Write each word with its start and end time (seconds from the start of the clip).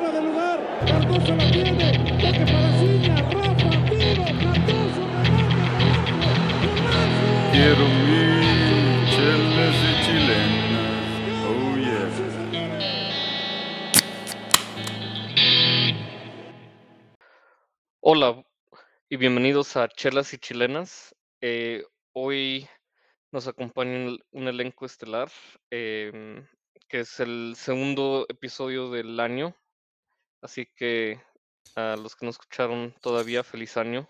fuera 0.00 0.20
de 0.20 0.22
lugar. 0.22 0.58
Cardoso 0.86 1.36
la 1.36 1.50
tiene. 1.50 1.92
Toque 2.20 2.44
para 2.50 2.72
Ciña. 2.78 3.16
Rafa, 3.16 3.70
tiro. 3.90 4.24
Cardoso, 4.40 5.02
remate. 5.12 5.60
Quiero 7.52 7.84
mi 8.06 8.24
chelas 9.12 9.78
y 9.88 9.92
chilenas. 10.04 11.00
Oh 11.46 11.76
yeah. 11.76 12.08
Hola 18.00 18.28
y 19.10 19.16
bienvenidos 19.16 19.76
a 19.76 19.88
Chelas 19.88 20.32
y 20.32 20.38
Chilenas. 20.38 21.14
Eh, 21.42 21.84
hoy 22.12 22.66
nos 23.32 23.46
acompaña 23.46 23.90
un, 23.90 24.18
un 24.30 24.48
elenco 24.48 24.86
estelar, 24.86 25.30
em, 25.70 26.46
que 26.88 27.00
es 27.00 27.20
el 27.20 27.54
segundo 27.56 28.24
episodio 28.28 28.90
del 28.90 29.20
año. 29.20 29.54
Así 30.42 30.66
que 30.76 31.20
a 31.76 31.96
los 31.96 32.16
que 32.16 32.26
no 32.26 32.30
escucharon 32.30 32.94
todavía, 33.00 33.44
feliz 33.44 33.76
año. 33.76 34.08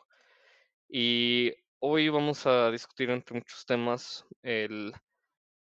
Y 0.88 1.52
hoy 1.80 2.08
vamos 2.08 2.46
a 2.46 2.70
discutir 2.70 3.10
entre 3.10 3.36
muchos 3.36 3.64
temas 3.66 4.24
el 4.42 4.92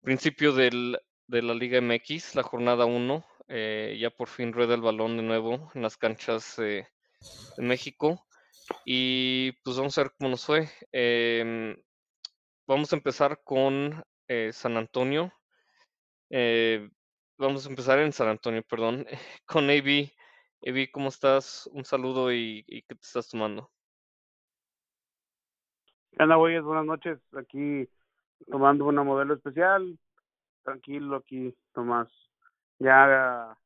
principio 0.02 0.52
del- 0.52 0.98
de 1.26 1.42
la 1.42 1.54
Liga 1.54 1.78
MX, 1.78 2.34
la 2.34 2.42
jornada 2.42 2.84
1. 2.86 3.24
ya 3.48 4.10
por 4.10 4.28
fin 4.28 4.52
rueda 4.52 4.74
el 4.74 4.80
balón 4.80 5.16
de 5.16 5.22
nuevo 5.22 5.70
en 5.74 5.82
las 5.82 5.96
canchas 5.96 6.58
eh, 6.58 6.88
de 7.56 7.62
México. 7.62 8.26
Y 8.84 9.52
pues 9.62 9.76
vamos 9.76 9.96
a 9.98 10.02
ver 10.02 10.12
cómo 10.18 10.30
nos 10.30 10.44
fue. 10.44 10.68
Em, 10.92 11.76
vamos 12.66 12.92
a 12.92 12.96
empezar 12.96 13.40
con 13.44 14.04
eh, 14.28 14.50
San 14.52 14.76
Antonio. 14.76 15.32
Eh, 16.30 16.88
vamos 17.38 17.66
a 17.66 17.68
empezar 17.70 17.98
en 18.00 18.12
San 18.12 18.28
Antonio, 18.28 18.62
perdón, 18.64 19.06
con 19.46 19.70
AB. 19.70 20.12
AB, 20.62 20.90
¿cómo 20.90 21.08
estás? 21.08 21.68
Un 21.72 21.84
saludo 21.84 22.32
y, 22.32 22.64
y 22.66 22.82
¿qué 22.82 22.94
te 22.94 23.02
estás 23.02 23.28
tomando? 23.28 23.70
¿Qué 26.12 26.22
onda, 26.22 26.36
güeyes? 26.36 26.62
Buenas 26.62 26.86
noches. 26.86 27.18
Aquí 27.36 27.88
tomando 28.50 28.86
una 28.86 29.02
modelo 29.02 29.34
especial. 29.34 29.98
Tranquilo 30.62 31.16
aquí, 31.16 31.54
Tomás. 31.72 32.08
Ya 32.78 33.56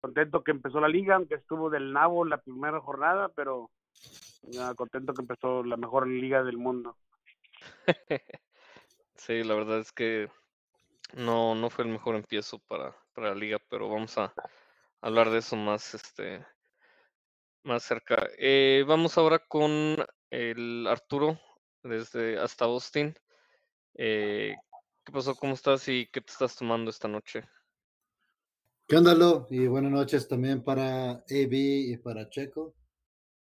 contento 0.00 0.44
que 0.44 0.50
empezó 0.50 0.80
la 0.80 0.88
liga, 0.88 1.16
aunque 1.16 1.36
estuvo 1.36 1.70
del 1.70 1.92
nabo 1.92 2.24
la 2.24 2.38
primera 2.38 2.80
jornada, 2.80 3.30
pero 3.30 3.70
ya 4.42 4.74
contento 4.74 5.14
que 5.14 5.22
empezó 5.22 5.64
la 5.64 5.76
mejor 5.76 6.06
liga 6.06 6.42
del 6.44 6.58
mundo. 6.58 6.96
Sí, 9.16 9.42
la 9.42 9.54
verdad 9.54 9.78
es 9.78 9.90
que 9.92 10.28
no, 11.14 11.54
no 11.54 11.70
fue 11.70 11.84
el 11.84 11.90
mejor 11.90 12.16
empiezo 12.16 12.58
para, 12.58 12.94
para 13.14 13.30
la 13.30 13.34
liga, 13.36 13.58
pero 13.70 13.88
vamos 13.88 14.18
a 14.18 14.34
hablar 15.04 15.30
de 15.30 15.38
eso 15.38 15.54
más, 15.54 15.94
este, 15.94 16.44
más 17.62 17.82
cerca. 17.82 18.26
Eh, 18.38 18.84
vamos 18.88 19.18
ahora 19.18 19.38
con 19.38 19.96
el 20.30 20.86
Arturo, 20.86 21.38
desde 21.82 22.38
hasta 22.38 22.64
Austin. 22.64 23.14
Eh, 23.96 24.54
¿qué 25.04 25.12
pasó? 25.12 25.34
¿Cómo 25.34 25.52
estás 25.52 25.86
y 25.88 26.08
qué 26.10 26.22
te 26.22 26.32
estás 26.32 26.56
tomando 26.56 26.90
esta 26.90 27.06
noche? 27.06 27.44
¿Qué 28.88 28.96
onda? 28.96 29.46
Y 29.50 29.66
buenas 29.66 29.92
noches 29.92 30.26
también 30.26 30.64
para 30.64 31.10
AB 31.10 31.52
y 31.52 31.96
para 31.98 32.30
Checo. 32.30 32.74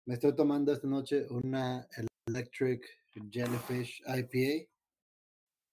Me 0.07 0.15
estoy 0.15 0.35
tomando 0.35 0.73
esta 0.73 0.89
noche 0.89 1.27
una 1.29 1.87
Electric 2.27 2.87
Jellyfish 3.31 4.03
IPA 4.07 4.71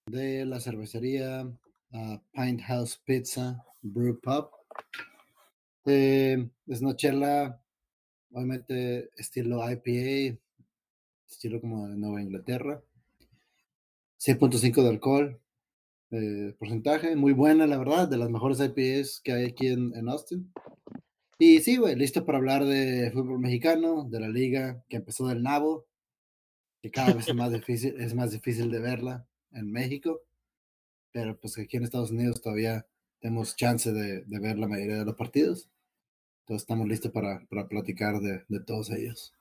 de 0.06 0.44
la 0.44 0.60
cervecería 0.60 1.44
uh, 1.44 2.18
Pint 2.32 2.60
House 2.62 2.98
Pizza 3.06 3.64
Brew 3.80 4.20
Pub. 4.20 4.50
Eh, 5.84 6.48
es 6.66 6.80
una 6.80 6.96
chela, 6.96 7.60
obviamente, 8.30 9.10
estilo 9.16 9.60
IPA, 9.68 10.38
estilo 11.28 11.60
como 11.60 11.88
de 11.88 11.96
Nueva 11.96 12.22
Inglaterra. 12.22 12.82
6.5 14.18 14.82
de 14.82 14.88
alcohol, 14.88 15.40
eh, 16.12 16.54
porcentaje, 16.58 17.16
muy 17.16 17.32
buena, 17.32 17.66
la 17.66 17.78
verdad, 17.78 18.06
de 18.08 18.18
las 18.18 18.30
mejores 18.30 18.60
IPAs 18.60 19.20
que 19.24 19.32
hay 19.32 19.46
aquí 19.46 19.66
en, 19.66 19.92
en 19.96 20.08
Austin. 20.08 20.52
Y 21.38 21.58
sí, 21.60 21.76
güey, 21.76 21.96
listo 21.96 22.24
para 22.24 22.38
hablar 22.38 22.64
de 22.64 23.10
fútbol 23.12 23.40
mexicano, 23.40 24.04
de 24.08 24.20
la 24.20 24.28
liga 24.28 24.84
que 24.88 24.98
empezó 24.98 25.26
del 25.26 25.42
nabo, 25.42 25.86
que 26.80 26.92
cada 26.92 27.14
vez 27.14 27.26
es 27.26 27.34
más 27.34 27.50
difícil, 27.52 28.00
es 28.00 28.14
más 28.14 28.30
difícil 28.30 28.70
de 28.70 28.78
verla 28.78 29.26
en 29.50 29.72
México, 29.72 30.20
pero 31.10 31.36
pues 31.40 31.58
aquí 31.58 31.76
en 31.78 31.84
Estados 31.84 32.12
Unidos 32.12 32.40
todavía 32.40 32.86
tenemos 33.18 33.56
chance 33.56 33.92
de, 33.92 34.22
de 34.22 34.38
ver 34.38 34.56
la 34.58 34.68
mayoría 34.68 34.98
de 34.98 35.04
los 35.04 35.16
partidos. 35.16 35.68
Entonces 36.42 36.62
estamos 36.62 36.88
listos 36.88 37.12
para, 37.12 37.40
para 37.48 37.68
platicar 37.68 38.18
de, 38.20 38.44
de 38.48 38.60
todos 38.60 38.90
ellos. 38.90 39.32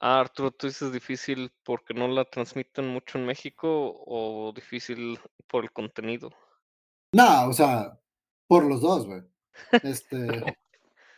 Ah, 0.00 0.20
Arturo, 0.20 0.50
¿tú 0.52 0.68
dices 0.68 0.92
difícil 0.92 1.52
porque 1.64 1.92
no 1.92 2.08
la 2.08 2.24
transmiten 2.24 2.88
mucho 2.88 3.18
en 3.18 3.26
México 3.26 4.02
o 4.06 4.52
difícil 4.54 5.18
por 5.48 5.64
el 5.64 5.72
contenido? 5.72 6.30
No, 7.12 7.48
o 7.48 7.52
sea, 7.52 7.98
por 8.46 8.64
los 8.64 8.80
dos, 8.80 9.06
güey. 9.06 9.22
Este, 9.82 10.56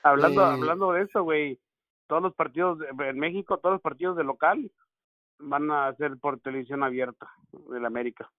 Hablando, 0.03 0.43
Eh, 0.43 0.47
hablando 0.47 0.93
de 0.93 1.03
eso, 1.03 1.23
güey, 1.23 1.61
todos 2.07 2.23
los 2.23 2.35
partidos 2.35 2.79
en 2.99 3.19
México, 3.19 3.59
todos 3.59 3.75
los 3.75 3.83
partidos 3.83 4.17
de 4.17 4.25
local 4.25 4.73
van 5.39 5.71
a 5.71 5.95
ser 5.97 6.17
por 6.19 6.41
televisión 6.41 6.83
abierta 6.83 7.31
del 7.71 7.85
América. 7.85 8.33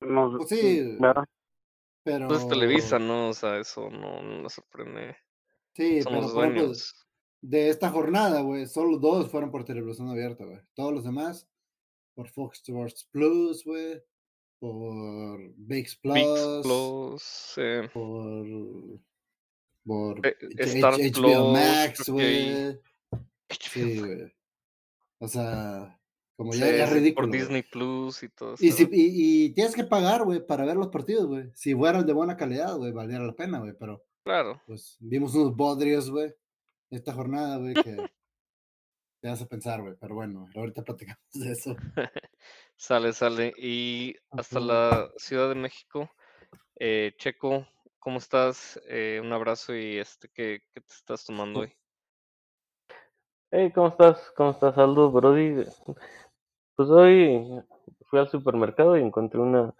No, 0.00 0.36
Pues 0.38 0.48
sí. 0.48 0.96
¿verdad? 0.98 1.24
Pero... 2.02 2.28
Pues 2.28 2.46
Televisa, 2.48 2.98
¿no? 2.98 3.28
O 3.28 3.34
sea, 3.34 3.58
eso 3.58 3.90
no, 3.90 4.22
no 4.22 4.42
me 4.42 4.48
sorprende. 4.48 5.16
Sí, 5.74 6.02
Son 6.02 6.12
pero 6.12 6.44
ejemplo, 6.44 6.72
de 7.42 7.68
esta 7.68 7.90
jornada, 7.90 8.40
güey, 8.42 8.66
solo 8.66 8.98
dos 8.98 9.30
fueron 9.30 9.50
por 9.50 9.64
televisión 9.64 10.08
abierta, 10.08 10.44
güey. 10.44 10.60
Todos 10.74 10.92
los 10.92 11.04
demás 11.04 11.48
por 12.14 12.28
Fox 12.28 12.58
Sports 12.58 13.08
Plus, 13.10 13.64
güey, 13.64 14.02
por 14.58 15.40
VIX 15.56 15.96
Plus, 15.96 16.14
ViX 16.14 16.62
Plus, 16.62 17.54
eh, 17.56 17.88
por 17.92 18.46
por 19.84 20.26
eh, 20.26 20.36
Star 20.58 20.94
Plus, 20.94 21.18
HBO 21.18 21.52
Max, 21.52 22.08
güey. 22.08 22.80
Sí, 23.60 23.98
güey. 23.98 24.32
O 25.18 25.26
sea, 25.26 25.98
como 26.36 26.52
sí, 26.52 26.60
ya, 26.60 26.84
es 26.84 26.90
ridículo. 26.92 27.28
por. 27.28 27.36
Disney 27.38 27.62
Plus 27.62 28.22
y 28.22 28.28
todo 28.30 28.54
Y, 28.58 28.68
eso. 28.68 28.76
si, 28.78 28.84
y, 28.92 29.44
y 29.46 29.50
tienes 29.54 29.74
que 29.74 29.84
pagar, 29.84 30.24
güey, 30.24 30.44
para 30.44 30.64
ver 30.64 30.76
los 30.76 30.88
partidos, 30.88 31.26
güey. 31.26 31.50
Si 31.54 31.74
fueran 31.74 32.06
de 32.06 32.12
buena 32.12 32.36
calidad, 32.36 32.76
güey, 32.76 32.92
valiera 32.92 33.24
la 33.24 33.34
pena, 33.34 33.58
güey. 33.60 33.72
Pero, 33.78 34.02
Claro. 34.24 34.60
pues, 34.66 34.96
vimos 35.00 35.34
unos 35.34 35.54
bodrios, 35.56 36.10
güey, 36.10 36.32
esta 36.90 37.12
jornada, 37.12 37.58
güey, 37.58 37.74
que 37.74 37.96
te 39.20 39.28
hace 39.28 39.46
pensar, 39.46 39.82
güey. 39.82 39.94
Pero 40.00 40.14
bueno, 40.14 40.48
ahorita 40.54 40.82
platicamos 40.82 41.22
de 41.34 41.52
eso. 41.52 41.76
Sale, 42.76 43.12
sale. 43.12 43.52
Y 43.58 44.16
hasta 44.30 44.58
la 44.58 45.10
Ciudad 45.16 45.48
de 45.48 45.54
México. 45.54 46.10
Eh, 46.80 47.12
Checo, 47.16 47.64
¿cómo 48.00 48.18
estás? 48.18 48.80
Eh, 48.88 49.20
un 49.22 49.32
abrazo 49.32 49.76
y 49.76 49.98
este, 49.98 50.28
¿qué, 50.34 50.62
qué 50.72 50.80
te 50.80 50.92
estás 50.92 51.24
tomando 51.24 51.60
hoy? 51.60 51.72
Hey, 53.54 53.70
¿cómo 53.70 53.88
estás? 53.88 54.32
¿Cómo 54.34 54.52
estás, 54.52 54.78
Aldo, 54.78 55.10
Brody? 55.12 55.62
Pues 56.74 56.88
hoy 56.88 57.62
fui 58.06 58.18
al 58.18 58.30
supermercado 58.30 58.96
y 58.96 59.02
encontré 59.02 59.40
una 59.40 59.74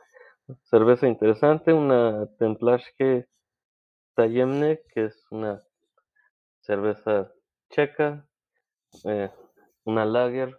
cerveza 0.65 1.09
interesante, 1.09 1.72
una 1.72 2.27
Templaske 2.38 3.28
Tajemne, 4.15 4.83
que 4.93 5.06
es 5.06 5.27
una 5.31 5.62
cerveza 6.60 7.33
checa, 7.71 8.27
eh, 9.06 9.31
una 9.84 10.04
lager 10.04 10.54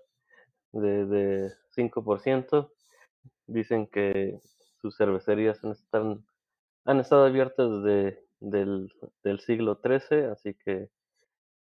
de, 0.71 1.05
de 1.05 1.51
5%. 1.69 2.71
Dicen 3.45 3.85
que 3.85 4.39
sus 4.81 4.97
cervecerías 4.97 5.61
han, 5.63 6.99
estado 6.99 7.25
abiertas 7.25 7.69
desde 7.83 8.25
del 8.39 9.39
siglo 9.39 9.79
XIII, 9.83 10.31
así 10.31 10.55
que 10.55 10.89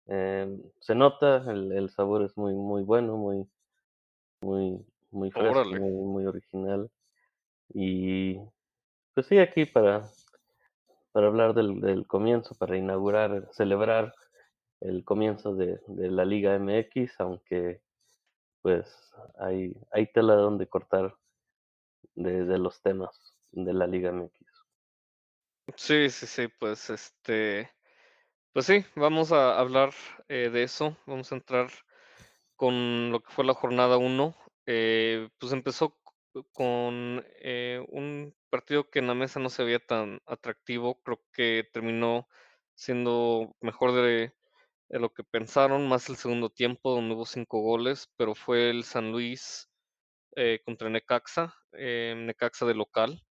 eh, 0.08 0.58
se 0.80 0.96
nota, 0.96 1.44
el, 1.50 1.72
el 1.72 1.90
sabor 1.90 2.24
es 2.24 2.36
muy, 2.38 2.54
muy 2.54 2.84
bueno, 2.84 3.18
muy, 3.18 3.48
muy, 4.42 4.86
muy 5.12 5.32
fresco, 5.32 5.66
muy 5.66 6.26
original. 6.26 6.90
Y 7.74 8.40
pues 9.14 9.28
sí, 9.28 9.40
aquí 9.40 9.66
para, 9.66 10.08
para 11.12 11.28
hablar 11.28 11.54
del, 11.54 11.82
del 11.82 12.08
comienzo, 12.08 12.56
para 12.56 12.78
inaugurar, 12.78 13.50
celebrar 13.52 14.14
el 14.80 15.04
comienzo 15.04 15.56
de, 15.56 15.80
de 15.88 16.12
la 16.12 16.24
Liga 16.24 16.56
MX, 16.56 17.20
aunque 17.20 17.82
pues 18.62 19.14
hay, 19.40 19.76
hay 19.92 20.08
tela 20.12 20.36
donde 20.36 20.68
cortar 20.68 21.16
de, 22.16 22.46
de 22.46 22.58
los 22.58 22.82
temas 22.82 23.36
de 23.52 23.74
la 23.74 23.88
Liga 23.88 24.12
MX. 24.12 24.34
Sí, 25.76 26.10
sí, 26.10 26.26
sí, 26.26 26.48
pues 26.60 26.90
este, 26.90 27.70
pues 28.58 28.66
sí, 28.66 28.84
vamos 28.96 29.32
a 29.32 29.60
hablar 29.60 29.94
eh, 30.30 30.50
de 30.52 30.64
eso, 30.64 30.98
vamos 31.06 31.32
a 31.32 31.36
entrar 31.36 31.70
con 32.56 33.12
lo 33.12 33.22
que 33.22 33.32
fue 33.32 33.46
la 33.46 33.54
jornada 33.54 33.98
1. 33.98 34.36
pues 34.66 35.54
empezó 35.54 35.96
con 36.54 37.24
eh, 37.44 37.86
un 37.90 38.36
partido 38.50 38.90
que 38.90 38.98
en 38.98 39.06
la 39.06 39.14
mesa 39.14 39.40
no 39.40 39.50
se 39.50 39.64
veía 39.64 39.78
tan 39.78 40.22
atractivo, 40.26 41.00
creo 41.04 41.22
que 41.32 41.70
terminó 41.72 42.28
siendo 42.74 43.56
mejor 43.62 43.92
de, 43.92 44.34
de 44.90 45.00
lo 45.00 45.14
que 45.14 45.24
pensaron, 45.24 45.88
más 45.88 46.10
el 46.10 46.16
segundo 46.16 46.50
tiempo 46.50 46.96
donde 46.96 47.14
hubo 47.14 47.28
cinco 47.28 47.62
goles, 47.62 48.10
pero 48.18 48.34
fue 48.34 48.72
el 48.72 48.84
San 48.86 49.12
Luis 49.12 49.70
eh, 50.36 50.62
contra 50.66 50.90
Necaxa, 50.90 51.54
eh, 51.74 52.16
Necaxa 52.18 52.66
de 52.66 52.74
local, 52.74 53.24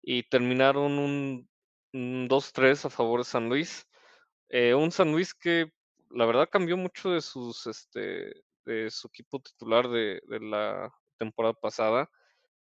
y 0.00 0.22
terminaron 0.22 0.98
un, 0.98 1.50
un 1.92 2.28
2-3 2.30 2.86
a 2.86 2.90
favor 2.90 3.20
de 3.20 3.24
San 3.24 3.50
Luis. 3.50 3.86
Eh, 4.50 4.74
un 4.74 4.90
San 4.90 5.12
Luis 5.12 5.32
que 5.32 5.70
la 6.10 6.26
verdad 6.26 6.48
cambió 6.50 6.76
mucho 6.76 7.10
de 7.10 7.20
sus 7.20 7.66
este 7.68 8.34
de 8.64 8.90
su 8.90 9.08
equipo 9.08 9.40
titular 9.40 9.88
de, 9.88 10.20
la 10.40 10.92
temporada 11.18 11.54
pasada 11.54 12.10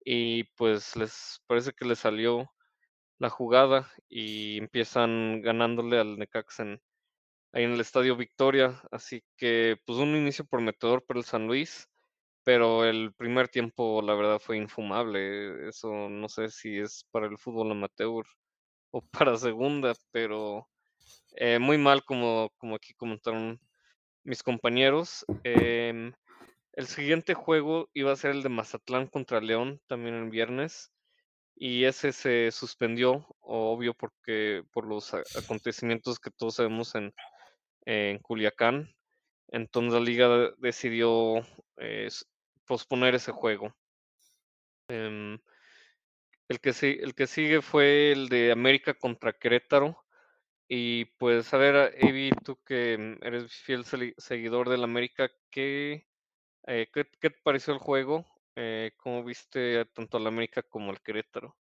y 0.04 0.44
pues 0.56 0.96
les 0.96 1.42
parece 1.46 1.72
que 1.72 1.84
les 1.86 1.98
salió 2.00 2.50
la 3.18 3.30
jugada 3.30 3.90
y 4.08 4.58
empiezan 4.58 5.42
ganándole 5.42 5.98
al 6.00 6.18
Necaxa 6.18 6.62
en, 6.64 6.82
ahí 7.52 7.64
en 7.64 7.72
el 7.72 7.80
Estadio 7.80 8.16
Victoria, 8.16 8.82
así 8.92 9.24
que 9.36 9.78
pues 9.86 9.98
un 9.98 10.16
inicio 10.16 10.46
prometedor 10.46 11.04
para 11.06 11.20
el 11.20 11.26
San 11.26 11.46
Luis, 11.48 11.88
pero 12.44 12.84
el 12.84 13.14
primer 13.14 13.48
tiempo 13.48 14.02
la 14.02 14.14
verdad 14.14 14.40
fue 14.40 14.58
infumable, 14.58 15.68
eso 15.68 16.08
no 16.10 16.28
sé 16.28 16.50
si 16.50 16.78
es 16.78 17.06
para 17.12 17.26
el 17.26 17.38
fútbol 17.38 17.72
amateur 17.72 18.26
o 18.92 19.02
para 19.02 19.36
segunda, 19.36 19.94
pero 20.12 20.68
eh, 21.34 21.58
muy 21.58 21.78
mal 21.78 22.04
como, 22.04 22.50
como 22.58 22.76
aquí 22.76 22.94
comentaron 22.94 23.60
mis 24.24 24.42
compañeros. 24.42 25.26
Em, 25.44 26.14
el 26.74 26.86
siguiente 26.88 27.34
juego 27.34 27.90
iba 27.94 28.12
a 28.12 28.16
ser 28.16 28.32
el 28.32 28.42
de 28.44 28.48
Mazatlán 28.50 29.08
contra 29.08 29.40
León, 29.40 29.80
también 29.88 30.14
el 30.16 30.30
viernes, 30.30 30.92
y 31.56 31.84
ese 31.84 32.12
se 32.12 32.50
suspendió, 32.52 33.26
obvio, 33.40 33.94
porque 33.94 34.64
por 34.72 34.86
los 34.86 35.14
acontecimientos 35.34 36.20
que 36.20 36.30
todos 36.30 36.56
sabemos 36.56 36.94
en, 36.96 37.14
en 37.86 38.18
Culiacán. 38.20 38.90
Entonces 39.48 39.94
la 39.94 40.00
liga 40.00 40.28
de- 40.28 40.52
decidió 40.58 41.38
eh, 41.78 42.08
posponer 42.66 43.14
ese 43.16 43.32
juego. 43.32 43.74
Em, 44.88 45.38
el, 46.48 46.60
que, 46.60 46.70
el 47.02 47.14
que 47.14 47.26
sigue 47.26 47.60
fue 47.62 48.12
el 48.12 48.28
de 48.28 48.52
América 48.52 48.94
contra 48.94 49.32
Querétaro. 49.32 50.03
Y 50.68 51.04
pues, 51.18 51.52
a 51.52 51.58
ver, 51.58 51.94
Evi, 51.96 52.32
tú 52.42 52.58
que 52.64 52.96
mm, 53.20 53.24
eres 53.26 53.52
fiel 53.62 53.84
seguidor 53.84 54.68
del 54.68 54.84
América, 54.84 55.30
¿qué, 55.50 56.06
eh, 56.66 56.88
¿qué, 56.92 57.06
qué 57.20 57.30
te 57.30 57.40
pareció 57.42 57.74
el 57.74 57.80
juego? 57.80 58.26
Eh, 58.56 58.92
¿cómo 58.98 59.24
viste 59.24 59.84
tanto 59.86 60.16
al 60.16 60.26
América 60.26 60.62
como 60.62 60.90
al 60.90 61.00
Querétaro? 61.00 61.56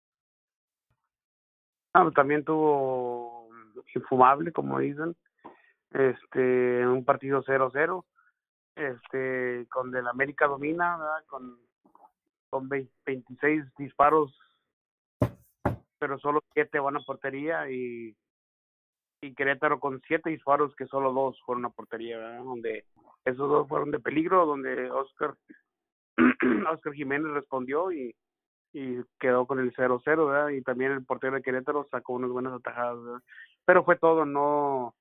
Ah, 1.94 2.10
también 2.16 2.44
tuvo 2.44 3.50
infumable, 3.96 4.52
como 4.52 4.80
dicen, 4.80 5.16
este, 5.92 6.86
un 6.88 7.04
partido 7.06 7.42
0-0, 7.44 8.06
este, 8.76 9.68
con 9.70 9.96
el 9.96 10.08
América 10.08 10.48
domina, 10.48 10.98
con, 11.28 11.60
con 12.50 12.70
vei- 12.70 12.92
26 13.06 13.66
disparos, 13.78 14.38
pero 16.00 16.20
solo 16.20 16.44
7 16.54 16.80
van 16.80 16.98
a 16.98 17.02
portería 17.02 17.70
y, 17.70 18.16
y 19.22 19.34
Querétaro 19.34 19.80
con 19.80 20.02
7 20.08 20.30
disparos 20.30 20.76
que 20.76 20.86
solo 20.88 21.12
2 21.14 21.40
fueron 21.46 21.66
a 21.66 21.70
portería, 21.70 22.38
donde 22.38 22.86
esos 23.26 23.50
dos 23.50 23.68
fueron 23.68 23.92
de 23.92 24.00
peligro, 24.00 24.46
donde 24.46 24.90
Oscar, 24.92 25.36
Oscar 26.72 26.94
Jiménez 26.94 27.32
respondió 27.34 27.92
y 27.92 29.04
quedó 29.20 29.48
con 29.48 29.60
el 29.60 29.74
0-0, 29.74 30.28
¿verdad? 30.28 30.50
Y 30.50 30.62
también 30.62 30.92
el 30.92 31.04
portero 31.06 31.34
de 31.36 31.42
Querétaro 31.42 31.88
sacó 31.90 32.14
unas 32.14 32.30
buenas 32.30 32.54
atajadas. 32.54 33.00
Pero 33.66 33.84
fue 33.84 33.98
todo, 33.98 34.26
no... 34.26 34.94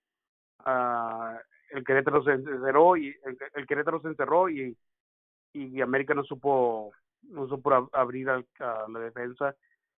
ah, 0.61 1.39
el 1.71 1.85
Querétaro 1.85 2.23
se 2.25 2.33
encerró 2.33 2.97
y 2.97 3.15
el, 3.55 3.67
Querétaro 3.67 4.01
se 4.01 4.09
encerró 4.09 4.49
y, 4.49 4.75
y 5.53 5.81
América 5.83 6.15
no 6.15 6.25
supo 6.25 6.93
no 7.23 7.47
supo 7.47 7.71
ab- 7.71 7.91
abrir 7.93 8.31
a 8.31 8.43
la 8.89 9.01
defensa 9.01 9.55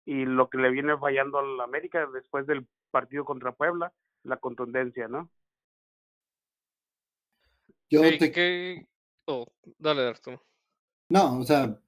y 0.05 0.25
lo 0.25 0.49
que 0.49 0.57
le 0.57 0.71
viene 0.71 0.97
fallando 0.97 1.37
al 1.37 1.61
América 1.61 2.07
después 2.07 2.47
del 2.47 2.65
partido 2.89 3.23
contra 3.23 3.51
Puebla, 3.51 3.91
la 4.23 4.37
contundencia, 4.37 5.07
¿no? 5.07 5.29
Yo 7.89 8.01
te- 8.01 8.31
¿qué- 8.31 8.87
oh, 9.25 9.45
dale, 9.77 10.07
Arturo. 10.07 10.43
No, 11.09 11.39
o 11.39 11.43
sea, 11.43 11.79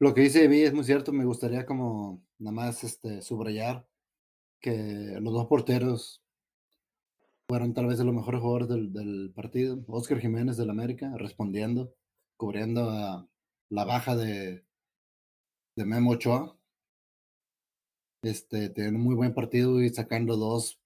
lo 0.00 0.14
que 0.14 0.22
dice 0.22 0.48
Vi 0.48 0.62
es 0.62 0.74
muy 0.74 0.84
cierto. 0.84 1.12
Me 1.12 1.24
gustaría 1.24 1.66
como 1.66 2.24
nada 2.38 2.54
más 2.54 2.84
este, 2.84 3.22
subrayar 3.22 3.88
que 4.60 5.18
los 5.20 5.34
dos 5.34 5.46
porteros 5.48 6.22
fueron 7.48 7.74
tal 7.74 7.86
vez 7.86 7.98
de 7.98 8.04
los 8.04 8.14
mejores 8.14 8.40
jugadores 8.40 8.68
del, 8.68 8.92
del 8.92 9.32
partido. 9.34 9.82
Oscar 9.88 10.20
Jiménez 10.20 10.56
del 10.56 10.70
América 10.70 11.12
respondiendo, 11.16 11.92
cubriendo 12.36 12.90
a 12.90 13.28
la 13.68 13.84
baja 13.84 14.16
de, 14.16 14.64
de 15.76 15.84
Memo 15.84 16.10
Ochoa. 16.12 16.58
Este, 18.22 18.68
teniendo 18.70 18.98
un 18.98 19.04
muy 19.04 19.14
buen 19.14 19.32
partido 19.34 19.80
y 19.82 19.88
sacando 19.90 20.36
dos 20.36 20.80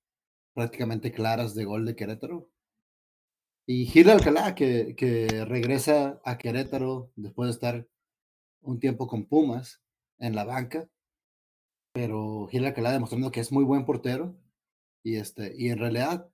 prácticamente 0.55 1.13
claras 1.13 1.55
de 1.55 1.65
gol 1.65 1.85
de 1.85 1.97
Querétaro. 1.97 2.49
Y 3.67 3.87
Gil 3.87 4.11
Alcalá, 4.11 4.55
que, 4.55 4.95
que 4.97 5.45
regresa 5.45 6.21
a 6.25 6.39
Querétaro 6.39 7.13
después 7.17 7.49
de 7.49 7.53
estar 7.53 7.89
un 8.63 8.81
tiempo 8.81 9.07
con 9.07 9.27
Pumas 9.27 9.81
en 10.19 10.35
la 10.35 10.45
banca, 10.45 10.89
pero 11.93 12.47
Gil 12.51 12.65
Alcalá 12.65 12.93
demostrando 12.93 13.31
que 13.31 13.41
es 13.41 13.53
muy 13.53 13.65
buen 13.65 13.85
portero 13.85 14.37
y, 15.03 15.17
este, 15.17 15.55
y 15.57 15.69
en 15.71 15.79
realidad 15.79 16.29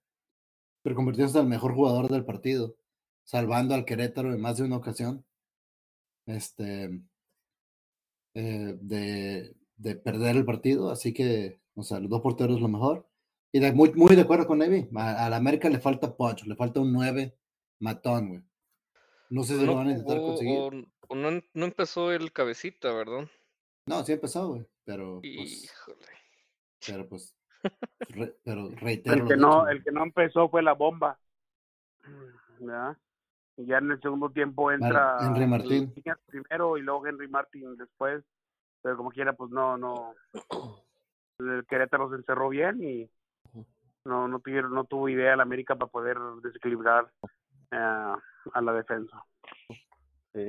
reconvirtiéndose 0.84 1.38
en 1.38 1.44
el 1.44 1.50
mejor 1.50 1.74
jugador 1.74 2.08
del 2.10 2.24
partido, 2.24 2.76
salvando 3.24 3.74
al 3.74 3.84
Querétaro 3.84 4.32
en 4.32 4.40
más 4.40 4.56
de 4.56 4.64
una 4.64 4.76
ocasión 4.76 5.24
este, 6.26 7.02
eh, 8.34 8.76
de, 8.80 9.56
de 9.76 9.96
perder 9.96 10.36
el 10.36 10.44
partido. 10.44 10.90
Así 10.90 11.12
que, 11.12 11.60
o 11.74 11.82
sea, 11.82 12.00
los 12.00 12.10
dos 12.10 12.22
porteros 12.22 12.60
lo 12.60 12.68
mejor. 12.68 13.08
Y 13.52 13.60
de- 13.60 13.72
muy, 13.72 13.92
muy 13.94 14.14
de 14.16 14.22
acuerdo 14.22 14.46
con 14.46 14.62
Evi, 14.62 14.88
a, 14.96 15.26
a 15.26 15.30
la 15.30 15.36
América 15.36 15.68
le 15.68 15.78
falta 15.78 16.14
punch, 16.16 16.44
le 16.46 16.56
falta 16.56 16.80
un 16.80 16.92
9 16.92 17.34
matón, 17.80 18.28
güey. 18.28 18.42
No 19.30 19.42
sé 19.42 19.54
si 19.54 19.60
No 19.60 19.66
lo 19.72 19.74
van 19.76 19.88
a 19.88 19.90
intentar 19.92 20.18
conseguir. 20.18 20.58
o, 20.58 20.70
o 21.08 21.14
no, 21.16 21.42
no 21.54 21.64
empezó 21.64 22.12
el 22.12 22.32
cabecita, 22.32 22.92
¿verdad? 22.92 23.28
No, 23.86 24.02
sí 24.04 24.12
empezó, 24.12 24.48
güey, 24.48 24.66
pero 24.84 25.20
pues, 25.20 25.64
Híjole. 25.64 26.06
pero 26.86 27.08
pues, 27.08 27.36
re- 28.10 28.36
pero 28.44 28.68
reitero 28.70 29.22
El 29.22 29.28
que 29.28 29.36
no 29.36 29.68
el 29.68 29.82
que 29.82 29.92
no 29.92 30.02
empezó 30.04 30.48
fue 30.48 30.62
la 30.62 30.74
bomba, 30.74 31.18
¿verdad? 32.58 32.96
Y 33.56 33.66
ya 33.66 33.78
en 33.78 33.90
el 33.90 34.00
segundo 34.00 34.30
tiempo 34.30 34.70
entra 34.70 35.16
Henry 35.20 35.46
Martín. 35.46 35.94
Primero 36.26 36.76
y 36.76 36.82
luego 36.82 37.06
Henry 37.06 37.26
Martin 37.28 37.76
después, 37.76 38.22
pero 38.82 38.96
como 38.96 39.10
quiera 39.10 39.32
pues 39.32 39.50
no 39.50 39.78
no 39.78 40.14
el 41.38 41.64
Querétaro 41.66 42.10
se 42.10 42.16
encerró 42.16 42.48
bien 42.50 42.82
y 42.82 43.10
no 44.06 44.28
no 44.28 44.40
tuvieron 44.40 44.74
no 44.74 44.84
tuvo 44.84 45.08
idea 45.08 45.34
el 45.34 45.40
América 45.40 45.76
para 45.76 45.90
poder 45.90 46.18
desequilibrar 46.42 47.10
eh, 47.70 48.14
a 48.52 48.60
la 48.60 48.72
defensa. 48.72 49.24
Sí. 50.32 50.48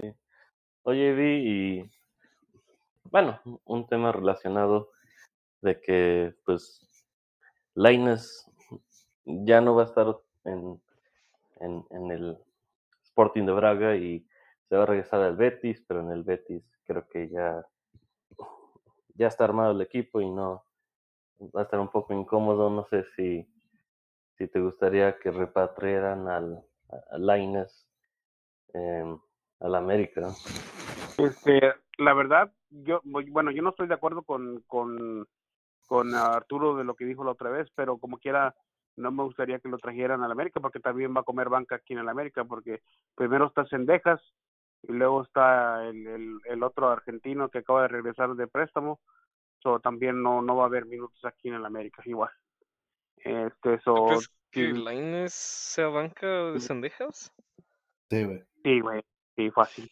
Oye, 0.83 1.13
Vi, 1.13 1.81
y 1.83 1.91
bueno, 3.11 3.39
un 3.65 3.87
tema 3.87 4.11
relacionado 4.11 4.91
de 5.61 5.81
que, 5.81 6.35
pues, 6.45 7.05
Lainez 7.73 8.49
ya 9.25 9.59
no 9.59 9.75
va 9.75 9.83
a 9.83 9.85
estar 9.85 10.17
en, 10.45 10.81
en, 11.59 11.85
en 11.89 12.11
el 12.11 12.37
Sporting 13.03 13.45
de 13.45 13.51
Braga 13.51 13.95
y 13.95 14.25
se 14.69 14.75
va 14.75 14.83
a 14.83 14.85
regresar 14.85 15.21
al 15.21 15.35
Betis, 15.35 15.83
pero 15.87 16.01
en 16.01 16.11
el 16.11 16.23
Betis 16.23 16.63
creo 16.85 17.07
que 17.07 17.29
ya, 17.29 17.65
ya 19.15 19.27
está 19.27 19.43
armado 19.43 19.71
el 19.71 19.81
equipo 19.81 20.21
y 20.21 20.29
no 20.29 20.63
va 21.39 21.61
a 21.61 21.63
estar 21.63 21.79
un 21.79 21.89
poco 21.89 22.13
incómodo. 22.13 22.69
No 22.69 22.85
sé 22.89 23.05
si, 23.15 23.47
si 24.37 24.47
te 24.47 24.59
gustaría 24.59 25.17
que 25.19 25.31
repatriaran 25.31 26.27
al, 26.27 26.63
a 27.11 27.17
Lainez 27.17 27.87
eh, 28.73 29.17
al 29.59 29.75
América. 29.75 30.27
Este, 31.17 31.73
la 31.97 32.13
verdad, 32.13 32.51
yo, 32.69 33.01
bueno, 33.03 33.51
yo 33.51 33.61
no 33.61 33.71
estoy 33.71 33.87
de 33.87 33.95
acuerdo 33.95 34.21
con, 34.23 34.61
con, 34.67 35.27
con 35.87 36.13
Arturo 36.13 36.75
de 36.75 36.83
lo 36.83 36.95
que 36.95 37.05
dijo 37.05 37.23
la 37.23 37.31
otra 37.31 37.49
vez, 37.49 37.67
pero 37.75 37.97
como 37.97 38.19
quiera, 38.19 38.55
no 38.95 39.11
me 39.11 39.23
gustaría 39.23 39.59
que 39.59 39.69
lo 39.69 39.77
trajeran 39.77 40.23
a 40.23 40.27
la 40.27 40.33
América, 40.33 40.59
porque 40.59 40.79
también 40.79 41.15
va 41.15 41.21
a 41.21 41.25
comer 41.25 41.49
banca 41.49 41.75
aquí 41.75 41.93
en 41.93 41.99
el 41.99 42.09
América, 42.09 42.43
porque 42.45 42.81
primero 43.15 43.47
está 43.47 43.65
Sendejas, 43.65 44.21
y 44.83 44.91
luego 44.91 45.23
está 45.23 45.87
el, 45.87 46.37
el 46.45 46.63
otro 46.63 46.89
argentino 46.89 47.49
que 47.49 47.59
acaba 47.59 47.83
de 47.83 47.87
regresar 47.87 48.35
de 48.35 48.47
préstamo, 48.47 48.99
so 49.59 49.79
también 49.79 50.21
no, 50.21 50.41
no 50.41 50.55
va 50.55 50.63
a 50.63 50.67
haber 50.67 50.85
minutos 50.85 51.23
aquí 51.25 51.49
en 51.49 51.55
el 51.55 51.65
América, 51.65 52.01
igual. 52.05 52.31
Este, 53.17 53.79
so, 53.81 54.05
¿Crees 54.07 54.29
que 54.51 54.61
Lainez 54.73 55.33
sea 55.33 55.87
banca 55.87 56.27
de 56.27 56.59
cendejas? 56.59 57.33
Sí, 58.09 58.23
güey. 58.23 58.43
sí, 58.63 58.79
güey, 58.79 59.01
sí, 59.35 59.51
fácil. 59.51 59.91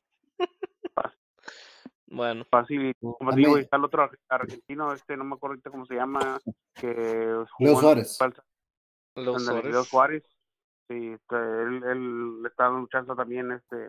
Bueno, 2.08 2.46
fácil 2.46 2.86
y 2.90 2.94
como 2.94 3.32
digo 3.34 3.56
mí- 3.56 3.62
está 3.62 3.78
el 3.78 3.84
otro 3.84 4.04
ar- 4.04 4.20
argentino 4.30 4.94
este 4.94 5.18
no 5.18 5.24
me 5.26 5.36
acuerdo 5.36 5.54
ahorita 5.54 5.72
cómo 5.72 5.86
se 5.86 5.96
llama 5.96 6.40
que 6.76 6.88
Leo 7.60 7.76
Suárez. 7.80 8.18
Falsa- 8.18 8.44
Leo 9.16 9.40
Suárez. 9.40 9.88
Suárez. 9.88 10.24
Sí, 10.88 11.08
este, 11.14 11.36
él, 11.36 11.84
él 11.84 12.42
le 12.44 12.48
está 12.48 12.66
dando 12.66 12.88
chance 12.90 13.12
también 13.16 13.52
este 13.52 13.86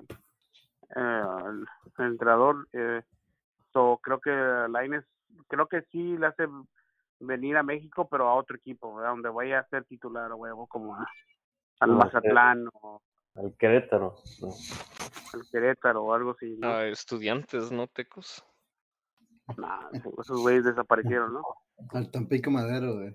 eh, 0.97 1.23
el, 1.47 1.67
el 1.99 2.05
entrenador. 2.07 2.67
Eh, 2.73 3.03
so, 3.73 4.01
creo 4.03 4.19
que 4.19 4.31
Lainez, 4.71 5.05
creo 5.49 5.67
que 5.69 5.83
sí 5.93 6.17
le 6.17 6.27
hace 6.27 6.47
venir 7.21 7.57
a 7.57 7.63
México, 7.63 8.09
pero 8.09 8.29
a 8.29 8.35
otro 8.35 8.57
equipo, 8.57 8.95
¿verdad? 8.95 9.11
donde 9.11 9.29
vaya 9.31 9.61
a 9.61 9.69
ser 9.69 9.85
titular 9.85 10.31
o 10.33 10.37
huevo, 10.37 10.67
como 10.67 10.95
a- 10.95 11.07
al 11.81 11.91
No, 11.91 11.97
Mazatlán 11.99 12.69
o 12.75 13.01
Al 13.35 13.55
Querétaro. 13.59 14.15
¿no? 14.41 14.49
al 15.35 15.43
Querétaro 15.51 16.05
o 16.05 16.15
algo 16.15 16.31
así. 16.33 16.57
¿no? 16.59 16.69
a 16.69 16.87
estudiantes, 16.87 17.71
¿no, 17.71 17.87
Tecos? 17.87 18.45
Nah, 19.57 19.91
esos 20.21 20.41
güeyes 20.41 20.65
desaparecieron, 20.65 21.35
¿no? 21.35 21.43
Al 21.93 22.11
Tampico 22.11 22.51
Madero, 22.51 22.95
güey. 22.95 23.15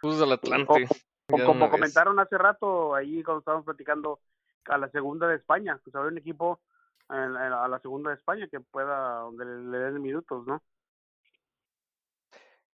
Pues 0.00 0.18
del 0.18 0.32
Atlante. 0.32 0.86
O 1.32 1.36
de 1.36 1.44
como 1.44 1.68
comentaron 1.70 2.18
hace 2.20 2.38
rato 2.38 2.94
ahí 2.94 3.22
cuando 3.22 3.40
estábamos 3.40 3.64
platicando 3.66 4.20
a 4.66 4.78
la 4.78 4.88
segunda 4.90 5.26
de 5.28 5.36
España, 5.36 5.80
que 5.84 5.90
sabe 5.90 6.08
un 6.08 6.18
equipo 6.18 6.60
a 7.08 7.68
la 7.68 7.78
segunda 7.80 8.10
de 8.10 8.16
España 8.16 8.48
que 8.48 8.60
pueda, 8.60 9.20
donde 9.20 9.44
le, 9.44 9.78
den 9.78 10.02
minutos, 10.02 10.46
¿no? 10.46 10.62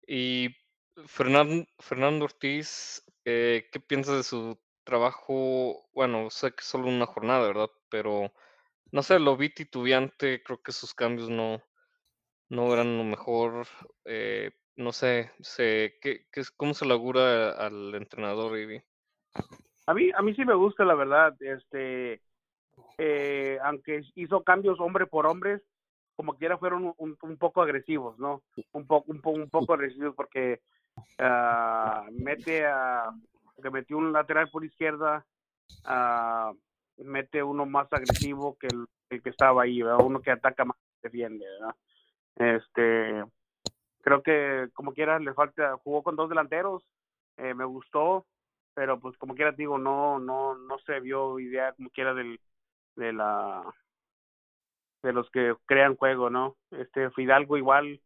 Y 0.07 0.49
Fernando, 1.07 1.65
Fernando 1.79 2.25
Ortiz, 2.25 3.05
eh, 3.25 3.69
¿qué 3.73 3.81
piensas 3.81 4.17
de 4.17 4.23
su 4.23 4.59
trabajo? 4.85 5.89
Bueno, 5.93 6.31
sé 6.31 6.53
que 6.53 6.63
solo 6.63 6.89
una 6.89 7.07
jornada, 7.07 7.47
¿verdad? 7.47 7.71
Pero 7.89 8.33
no 8.91 9.03
sé, 9.03 9.19
lo 9.19 9.37
vi 9.37 9.51
titubeante, 9.51 10.43
creo 10.43 10.63
que 10.63 10.73
sus 10.73 10.95
cambios 10.95 11.31
no, 11.31 11.63
no 12.49 12.73
eran 12.73 12.99
lo 12.99 13.05
mejor. 13.05 13.67
eh, 14.05 14.51
no 14.77 14.93
sé, 14.93 15.31
se, 15.41 15.99
¿qué, 16.01 16.27
qué 16.33 16.43
¿cómo 16.57 16.75
se 16.75 16.87
le 16.87 16.93
augura 16.93 17.51
al 17.53 17.95
entrenador, 17.95 18.59
Ivy? 18.59 18.83
A 19.87 19.95
mí, 19.95 20.11
a 20.15 20.23
mí 20.23 20.35
sí 20.35 20.45
me 20.45 20.55
gusta, 20.55 20.85
la 20.85 20.95
verdad, 20.95 21.35
este, 21.41 22.23
eh, 22.99 23.59
aunque 23.63 24.03
hizo 24.15 24.43
cambios 24.45 24.81
hombre 24.81 25.07
por 25.07 25.27
hombre, 25.27 25.61
como 26.17 26.37
quiera 26.37 26.59
fueron 26.59 26.95
un, 26.99 27.37
poco 27.39 27.63
agresivos, 27.63 28.19
¿no? 28.19 28.43
Un 28.73 28.87
poco, 28.87 29.11
un, 29.11 29.21
po- 29.21 29.31
un 29.31 29.49
poco 29.51 29.75
agresivos 29.75 30.15
porque 30.15 30.61
ah, 31.19 32.07
mete 32.13 32.67
a, 32.67 33.11
metió 33.73 33.99
un 33.99 34.13
lateral 34.13 34.49
por 34.51 34.65
izquierda, 34.65 35.25
ah, 35.85 36.53
mete 36.99 37.43
uno 37.43 37.67
más 37.67 37.93
agresivo 37.93 38.57
que 38.59 38.69
el, 38.69 38.87
que 39.23 39.31
estaba 39.31 39.63
ahí, 39.63 39.83
¿verdad? 39.83 40.05
Uno 40.05 40.21
que 40.21 40.31
ataca 40.31 40.65
más 40.65 40.77
defiende, 41.03 41.45
¿verdad? 41.47 41.75
Este, 42.37 43.25
creo 44.03 44.23
que 44.23 44.69
como 44.75 44.93
quiera 44.93 45.19
le 45.19 45.35
falta, 45.35 45.77
jugó 45.79 46.03
con 46.03 46.17
dos 46.17 46.29
delanteros, 46.29 46.85
eh, 47.37 47.55
me 47.55 47.65
gustó, 47.65 48.27
pero 48.75 49.01
pues 49.01 49.17
como 49.19 49.35
quiera 49.35 49.53
digo 49.53 49.79
no 49.79 50.19
no 50.19 50.55
no 50.57 50.79
se 50.81 51.01
vio 51.01 51.39
idea 51.41 51.73
como 51.75 51.91
quiera 51.91 52.15
del 52.15 52.41
de 52.97 53.13
la 53.13 53.63
de 55.03 55.13
los 55.13 55.29
que 55.31 55.55
crean 55.67 55.97
juego 55.97 56.31
no 56.31 56.57
este 56.71 57.11
Fidalgo 57.11 57.57
igual 57.57 58.01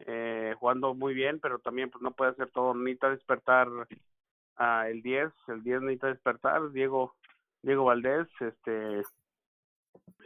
eh, 0.00 0.54
jugando 0.58 0.94
muy 0.94 1.14
bien 1.14 1.40
pero 1.40 1.58
también 1.58 1.90
pues 1.90 2.02
no 2.02 2.12
puede 2.12 2.32
hacer 2.32 2.50
todo. 2.50 2.74
Necesita 2.74 3.10
despertar 3.10 3.68
a 4.56 4.88
el 4.88 5.02
10 5.02 5.32
el 5.48 5.62
10 5.62 5.82
necesita 5.82 6.08
despertar 6.08 6.70
Diego 6.72 7.14
Diego 7.62 7.84
Valdés 7.84 8.28
este 8.40 9.00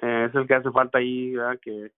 eh, 0.02 0.26
es 0.28 0.34
el 0.34 0.46
que 0.46 0.54
hace 0.54 0.70
falta 0.70 0.98
ahí 0.98 1.34
que 1.62 1.92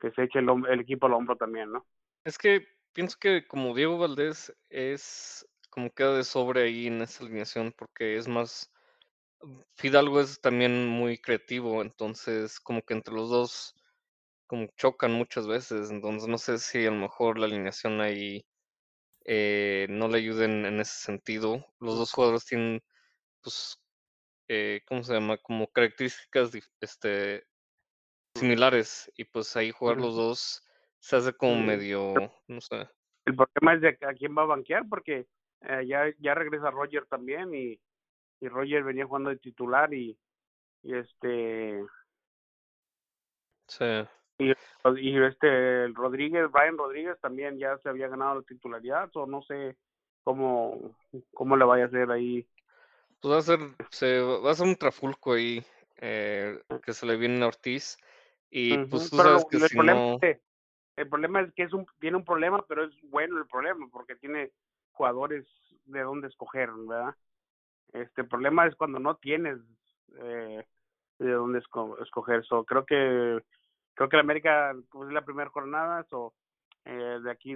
que 0.00 0.10
se 0.12 0.22
eche 0.24 0.38
el, 0.38 0.48
el 0.68 0.80
equipo 0.80 1.06
al 1.06 1.14
hombro 1.14 1.36
también 1.36 1.72
no 1.72 1.84
Es 2.24 2.38
que 2.38 2.66
pienso 2.92 3.18
que 3.20 3.46
como 3.46 3.74
Diego 3.74 3.98
Valdés 3.98 4.54
es 4.70 5.46
como 5.70 5.90
queda 5.90 6.16
de 6.16 6.24
sobre 6.24 6.62
ahí 6.62 6.86
en 6.86 7.02
esa 7.02 7.24
alineación 7.24 7.74
porque 7.76 8.16
es 8.16 8.28
más 8.28 8.70
Fidalgo 9.74 10.20
es 10.20 10.40
también 10.40 10.86
muy 10.86 11.18
creativo, 11.18 11.82
entonces 11.82 12.60
como 12.60 12.82
que 12.82 12.94
entre 12.94 13.14
los 13.14 13.30
dos 13.30 13.74
como 14.46 14.66
chocan 14.76 15.12
muchas 15.12 15.46
veces, 15.46 15.90
entonces 15.90 16.28
no 16.28 16.38
sé 16.38 16.58
si 16.58 16.86
a 16.86 16.90
lo 16.90 16.98
mejor 16.98 17.38
la 17.38 17.46
alineación 17.46 18.00
ahí 18.00 18.44
eh, 19.24 19.86
no 19.88 20.08
le 20.08 20.18
ayuden 20.18 20.66
en 20.66 20.80
ese 20.80 20.94
sentido. 20.94 21.64
Los 21.80 21.98
dos 21.98 22.12
jugadores 22.12 22.44
tienen, 22.44 22.82
pues, 23.42 23.82
eh, 24.48 24.82
¿cómo 24.86 25.02
se 25.02 25.14
llama? 25.14 25.38
Como 25.38 25.66
características 25.68 26.52
este, 26.80 27.44
similares 28.36 29.10
y 29.16 29.24
pues 29.24 29.56
ahí 29.56 29.70
jugar 29.70 29.96
los 29.96 30.14
dos 30.14 30.62
se 30.98 31.16
hace 31.16 31.32
como 31.32 31.62
medio, 31.62 32.14
no 32.46 32.60
sé. 32.60 32.88
El 33.24 33.36
problema 33.36 33.74
es 33.74 33.80
de 33.80 34.06
a 34.06 34.14
quién 34.14 34.36
va 34.36 34.42
a 34.42 34.46
banquear 34.46 34.86
porque 34.88 35.26
eh, 35.62 35.86
ya 35.86 36.12
ya 36.18 36.34
regresa 36.34 36.70
Roger 36.70 37.06
también 37.06 37.54
y, 37.54 37.80
y 38.44 38.48
Roger 38.48 38.84
venía 38.84 39.06
jugando 39.06 39.30
de 39.30 39.36
titular 39.38 39.92
y, 39.94 40.18
y 40.82 40.94
este 40.96 41.84
Sí. 43.68 43.84
y, 44.38 44.52
y 44.96 45.22
este 45.24 45.88
Rodríguez 45.88 46.50
Brian 46.50 46.76
Rodríguez 46.76 47.18
también 47.20 47.58
ya 47.58 47.78
se 47.78 47.88
había 47.88 48.08
ganado 48.08 48.36
la 48.36 48.42
titularidad 48.42 49.10
o 49.14 49.26
no 49.26 49.42
sé 49.42 49.76
cómo 50.22 50.94
cómo 51.32 51.56
le 51.56 51.64
vaya 51.64 51.84
a 51.84 51.86
hacer 51.86 52.10
ahí. 52.10 52.46
Pues 53.20 53.32
va 53.34 53.38
a 53.38 53.42
ser, 53.42 53.60
se 53.90 54.20
va 54.20 54.50
a 54.50 54.54
ser 54.54 54.66
un 54.66 54.76
trafulco 54.76 55.32
ahí 55.32 55.64
eh, 55.96 56.60
que 56.82 56.92
se 56.92 57.06
le 57.06 57.16
viene 57.16 57.42
a 57.44 57.48
Ortiz 57.48 57.96
y 58.50 58.78
pues 58.78 59.10
tú 59.10 59.16
pero 59.16 59.20
sabes 59.20 59.44
que 59.46 59.56
el 59.56 59.60
si 59.60 59.76
problema 59.76 59.92
no, 59.94 60.16
es 60.20 60.20
que- 60.20 60.42
el 60.96 61.08
problema 61.08 61.40
es 61.42 61.52
que 61.54 61.64
es 61.64 61.72
un 61.72 61.86
tiene 62.00 62.16
un 62.18 62.24
problema 62.24 62.64
pero 62.68 62.84
es 62.84 62.94
bueno 63.10 63.38
el 63.38 63.46
problema 63.46 63.88
porque 63.92 64.16
tiene 64.16 64.52
jugadores 64.92 65.46
de 65.86 66.02
dónde 66.02 66.28
escoger 66.28 66.70
verdad 66.72 67.14
este 67.94 68.24
problema 68.24 68.66
es 68.66 68.76
cuando 68.76 69.00
no 69.00 69.16
tienes 69.16 69.58
eh, 70.18 70.64
de 71.20 71.32
dónde 71.32 71.60
esco- 71.60 72.02
escoger 72.02 72.44
so, 72.44 72.64
creo 72.64 72.86
que 72.86 73.40
creo 73.94 74.10
que 74.10 74.16
el 74.16 74.22
América 74.22 74.74
pues, 74.90 75.08
es 75.08 75.14
la 75.14 75.24
primera 75.24 75.50
jornada 75.50 76.04
so, 76.10 76.34
eh, 76.84 77.20
de 77.22 77.30
aquí 77.32 77.54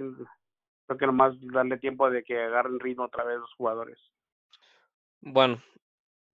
creo 0.87 0.99
que 0.99 1.07
nomás 1.07 1.35
darle 1.53 1.77
tiempo 1.79 2.09
de 2.09 2.23
que 2.23 2.41
agarren 2.41 2.79
ritmo 2.79 3.05
otra 3.05 3.25
vez 3.25 3.39
los 3.39 3.53
jugadores 3.55 3.99
bueno, 5.21 5.61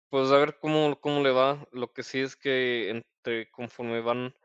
pues 0.09 0.31
a 0.31 0.37
ver 0.37 0.59
cómo, 0.59 0.99
cómo 1.01 1.23
le 1.23 1.31
va. 1.31 1.67
Lo 1.71 1.93
que 1.93 2.03
sí 2.03 2.19
es 2.21 2.35
que 2.35 2.89
entre 2.91 3.51
conforme 3.51 4.01
van 4.01 4.35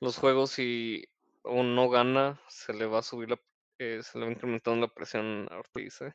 los 0.00 0.18
juegos 0.18 0.58
y 0.58 1.04
o 1.42 1.62
no 1.62 1.90
gana, 1.90 2.40
se 2.48 2.74
le 2.74 2.86
va 2.86 3.00
a 3.00 3.02
subir 3.02 3.30
la, 3.30 3.40
eh, 3.78 4.02
se 4.02 4.18
le 4.18 4.26
va 4.26 4.32
incrementando 4.32 4.86
la 4.86 4.94
presión 4.94 5.48
a 5.50 5.58
Ortiz. 5.58 6.02
¿eh? 6.02 6.14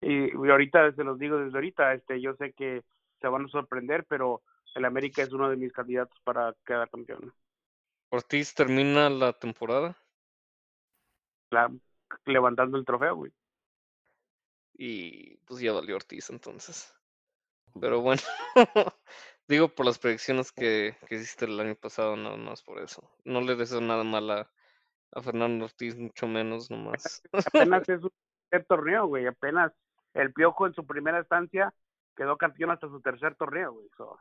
Y, 0.00 0.32
ahorita 0.32 0.92
se 0.92 1.04
los 1.04 1.18
digo 1.18 1.38
desde 1.38 1.56
ahorita 1.56 1.94
este 1.94 2.20
yo 2.20 2.34
sé 2.34 2.52
que 2.52 2.82
se 3.20 3.28
van 3.28 3.44
a 3.44 3.48
sorprender 3.48 4.04
pero 4.04 4.42
el 4.74 4.84
América 4.84 5.22
es 5.22 5.32
uno 5.32 5.50
de 5.50 5.56
mis 5.56 5.72
candidatos 5.72 6.18
para 6.24 6.54
quedar 6.64 6.90
campeón 6.90 7.32
Ortiz 8.10 8.54
termina 8.54 9.10
la 9.10 9.32
temporada 9.32 9.96
la- 11.50 11.72
levantando 12.24 12.78
el 12.78 12.84
trofeo 12.84 13.16
güey 13.16 13.32
y 14.80 15.36
pues 15.44 15.60
ya 15.60 15.72
valió 15.72 15.96
Ortiz 15.96 16.30
entonces. 16.30 16.94
Pero 17.78 18.00
bueno, 18.00 18.22
digo 19.46 19.68
por 19.68 19.84
las 19.84 19.98
predicciones 19.98 20.52
que, 20.52 20.96
que 21.06 21.16
hiciste 21.16 21.44
el 21.44 21.60
año 21.60 21.74
pasado, 21.74 22.16
nada 22.16 22.38
más 22.38 22.62
por 22.62 22.80
eso. 22.80 23.08
No 23.24 23.42
le 23.42 23.56
deseo 23.56 23.82
nada 23.82 24.04
mal 24.04 24.30
a, 24.30 24.50
a 25.12 25.22
Fernando 25.22 25.66
Ortiz, 25.66 25.96
mucho 25.96 26.26
menos, 26.26 26.70
nomás. 26.70 27.22
apenas 27.32 27.88
es 27.90 28.02
un 28.02 28.10
torneo, 28.66 29.06
güey. 29.06 29.26
Apenas 29.26 29.72
el 30.14 30.32
Piojo 30.32 30.66
en 30.66 30.74
su 30.74 30.86
primera 30.86 31.20
estancia 31.20 31.72
quedó 32.16 32.36
campeón 32.36 32.70
hasta 32.70 32.88
su 32.88 33.00
tercer 33.00 33.34
torneo, 33.36 33.72
güey. 33.72 33.88
So, 33.96 34.18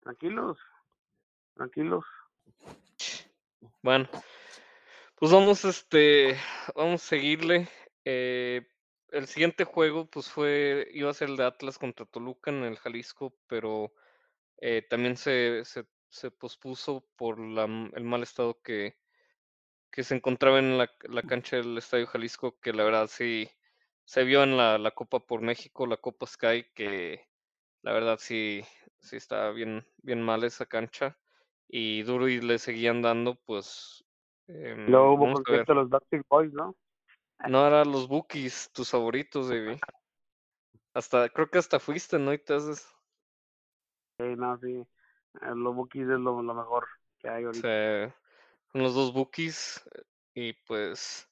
tranquilos, 0.00 0.58
tranquilos. 1.54 2.04
Bueno, 3.82 4.08
pues 5.16 5.32
vamos, 5.32 5.64
este, 5.64 6.36
vamos 6.74 7.02
a 7.02 7.06
seguirle. 7.06 7.68
Eh, 8.04 8.66
el 9.10 9.26
siguiente 9.26 9.64
juego, 9.64 10.06
pues 10.06 10.30
fue, 10.30 10.88
iba 10.92 11.10
a 11.10 11.14
ser 11.14 11.30
el 11.30 11.36
de 11.36 11.44
Atlas 11.44 11.78
contra 11.78 12.06
Toluca 12.06 12.50
en 12.50 12.62
el 12.62 12.78
Jalisco, 12.78 13.34
pero 13.46 13.92
eh, 14.58 14.86
también 14.88 15.16
se, 15.16 15.64
se, 15.64 15.86
se 16.08 16.30
pospuso 16.30 17.04
por 17.16 17.38
la, 17.38 17.64
el 17.64 18.04
mal 18.04 18.22
estado 18.22 18.60
que, 18.62 18.96
que 19.90 20.04
se 20.04 20.14
encontraba 20.14 20.58
en 20.58 20.78
la, 20.78 20.90
la 21.02 21.22
cancha 21.22 21.56
del 21.56 21.76
Estadio 21.78 22.06
Jalisco, 22.06 22.58
que 22.60 22.72
la 22.72 22.84
verdad 22.84 23.08
sí 23.08 23.50
se 24.10 24.24
vio 24.24 24.42
en 24.42 24.56
la, 24.56 24.76
la 24.76 24.90
Copa 24.90 25.20
por 25.20 25.40
México, 25.40 25.86
la 25.86 25.96
Copa 25.96 26.26
Sky, 26.26 26.64
que 26.74 27.28
la 27.82 27.92
verdad 27.92 28.18
sí, 28.20 28.60
sí 28.98 29.14
estaba 29.14 29.52
bien, 29.52 29.86
bien 29.98 30.20
mal 30.20 30.42
esa 30.42 30.66
cancha. 30.66 31.16
Y 31.68 32.02
duro 32.02 32.26
y 32.26 32.40
le 32.40 32.58
seguían 32.58 33.02
dando, 33.02 33.36
pues. 33.46 34.04
em, 34.48 34.88
Luego 34.88 35.14
hubo 35.14 35.38
a 35.38 35.64
de 35.64 35.74
los 35.74 35.88
Backstreet 35.88 36.26
Boys, 36.28 36.52
¿no? 36.52 36.74
No 37.48 37.64
eran 37.64 37.92
los 37.92 38.08
Bookies, 38.08 38.72
tus 38.72 38.90
favoritos, 38.90 39.48
David. 39.48 39.78
Hasta, 40.92 41.28
creo 41.28 41.48
que 41.48 41.58
hasta 41.58 41.78
fuiste, 41.78 42.18
¿no? 42.18 42.32
Y 42.32 42.38
te 42.38 42.54
haces. 42.54 42.88
Sí, 44.18 44.24
no, 44.36 44.58
sí. 44.58 44.72
Eh, 44.74 45.54
Los 45.54 45.76
Bookies 45.76 46.08
es 46.08 46.18
lo, 46.18 46.42
lo 46.42 46.54
mejor 46.54 46.88
que 47.20 47.28
hay 47.28 47.44
ahorita. 47.44 47.68
sea, 47.68 48.16
son 48.72 48.82
los 48.82 48.92
dos 48.92 49.12
Bookies. 49.12 49.88
Y 50.34 50.54
pues, 50.66 51.29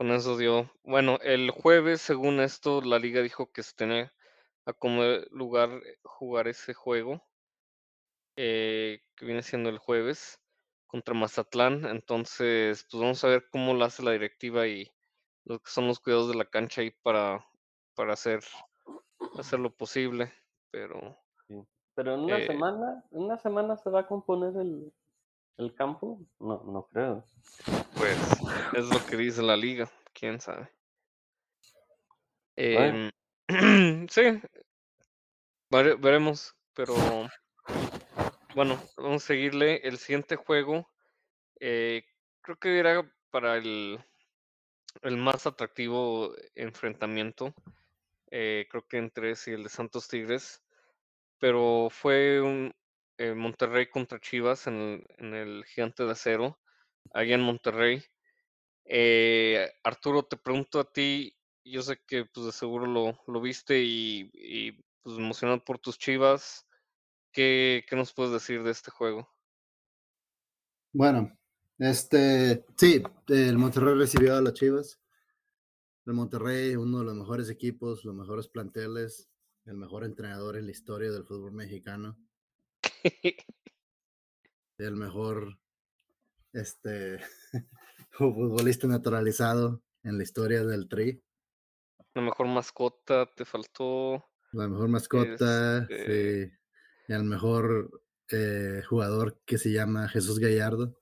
con 0.00 0.12
eso 0.12 0.38
dio. 0.38 0.70
Bueno, 0.82 1.18
el 1.20 1.50
jueves, 1.50 2.00
según 2.00 2.40
esto, 2.40 2.80
la 2.80 2.98
liga 2.98 3.20
dijo 3.20 3.52
que 3.52 3.62
se 3.62 3.74
tenía 3.76 4.14
a 4.64 4.72
como 4.72 5.02
lugar 5.30 5.68
eh, 5.84 5.98
jugar 6.04 6.48
ese 6.48 6.72
juego, 6.72 7.22
eh, 8.36 9.02
que 9.14 9.26
viene 9.26 9.42
siendo 9.42 9.68
el 9.68 9.76
jueves, 9.76 10.40
contra 10.86 11.12
Mazatlán. 11.12 11.84
Entonces, 11.84 12.86
pues 12.90 12.98
vamos 12.98 13.22
a 13.24 13.28
ver 13.28 13.44
cómo 13.50 13.74
lo 13.74 13.84
hace 13.84 14.02
la 14.02 14.12
directiva 14.12 14.66
y 14.66 14.90
lo 15.44 15.58
que 15.58 15.70
son 15.70 15.86
los 15.86 16.00
cuidados 16.00 16.28
de 16.30 16.36
la 16.36 16.46
cancha 16.46 16.80
ahí 16.80 16.92
para, 17.02 17.44
para 17.94 18.14
hacer, 18.14 18.40
hacer 19.38 19.58
lo 19.60 19.76
posible. 19.76 20.32
Pero 20.70 21.18
Sí. 21.46 21.66
Pero 21.94 22.14
en 22.14 22.20
una 22.20 22.38
Eh, 22.38 22.46
semana, 22.46 23.04
en 23.10 23.22
una 23.22 23.36
semana 23.36 23.76
se 23.76 23.90
va 23.90 24.00
a 24.00 24.06
componer 24.06 24.56
el, 24.56 24.92
el 25.60 25.74
campo. 25.74 26.20
No, 26.38 26.62
no 26.64 26.88
creo. 26.92 27.24
pues 27.96 28.18
es 28.74 28.86
lo 28.86 29.04
que 29.06 29.16
dice 29.16 29.42
la 29.42 29.56
liga, 29.56 29.88
quién 30.12 30.40
sabe. 30.40 30.70
Em, 32.56 33.10
sí, 34.10 34.22
vere- 35.70 35.96
veremos, 36.00 36.54
pero 36.74 36.94
bueno, 38.54 38.78
vamos 38.96 39.22
a 39.24 39.26
seguirle. 39.26 39.76
El 39.86 39.98
siguiente 39.98 40.36
juego, 40.36 40.88
eh, 41.60 42.04
creo 42.42 42.56
que 42.58 42.78
era 42.78 43.10
para 43.30 43.56
el, 43.56 43.98
el 45.02 45.16
más 45.16 45.46
atractivo 45.46 46.34
enfrentamiento, 46.54 47.54
eh, 48.30 48.66
creo 48.70 48.86
que 48.86 48.98
entre 48.98 49.32
ese 49.32 49.52
y 49.52 49.54
el 49.54 49.62
de 49.64 49.68
Santos 49.68 50.08
Tigres, 50.08 50.62
pero 51.38 51.88
fue 51.90 52.40
un 52.40 52.74
Monterrey 53.34 53.88
contra 53.88 54.20
Chivas 54.20 54.66
en 54.66 54.74
el, 54.74 55.06
en 55.18 55.34
el 55.34 55.64
Gigante 55.64 56.04
de 56.04 56.12
Acero, 56.12 56.58
allá 57.12 57.34
en 57.34 57.42
Monterrey. 57.42 58.02
Eh, 58.84 59.70
Arturo, 59.84 60.24
te 60.24 60.36
pregunto 60.36 60.80
a 60.80 60.90
ti, 60.90 61.36
yo 61.64 61.82
sé 61.82 61.98
que 62.06 62.24
pues 62.24 62.46
de 62.46 62.52
seguro 62.52 62.86
lo, 62.86 63.18
lo 63.26 63.40
viste 63.40 63.82
y, 63.82 64.30
y, 64.34 64.72
pues 65.02 65.16
emocionado 65.16 65.64
por 65.64 65.78
tus 65.78 65.98
Chivas. 65.98 66.66
¿Qué, 67.32 67.84
qué 67.88 67.94
nos 67.94 68.12
puedes 68.12 68.32
decir 68.32 68.62
de 68.62 68.70
este 68.70 68.90
juego? 68.90 69.28
Bueno, 70.92 71.38
este, 71.78 72.64
sí, 72.76 73.02
el 73.28 73.56
Monterrey 73.58 73.94
recibió 73.94 74.36
a 74.36 74.40
las 74.40 74.54
Chivas. 74.54 75.00
El 76.06 76.14
Monterrey, 76.14 76.74
uno 76.74 76.98
de 76.98 77.04
los 77.04 77.14
mejores 77.14 77.48
equipos, 77.50 78.04
los 78.04 78.14
mejores 78.14 78.48
planteles, 78.48 79.30
el 79.66 79.76
mejor 79.76 80.04
entrenador 80.04 80.56
en 80.56 80.66
la 80.66 80.72
historia 80.72 81.12
del 81.12 81.24
fútbol 81.24 81.52
mexicano, 81.52 82.18
el 84.78 84.96
mejor, 84.96 85.58
este, 86.52 87.18
futbolista 88.10 88.86
naturalizado 88.86 89.82
en 90.02 90.16
la 90.16 90.22
historia 90.22 90.64
del 90.64 90.88
Tri, 90.88 91.22
La 92.14 92.22
mejor 92.22 92.46
mascota, 92.48 93.26
te 93.26 93.44
faltó. 93.44 94.24
la 94.52 94.68
mejor 94.68 94.88
mascota, 94.88 95.78
Este- 95.88 96.46
sí, 96.48 96.52
y 97.08 97.12
el 97.12 97.24
mejor 97.24 98.02
eh, 98.28 98.82
jugador 98.88 99.40
que 99.44 99.58
se 99.58 99.72
llama 99.72 100.08
Jesús 100.08 100.38
Gallardo 100.38 100.96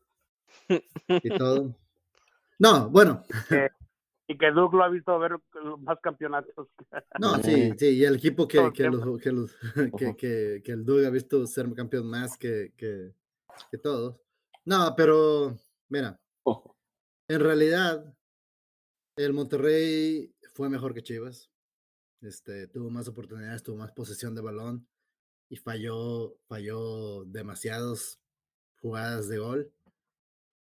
y 1.09 1.37
todo. 1.37 1.77
No, 2.59 2.89
bueno, 2.91 3.25
Y 4.31 4.37
que 4.37 4.51
Duke 4.51 4.77
lo 4.77 4.85
ha 4.85 4.89
visto 4.91 5.19
ver 5.19 5.33
más 5.81 5.99
campeonatos. 6.03 6.69
No, 7.19 7.43
sí, 7.43 7.73
sí, 7.79 7.87
y 7.97 8.05
el 8.05 8.17
equipo 8.17 8.47
que, 8.47 8.59
que, 8.75 8.83
tiempo. 8.83 8.99
los- 9.05 9.21
que, 9.23 9.33
los- 9.33 9.57
que, 9.97 10.07
Ujú. 10.07 10.17
que- 10.19 10.63
que 10.63 10.73
el 10.73 10.85
Doug 10.85 11.05
ha 11.07 11.11
visto 11.11 11.47
ser 11.47 11.73
campeón 11.75 12.07
más 12.09 12.37
que, 12.37 12.73
que, 12.77 13.15
que 13.71 13.79
todos. 13.79 14.21
No, 14.67 14.95
pero 14.95 15.57
mira, 15.89 16.21
Ojo. 16.45 16.77
en 17.27 17.41
realidad 17.41 18.05
el 19.17 19.33
Monterrey 19.33 20.35
fue 20.53 20.69
mejor 20.69 20.93
que 20.93 21.03
Chivas. 21.03 21.51
Este, 22.21 22.67
tuvo 22.69 22.91
más 22.91 23.09
oportunidades, 23.09 23.63
tuvo 23.63 23.77
más 23.77 23.93
posesión 23.93 24.35
de 24.35 24.43
balón 24.43 24.87
y 25.49 25.57
falló, 25.57 26.37
falló 26.49 27.25
demasiadas 27.25 28.21
jugadas 28.83 29.29
de 29.29 29.39
gol. 29.39 29.73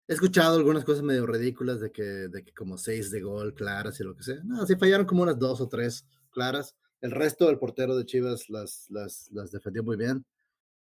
He 0.09 0.15
escuchado 0.15 0.57
algunas 0.57 0.87
cosas 0.87 1.03
medio 1.03 1.27
ridículas 1.27 1.81
de 1.81 1.93
que, 1.93 2.03
de 2.03 2.43
que 2.43 2.55
como 2.55 2.79
seis 2.79 3.11
de 3.11 3.21
gol 3.21 3.55
claras 3.55 4.01
y 4.01 4.05
lo 4.05 4.17
que 4.17 4.23
sea. 4.23 4.41
No, 4.43 4.67
sí 4.67 4.75
fallaron 4.75 5.07
como 5.07 5.23
unas 5.23 5.39
dos 5.39 5.61
o 5.61 5.69
tres 5.69 6.07
claras. 6.31 6.75
El 7.03 7.11
resto 7.11 7.47
del 7.47 7.59
portero 7.59 7.95
de 7.95 8.07
Chivas 8.07 8.49
las, 8.49 8.87
las, 8.89 9.31
las 9.33 9.51
defendió 9.53 9.85
muy 9.85 9.99
bien. 9.99 10.25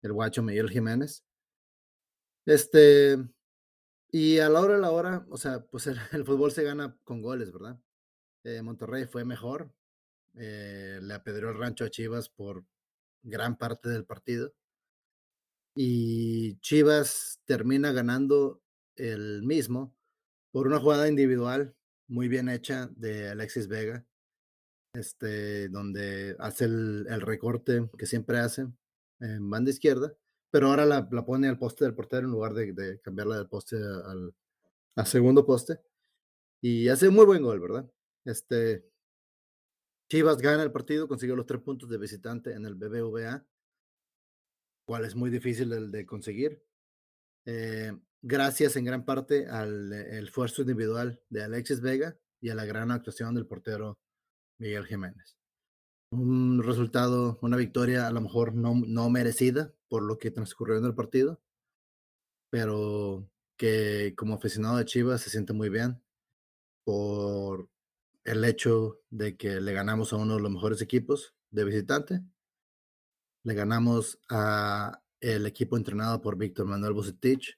El 0.01 0.11
guacho 0.11 0.43
Miguel 0.43 0.69
Jiménez. 0.69 1.23
Este, 2.45 3.17
y 4.11 4.39
a 4.39 4.49
la 4.49 4.59
hora 4.59 4.75
de 4.75 4.81
la 4.81 4.91
hora, 4.91 5.25
o 5.29 5.37
sea, 5.37 5.61
pues 5.61 5.87
el, 5.87 6.25
fútbol 6.25 6.51
se 6.51 6.63
gana 6.63 6.97
con 7.05 7.21
goles, 7.21 7.53
¿verdad? 7.53 7.79
Eh, 8.43 8.61
Monterrey 8.61 9.05
fue 9.05 9.23
mejor. 9.23 9.73
eh, 10.35 10.99
le 11.01 11.13
apedreó 11.13 11.49
el 11.51 11.57
rancho 11.57 11.85
a 11.85 11.89
Chivas 11.89 12.27
por 12.27 12.65
gran 13.21 13.57
parte 13.57 13.87
del 13.87 14.05
partido. 14.05 14.53
Y 15.75 16.57
Chivas 16.59 17.39
termina 17.45 17.93
ganando 17.93 18.62
el 18.95 19.43
mismo 19.43 19.95
por 20.51 20.67
una 20.67 20.79
jugada 20.79 21.07
individual 21.07 21.75
muy 22.07 22.27
bien 22.27 22.49
hecha 22.49 22.89
de 22.95 23.29
Alexis 23.29 23.67
Vega, 23.67 24.05
este, 24.93 25.69
donde 25.69 26.35
hace 26.39 26.65
el, 26.65 27.21
recorte 27.21 27.89
que 27.97 28.05
siempre 28.05 28.39
hace 28.39 28.67
en 29.19 29.49
banda 29.49 29.71
izquierda, 29.71 30.15
pero 30.51 30.67
ahora 30.67 30.85
la, 30.85 31.09
pone 31.25 31.47
al 31.47 31.57
poste 31.57 31.85
del 31.85 31.95
portero 31.95 32.27
en 32.27 32.31
lugar 32.31 32.53
de, 32.53 32.99
cambiarla 33.01 33.37
del 33.37 33.47
poste 33.47 33.77
al, 33.77 34.35
segundo 35.05 35.45
poste. 35.45 35.79
Y 36.61 36.87
hace 36.87 37.09
muy 37.09 37.25
buen 37.25 37.41
gol, 37.41 37.59
¿verdad? 37.59 37.91
Este, 38.25 38.85
Chivas 40.09 40.37
gana 40.37 40.63
el 40.63 40.71
partido, 40.71 41.07
consiguió 41.07 41.35
los 41.35 41.47
tres 41.47 41.61
puntos 41.61 41.89
de 41.89 41.97
visitante 41.97 42.53
en 42.53 42.65
el 42.65 42.75
BBVA, 42.75 43.45
cual 44.85 45.05
es 45.05 45.15
muy 45.15 45.31
difícil 45.31 45.73
el 45.73 45.91
de 45.91 46.05
conseguir. 46.05 46.63
Eh, 47.45 47.91
gracias 48.23 48.75
en 48.77 48.85
gran 48.85 49.05
parte 49.05 49.47
al 49.47 49.91
eh, 49.93 50.19
esfuerzo 50.19 50.61
individual 50.61 51.21
de 51.29 51.43
Alexis 51.43 51.81
Vega 51.81 52.17
y 52.41 52.49
a 52.49 52.55
la 52.55 52.65
gran 52.65 52.89
actuación 52.89 53.35
del 53.35 53.45
portero 53.45 53.99
Miguel 54.57 54.85
Jiménez. 54.85 55.37
Un 56.11 56.63
resultado, 56.63 57.37
una 57.41 57.57
victoria 57.57 58.07
a 58.07 58.11
lo 58.11 58.21
mejor 58.21 58.55
no, 58.55 58.75
no 58.75 59.09
merecida 59.09 59.73
por 59.89 60.03
lo 60.03 60.17
que 60.17 60.31
transcurrió 60.31 60.77
en 60.77 60.85
el 60.85 60.95
partido, 60.95 61.41
pero 62.49 63.29
que 63.57 64.13
como 64.17 64.35
aficionado 64.35 64.77
de 64.77 64.85
Chivas 64.85 65.21
se 65.21 65.29
siente 65.29 65.53
muy 65.53 65.69
bien 65.69 66.01
por 66.83 67.69
el 68.23 68.45
hecho 68.45 69.01
de 69.09 69.35
que 69.35 69.59
le 69.59 69.73
ganamos 69.73 70.13
a 70.13 70.17
uno 70.17 70.35
de 70.35 70.41
los 70.41 70.51
mejores 70.51 70.81
equipos 70.81 71.35
de 71.51 71.65
visitante. 71.65 72.21
Le 73.43 73.53
ganamos 73.53 74.19
a 74.29 75.01
el 75.19 75.45
equipo 75.45 75.77
entrenado 75.77 76.21
por 76.21 76.37
Víctor 76.37 76.65
Manuel 76.67 76.93
Bucetich, 76.93 77.57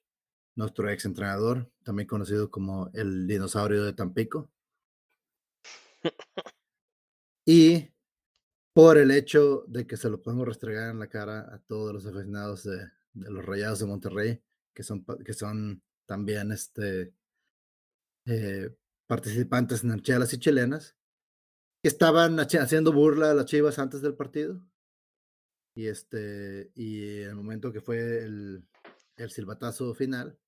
nuestro 0.55 0.89
ex 0.89 1.05
entrenador, 1.05 1.71
también 1.83 2.07
conocido 2.07 2.49
como 2.49 2.89
el 2.93 3.27
dinosaurio 3.27 3.83
de 3.83 3.93
Tampico. 3.93 4.51
Y 7.47 7.91
por 8.73 8.97
el 8.97 9.11
hecho 9.11 9.65
de 9.67 9.85
que 9.85 9.97
se 9.97 10.09
lo 10.09 10.21
podemos 10.21 10.47
restregar 10.47 10.89
en 10.89 10.99
la 10.99 11.07
cara 11.07 11.41
a 11.53 11.59
todos 11.59 11.93
los 11.93 12.05
aficionados 12.05 12.63
de, 12.63 12.89
de 13.13 13.29
los 13.31 13.45
Rayados 13.45 13.79
de 13.79 13.85
Monterrey, 13.85 14.43
que 14.73 14.83
son, 14.83 15.05
que 15.23 15.33
son 15.33 15.83
también 16.07 16.51
este, 16.51 17.13
eh, 18.25 18.75
participantes 19.07 19.83
en 19.83 19.99
chelas 20.01 20.33
y 20.33 20.39
chilenas, 20.39 20.97
que 21.83 21.89
estaban 21.89 22.37
haci- 22.37 22.59
haciendo 22.59 22.91
burla 22.91 23.31
a 23.31 23.35
las 23.35 23.45
chivas 23.45 23.77
antes 23.77 24.01
del 24.01 24.15
partido. 24.15 24.59
Y 25.75 25.87
este, 25.87 26.71
y 26.73 27.19
el 27.21 27.35
momento 27.35 27.71
que 27.71 27.81
fue 27.81 28.23
el, 28.23 28.65
el 29.17 29.29
silbatazo 29.29 29.93
final, 29.93 30.39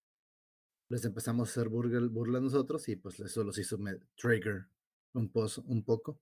les 0.89 1.03
empezamos 1.05 1.49
a 1.49 1.51
hacer 1.51 1.69
burla, 1.69 1.99
burla 2.09 2.39
nosotros 2.39 2.87
y 2.89 2.95
pues 2.95 3.19
eso 3.19 3.43
los 3.43 3.57
hizo 3.57 3.77
trigger 4.15 4.67
un, 5.13 5.31
un 5.65 5.83
poco. 5.83 6.19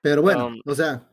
Pero 0.00 0.22
bueno, 0.22 0.46
Um, 0.48 0.60
o 0.66 0.74
sea, 0.74 1.12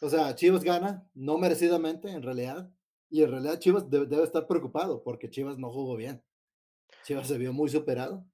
o 0.00 0.08
sea, 0.08 0.34
Chivas 0.34 0.62
gana, 0.62 1.08
no 1.14 1.38
merecidamente 1.38 2.10
en 2.10 2.22
realidad, 2.22 2.70
y 3.10 3.22
en 3.22 3.30
realidad 3.30 3.58
Chivas 3.58 3.88
debe, 3.90 4.06
debe 4.06 4.24
estar 4.24 4.46
preocupado 4.46 5.02
porque 5.02 5.30
Chivas 5.30 5.58
no 5.58 5.70
jugó 5.70 5.96
bien. 5.96 6.22
Chivas 7.04 7.28
se 7.28 7.38
vio 7.38 7.52
muy 7.52 7.68
superado, 7.68 8.24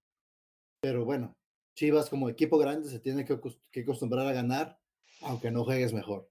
pero 0.81 1.05
bueno, 1.05 1.37
Chivas 1.75 2.11
como 2.11 2.29
equipo 2.29 2.59
grande 2.59 2.89
se 2.89 3.01
tiene 3.01 3.25
que, 3.25 3.41
que 3.71 3.81
acostumbrar 3.81 4.27
a 4.27 4.33
ganar, 4.33 4.79
aunque 5.23 5.51
no 5.51 5.65
juegues 5.65 5.93
mejor. 5.93 6.29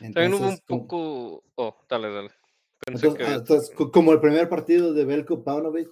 También 0.00 0.34
hubo 0.34 0.48
un 0.48 0.58
Entonces, 0.58 0.60
poco. 0.66 1.44
Oh, 1.54 1.76
dale, 1.88 2.10
dale. 2.10 2.30
Entonces, 2.94 3.14
que 3.14 3.24
ah, 3.24 3.34
entonces, 3.36 3.70
como 3.92 4.12
el 4.12 4.20
primer 4.20 4.48
partido 4.48 4.92
de 4.92 5.04
Belko 5.04 5.44
Paunovic 5.44 5.88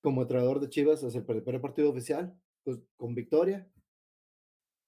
como 0.00 0.22
entrenador 0.22 0.60
de 0.60 0.68
Chivas, 0.68 1.00
sea, 1.00 1.10
el 1.10 1.24
primer 1.24 1.60
partido 1.60 1.90
oficial, 1.90 2.38
pues 2.64 2.78
con 2.96 3.14
victoria, 3.14 3.68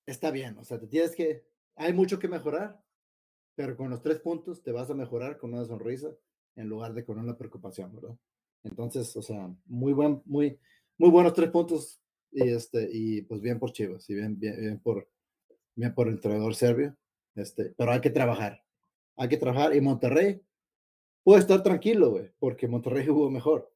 está 0.07 0.31
bien. 0.31 0.57
O 0.59 0.65
sea, 0.65 0.79
te 0.79 0.87
tienes 0.87 1.15
que, 1.15 1.45
hay 1.77 1.93
mucho 1.93 2.19
que 2.19 2.29
mejorar, 2.29 2.81
pero 3.55 3.77
con 3.77 3.91
los 3.91 4.03
tres 4.03 4.21
puntos 4.21 4.63
te 4.63 4.73
vas 4.73 4.91
a 4.91 4.95
mejorar 4.95 5.39
con 5.39 5.53
una 5.55 5.65
sonrisa 5.65 6.11
en 6.57 6.69
lugar 6.69 6.95
de 6.95 7.05
con 7.05 7.19
una 7.19 7.37
preocupación, 7.37 7.95
¿verdad? 7.95 8.17
Entonces, 8.63 9.17
o 9.17 9.23
sea, 9.23 9.53
muy 9.67 9.93
buen, 9.93 10.23
muy, 10.25 10.59
muy 10.99 11.11
buenos 11.11 11.33
tres 11.33 11.51
puntos 11.51 12.01
y 12.31 12.49
este 12.49 12.89
y 12.93 13.23
pues 13.23 13.41
bien 13.41 13.59
por 13.59 13.73
Chivas 13.73 14.09
y 14.11 14.15
bien 14.15 14.39
bien, 14.39 14.61
bien 14.61 14.79
por 14.81 15.09
bien 15.75 15.95
por 15.95 16.09
el 16.09 16.15
entrenador 16.15 16.55
serbio 16.55 16.97
este 17.35 17.73
pero 17.77 17.93
hay 17.93 18.01
que 18.01 18.11
trabajar 18.11 18.63
hay 19.17 19.29
que 19.29 19.37
trabajar 19.37 19.75
y 19.75 19.81
Monterrey 19.81 20.41
puede 21.29 21.41
estar 21.41 21.63
tranquilo 21.63 22.13
güey 22.13 22.33
porque 22.39 22.67
Monterrey 22.67 23.07
jugó 23.07 23.29
mejor 23.31 23.71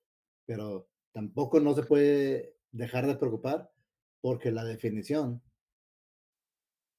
pero 0.47 0.89
tampoco 1.13 1.61
no 1.61 1.75
se 1.75 1.83
puede 1.83 2.57
dejar 2.71 3.07
de 3.07 3.17
preocupar 3.17 3.71
porque 4.23 4.51
la 4.51 4.65
definición 4.65 5.43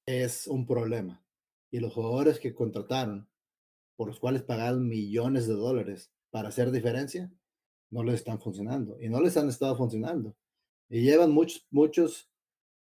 es 0.06 0.46
un 0.46 0.64
problema 0.64 1.26
y 1.72 1.80
los 1.80 1.92
jugadores 1.92 2.38
que 2.38 2.54
contrataron 2.54 3.28
por 3.96 4.06
los 4.06 4.20
cuales 4.20 4.44
pagaron 4.44 4.86
millones 4.86 5.48
de 5.48 5.54
dólares 5.54 6.12
para 6.30 6.50
hacer 6.50 6.70
diferencia 6.70 7.32
no 7.90 8.04
les 8.04 8.14
están 8.14 8.40
funcionando 8.40 8.96
y 9.00 9.08
no 9.08 9.20
les 9.20 9.36
han 9.36 9.48
estado 9.48 9.76
funcionando 9.76 10.36
y 10.88 11.02
llevan 11.02 11.32
muchos, 11.32 11.66
muchos 11.72 12.30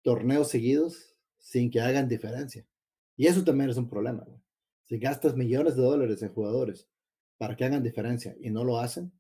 torneos 0.02 0.50
seguidos 0.50 1.16
sin 1.38 1.72
que 1.72 1.80
hagan 1.80 2.10
diferencia. 2.10 2.68
Y 3.16 3.28
eso 3.28 3.46
también 3.46 3.70
es 3.70 3.78
un 3.78 3.88
problema. 3.88 4.26
güey. 4.26 4.42
Si 4.84 4.98
gastas 4.98 5.38
millones 5.38 5.78
de 5.78 5.84
dólares 5.84 6.22
en 6.22 6.34
jugadores 6.34 6.90
para 7.38 7.56
que 7.56 7.66
hagan 7.66 7.84
diferencia 7.84 8.36
y 8.40 8.50
no 8.50 8.64
lo 8.64 8.78
hacen, 8.80 9.12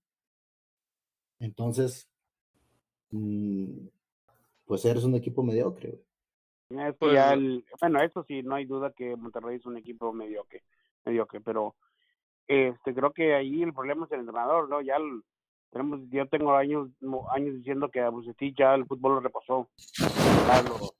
entonces, 1.39 2.09
mm, 3.11 3.87
pues 4.65 4.85
eres 4.85 5.03
un 5.03 5.15
equipo 5.15 5.43
mediocre. 5.43 5.89
güey. 6.69 6.85
Que 6.87 6.93
Pues- 6.93 7.13
ya 7.13 7.33
el- 7.33 7.63
bueno, 7.79 8.01
eso 8.01 8.23
sí, 8.27 8.41
no 8.41 8.55
hay 8.55 8.65
duda 8.65 8.91
que 8.91 9.15
Monterrey 9.15 9.57
es 9.57 9.65
un 9.65 9.77
equipo 9.77 10.11
mediocre, 10.13 10.63
mediocre, 11.05 11.39
pero 11.41 11.75
este 12.47 12.93
creo 12.95 13.11
que 13.13 13.35
ahí 13.35 13.61
el 13.61 13.73
problema 13.73 14.05
es 14.05 14.11
el 14.13 14.21
entrenador, 14.21 14.67
¿no? 14.69 14.81
Ya 14.81 14.95
el- 14.95 15.21
tenemos, 15.71 15.99
yo 16.09 16.27
tengo 16.27 16.55
años 16.55 16.89
años 17.31 17.55
diciendo 17.55 17.89
que 17.91 17.99
a 17.99 18.09
Bucetich 18.09 18.57
ya 18.57 18.73
el 18.75 18.85
fútbol 18.87 19.15
lo 19.15 19.19
repasó. 19.19 19.69
Ya, 20.47 20.61
lo- 20.63 20.93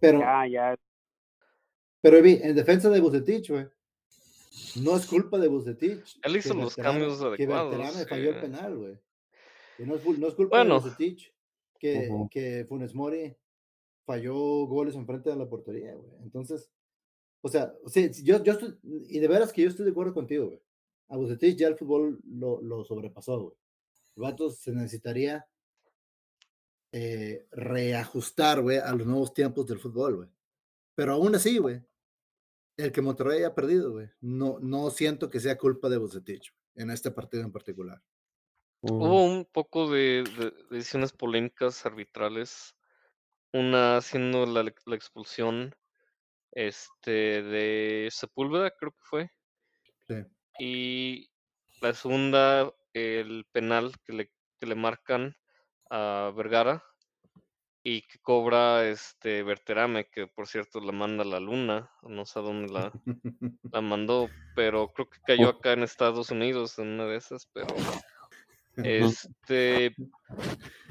Pero, 0.00 0.18
ya, 0.20 0.46
ya, 0.46 0.76
pero 2.02 2.18
en 2.18 2.54
defensa 2.54 2.90
de 2.90 3.00
Bucetich, 3.00 3.50
güey, 3.50 3.66
no 4.76 4.96
es 4.96 5.06
culpa 5.06 5.38
de 5.38 5.48
Bucetich. 5.48 6.18
Él 6.22 6.36
hizo 6.36 6.54
que 6.54 6.60
los 6.60 6.76
cambios 6.76 7.18
Que 7.18 7.26
adecuados, 7.26 7.70
Berterame 7.76 8.06
falló 8.06 8.28
el 8.30 8.34
sí. 8.34 8.40
penal, 8.40 8.76
güey. 8.76 8.98
Y 9.78 9.82
no 9.84 9.96
es, 9.96 10.18
no 10.18 10.28
es 10.28 10.34
culpa 10.34 10.58
Bueno. 10.58 10.76
de 10.76 10.80
Bucetich 10.80 11.34
que, 11.78 12.08
que 12.30 12.64
Funes 12.68 12.94
Mori 12.94 13.36
falló 14.04 14.34
goles 14.66 14.94
enfrente 14.94 15.30
de 15.30 15.36
la 15.36 15.48
portería, 15.48 15.94
güey. 15.94 16.10
Entonces, 16.22 16.70
o 17.40 17.48
sea, 17.48 17.74
sí, 17.86 18.10
yo, 18.22 18.42
yo 18.42 18.52
estoy, 18.52 18.78
y 18.82 19.18
de 19.18 19.28
veras 19.28 19.52
que 19.52 19.62
yo 19.62 19.68
estoy 19.68 19.84
de 19.84 19.90
acuerdo 19.90 20.14
contigo, 20.14 20.46
güey. 20.46 20.60
A 21.08 21.16
Bucetich 21.16 21.56
ya 21.58 21.68
el 21.68 21.76
fútbol 21.76 22.20
lo, 22.24 22.62
lo 22.62 22.84
sobrepasó, 22.84 23.40
güey. 23.40 23.56
El 24.16 24.22
vato 24.22 24.50
se 24.50 24.72
necesitaría 24.72 25.46
eh, 26.92 27.46
reajustar, 27.50 28.62
güey, 28.62 28.78
a 28.78 28.92
los 28.94 29.06
nuevos 29.06 29.34
tiempos 29.34 29.66
del 29.66 29.80
fútbol, 29.80 30.16
güey. 30.16 30.28
Pero 30.94 31.12
aún 31.14 31.34
así, 31.34 31.58
güey, 31.58 31.82
el 32.76 32.92
que 32.92 33.02
Monterrey 33.02 33.38
haya 33.38 33.54
perdido, 33.54 33.92
güey, 33.92 34.08
no, 34.20 34.58
no 34.60 34.90
siento 34.90 35.30
que 35.30 35.40
sea 35.40 35.56
culpa 35.58 35.88
de 35.88 35.98
Bucetich 35.98 36.52
en 36.74 36.90
este 36.90 37.10
partido 37.10 37.44
en 37.44 37.52
particular. 37.52 38.02
Hubo 38.80 39.24
un 39.24 39.46
poco 39.46 39.90
de, 39.90 40.24
de 40.38 40.52
decisiones 40.70 41.12
polémicas 41.12 41.86
arbitrales. 41.86 42.74
Una 43.52 43.98
haciendo 43.98 44.44
la, 44.46 44.62
la 44.64 44.96
expulsión 44.96 45.74
este, 46.52 47.42
de 47.42 48.08
Sepúlveda, 48.10 48.72
creo 48.72 48.90
que 48.90 49.02
fue. 49.02 49.30
Sí. 50.08 50.14
Y 50.58 51.30
la 51.80 51.94
segunda, 51.94 52.74
el 52.92 53.46
penal 53.52 53.92
que 54.04 54.12
le, 54.12 54.32
que 54.58 54.66
le 54.66 54.74
marcan 54.74 55.34
a 55.88 56.32
Vergara 56.36 56.84
y 57.86 58.00
que 58.00 58.18
cobra 58.20 58.88
este 58.88 59.42
Berterame, 59.42 60.08
que 60.08 60.26
por 60.26 60.48
cierto 60.48 60.80
la 60.80 60.90
manda 60.90 61.22
a 61.22 61.26
la 61.26 61.38
luna, 61.38 61.90
no 62.02 62.24
sé 62.24 62.38
a 62.38 62.42
dónde 62.42 62.72
la, 62.72 62.90
la 63.70 63.80
mandó, 63.82 64.30
pero 64.56 64.88
creo 64.94 65.10
que 65.10 65.18
cayó 65.26 65.50
acá 65.50 65.74
en 65.74 65.82
Estados 65.82 66.30
Unidos 66.30 66.78
en 66.78 66.88
una 66.88 67.04
de 67.04 67.16
esas, 67.16 67.46
pero 67.52 67.68
este 68.78 69.94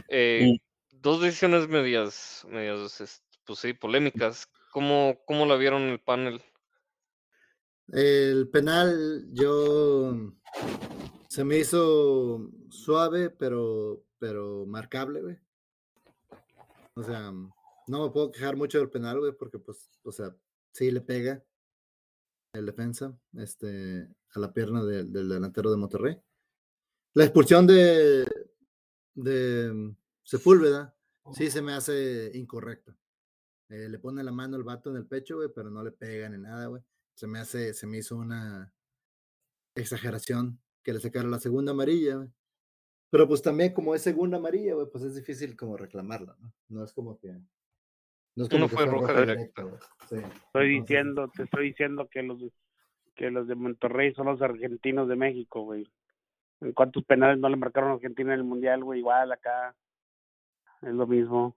eh, 0.08 0.58
dos 0.92 1.20
decisiones 1.20 1.68
medias, 1.68 2.46
medias 2.48 3.22
pues 3.44 3.60
sí, 3.60 3.74
polémicas. 3.74 4.48
¿Cómo, 4.72 5.20
cómo 5.26 5.46
la 5.48 5.56
vieron 5.56 5.82
en 5.84 5.90
el 5.90 6.00
panel? 6.00 6.42
El 7.88 8.50
penal, 8.50 9.28
yo 9.32 10.32
se 11.28 11.44
me 11.44 11.58
hizo 11.58 12.50
suave, 12.70 13.30
pero, 13.32 14.04
pero 14.20 14.66
marcable, 14.68 15.22
güey. 15.22 15.43
O 16.96 17.04
sea, 17.04 17.32
no 17.32 18.06
me 18.06 18.12
puedo 18.12 18.32
quejar 18.32 18.56
mucho 18.56 18.78
del 18.80 18.90
penal, 18.90 19.20
güey, 19.20 19.32
porque 19.34 19.60
pues, 19.60 19.90
o 20.04 20.12
sea, 20.12 20.36
sí 20.74 20.92
le 20.92 21.02
pega 21.02 21.44
el 22.54 22.66
defensa, 22.66 23.18
este, 23.34 24.08
a 24.36 24.40
la 24.40 24.54
pierna 24.54 24.84
de- 24.84 25.06
del 25.06 25.30
delantero 25.30 25.72
de 25.72 25.78
Monterrey. 25.78 26.22
La 27.16 27.24
expulsión 27.26 27.66
de, 27.68 28.26
de 29.16 29.96
Sepúlveda, 30.24 30.96
sí 31.34 31.50
se 31.50 31.62
me 31.62 31.74
hace 31.74 32.32
incorrecta. 32.36 32.96
Eh, 33.70 33.90
le 33.90 33.98
pone 33.98 34.24
la 34.24 34.32
mano 34.32 34.56
el 34.58 34.64
vato 34.64 34.92
en 34.92 34.98
el 34.98 35.08
pecho, 35.08 35.38
güey, 35.38 35.50
pero 35.54 35.72
no 35.72 35.84
le 35.84 35.92
pega 35.92 36.30
ni 36.30 36.38
nada, 36.38 36.68
güey. 36.68 36.84
Se 37.16 37.28
me 37.28 37.40
hace, 37.40 37.74
se 37.74 37.88
me 37.88 37.98
hizo 38.00 38.16
una 38.18 38.72
exageración 39.76 40.60
que 40.84 40.94
le 40.94 41.00
sacara 41.00 41.28
la 41.28 41.40
segunda 41.40 41.72
amarilla, 41.72 42.18
güey. 42.18 42.30
Pero 43.14 43.28
pues 43.28 43.44
también 43.44 43.72
como 43.76 43.94
es 43.94 44.02
segunda 44.02 44.38
amarilla, 44.38 44.74
güey, 44.74 44.88
pues 44.92 45.04
es 45.04 45.14
difícil 45.14 45.56
como 45.56 45.78
reclamarla, 45.78 46.36
¿no? 46.40 46.52
No 46.70 46.84
es 46.84 46.92
como 46.94 47.20
que... 47.20 47.28
No 48.36 48.46
es 48.46 48.52
No 48.52 48.68
que 48.68 48.76
fue 48.76 48.88
roja 48.88 49.22
directa. 49.22 49.62
güey. 49.62 49.76
Sí, 50.10 50.16
estoy 50.16 50.80
diciendo, 50.80 51.30
te 51.30 51.44
estoy 51.44 51.68
diciendo 51.68 52.10
que 52.10 52.24
los 52.24 52.42
que 53.16 53.30
los 53.30 53.48
de 53.48 53.54
Monterrey 53.54 54.16
son 54.16 54.26
los 54.26 54.42
argentinos 54.42 55.08
de 55.08 55.16
México, 55.16 55.62
güey. 55.62 55.88
¿En 56.60 56.74
cuántos 56.74 57.04
penales 57.04 57.38
no 57.38 57.50
le 57.50 57.56
marcaron 57.56 57.92
a 57.92 57.94
Argentina 57.94 58.34
en 58.34 58.40
el 58.40 58.46
Mundial, 58.46 58.84
güey? 58.84 59.02
Igual 59.02 59.32
acá 59.32 59.76
es 60.82 60.94
lo 60.94 61.06
mismo. 61.06 61.56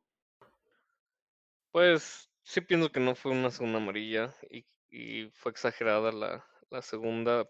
Pues 1.73 2.29
sí 2.43 2.61
pienso 2.61 2.93
que 2.93 3.01
no 3.01 3.15
fue 3.15 3.33
una 3.33 3.51
segunda 3.51 3.79
amarilla 3.79 4.35
y, 4.51 4.67
y 4.91 5.31
fue 5.31 5.53
exagerada 5.53 6.13
la, 6.13 6.45
la 6.69 6.83
segunda. 6.83 7.49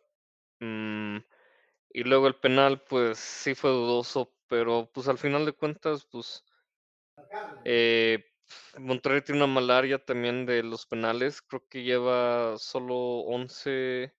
mm, 0.61 1.17
y 1.97 2.05
luego 2.05 2.27
el 2.27 2.35
penal, 2.35 2.83
pues 2.83 3.19
sí 3.19 3.55
fue 3.55 3.71
dudoso, 3.71 4.31
pero 4.49 4.91
pues 4.93 5.09
al 5.09 5.17
final 5.17 5.47
de 5.47 5.55
cuentas, 5.55 6.07
pues 6.13 6.45
eh, 7.65 8.23
Monterrey 8.79 9.23
tiene 9.23 9.43
una 9.43 9.55
malaria 9.55 10.05
también 10.05 10.45
de 10.45 10.63
los 10.63 10.85
penales. 10.85 11.41
Creo 11.41 11.67
que 11.71 11.85
lleva 11.85 12.59
solo 12.59 12.95
11 13.21 14.13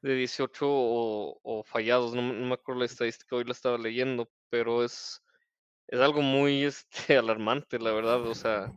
de 0.00 0.14
18 0.14 0.64
o, 0.66 1.62
fallados. 1.66 2.14
No, 2.14 2.22
me- 2.22 2.54
acuerdo 2.54 2.80
la 2.80 2.86
estadística, 2.86 3.36
hoy 3.36 3.44
la 3.44 3.52
estaba 3.52 3.76
leyendo, 3.76 4.30
pero 4.48 4.82
es, 4.82 5.22
es 5.88 6.00
algo 6.00 6.22
muy 6.22 6.64
este, 6.64 7.18
alarmante, 7.18 7.78
la 7.78 7.92
verdad. 7.92 8.26
O 8.26 8.34
sea, 8.34 8.72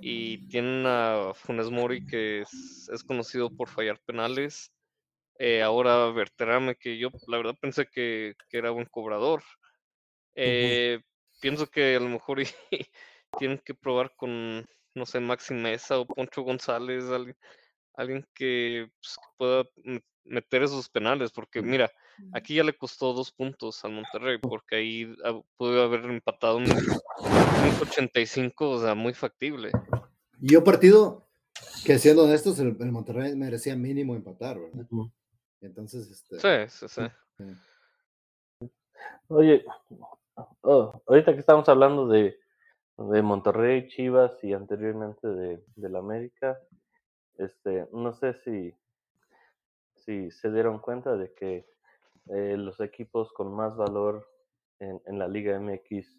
y 0.00 0.38
tienen 0.46 0.86
a 0.86 1.32
Funes 1.34 1.70
Mori 1.70 2.02
que 2.02 2.42
es 2.42 3.04
conocido 3.04 3.50
por 3.50 3.66
fallar 3.66 3.98
penales. 4.06 4.72
Eh, 5.38 5.62
ahora 5.62 6.10
Berterame, 6.10 6.74
que 6.74 6.98
yo 6.98 7.10
la 7.28 7.36
verdad 7.36 7.54
pensé 7.60 7.86
que, 7.86 8.34
que 8.48 8.58
era 8.58 8.70
buen 8.70 8.86
cobrador. 8.86 9.42
Eh, 10.34 11.00
Pienso 11.40 11.66
que 11.68 11.96
a 11.96 12.00
lo 12.00 12.08
mejor 12.08 12.38
tienen 13.38 13.58
que 13.58 13.74
probar 13.74 14.12
con, 14.16 14.66
no 14.94 15.06
sé, 15.06 15.20
Maxi 15.20 15.54
Mesa 15.54 15.98
o 15.98 16.06
Poncho 16.06 16.42
González, 16.42 17.04
alguien, 17.04 17.36
alguien 17.94 18.26
que, 18.34 18.88
pues, 19.00 19.16
que 19.16 19.28
pueda 19.36 19.64
meter 20.24 20.62
esos 20.62 20.88
penales, 20.88 21.30
porque 21.30 21.62
mira, 21.62 21.90
aquí 22.32 22.56
ya 22.56 22.64
le 22.64 22.76
costó 22.76 23.12
dos 23.12 23.32
puntos 23.32 23.82
al 23.84 23.92
Monterrey, 23.92 24.38
porque 24.38 24.76
ahí 24.76 25.14
ah, 25.24 25.40
pudo 25.56 25.82
haber 25.82 26.04
empatado 26.04 26.56
un 26.58 26.66
85, 27.80 28.70
o 28.70 28.80
sea, 28.80 28.94
muy 28.94 29.14
factible. 29.14 29.70
Y 30.40 30.56
un 30.56 30.64
partido 30.64 31.28
que, 31.84 31.98
siendo 31.98 32.24
honestos, 32.24 32.58
el, 32.58 32.76
el 32.78 32.92
Monterrey 32.92 33.34
merecía 33.36 33.76
mínimo 33.76 34.14
empatar, 34.14 34.58
¿verdad? 34.58 34.86
Entonces, 35.60 36.10
este... 36.10 36.68
Sí, 36.68 36.86
sí, 36.88 36.88
sí. 36.88 37.54
Oye, 39.28 39.64
oh, 40.62 41.02
ahorita 41.06 41.34
que 41.34 41.40
estamos 41.40 41.68
hablando 41.68 42.06
de, 42.08 42.38
de 42.96 43.22
Monterrey, 43.22 43.88
Chivas 43.88 44.42
y 44.42 44.52
anteriormente 44.52 45.26
de, 45.28 45.64
del 45.76 45.96
América, 45.96 46.58
este, 47.36 47.88
no 47.92 48.12
sé 48.12 48.34
si, 48.34 48.74
si 49.94 50.30
se 50.30 50.50
dieron 50.50 50.78
cuenta 50.78 51.16
de 51.16 51.32
que 51.34 51.68
eh, 52.30 52.56
los 52.56 52.80
equipos 52.80 53.32
con 53.32 53.54
más 53.54 53.76
valor 53.76 54.28
en, 54.80 55.00
en 55.06 55.18
la 55.18 55.28
Liga 55.28 55.58
MX 55.58 56.18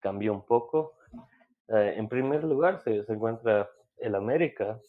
cambió 0.00 0.32
un 0.32 0.44
poco. 0.44 0.96
Eh, 1.68 1.94
en 1.96 2.08
primer 2.08 2.44
lugar 2.44 2.80
se, 2.82 3.04
se 3.04 3.12
encuentra 3.12 3.70
el 3.96 4.14
América, 4.14 4.80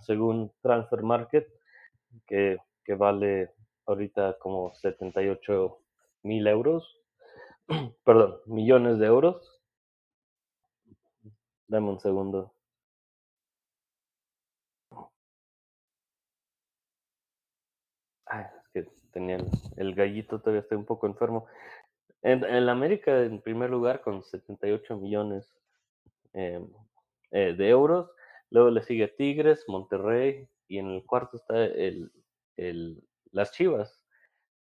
según 0.00 0.52
Transfer 0.60 1.02
Market, 1.02 1.48
que, 2.26 2.58
que 2.84 2.94
vale 2.94 3.50
ahorita 3.86 4.38
como 4.38 4.74
78 4.74 5.78
mil 6.22 6.46
euros 6.46 6.96
perdón, 8.04 8.40
millones 8.46 8.98
de 8.98 9.06
euros. 9.06 9.60
Dame 11.68 11.88
un 11.90 12.00
segundo. 12.00 12.52
Ay, 18.26 18.44
es 18.58 18.68
que 18.72 18.90
tenía 19.12 19.38
el, 19.76 19.94
gallito, 19.94 20.40
todavía 20.40 20.60
estoy 20.60 20.78
un 20.78 20.84
poco 20.84 21.06
enfermo. 21.06 21.46
En, 22.22 22.44
en 22.44 22.68
América, 22.68 23.22
en 23.22 23.40
primer 23.40 23.70
lugar, 23.70 24.00
con 24.02 24.22
78 24.22 24.96
millones 24.96 25.52
eh, 26.34 26.60
eh, 27.30 27.54
de 27.56 27.68
euros. 27.68 28.10
Luego 28.50 28.70
le 28.70 28.82
sigue 28.82 29.08
Tigres, 29.08 29.64
Monterrey 29.68 30.48
y 30.68 30.78
en 30.78 30.90
el 30.90 31.04
cuarto 31.04 31.36
está 31.36 31.64
el, 31.64 32.10
el, 32.56 33.02
las 33.32 33.52
Chivas. 33.52 34.02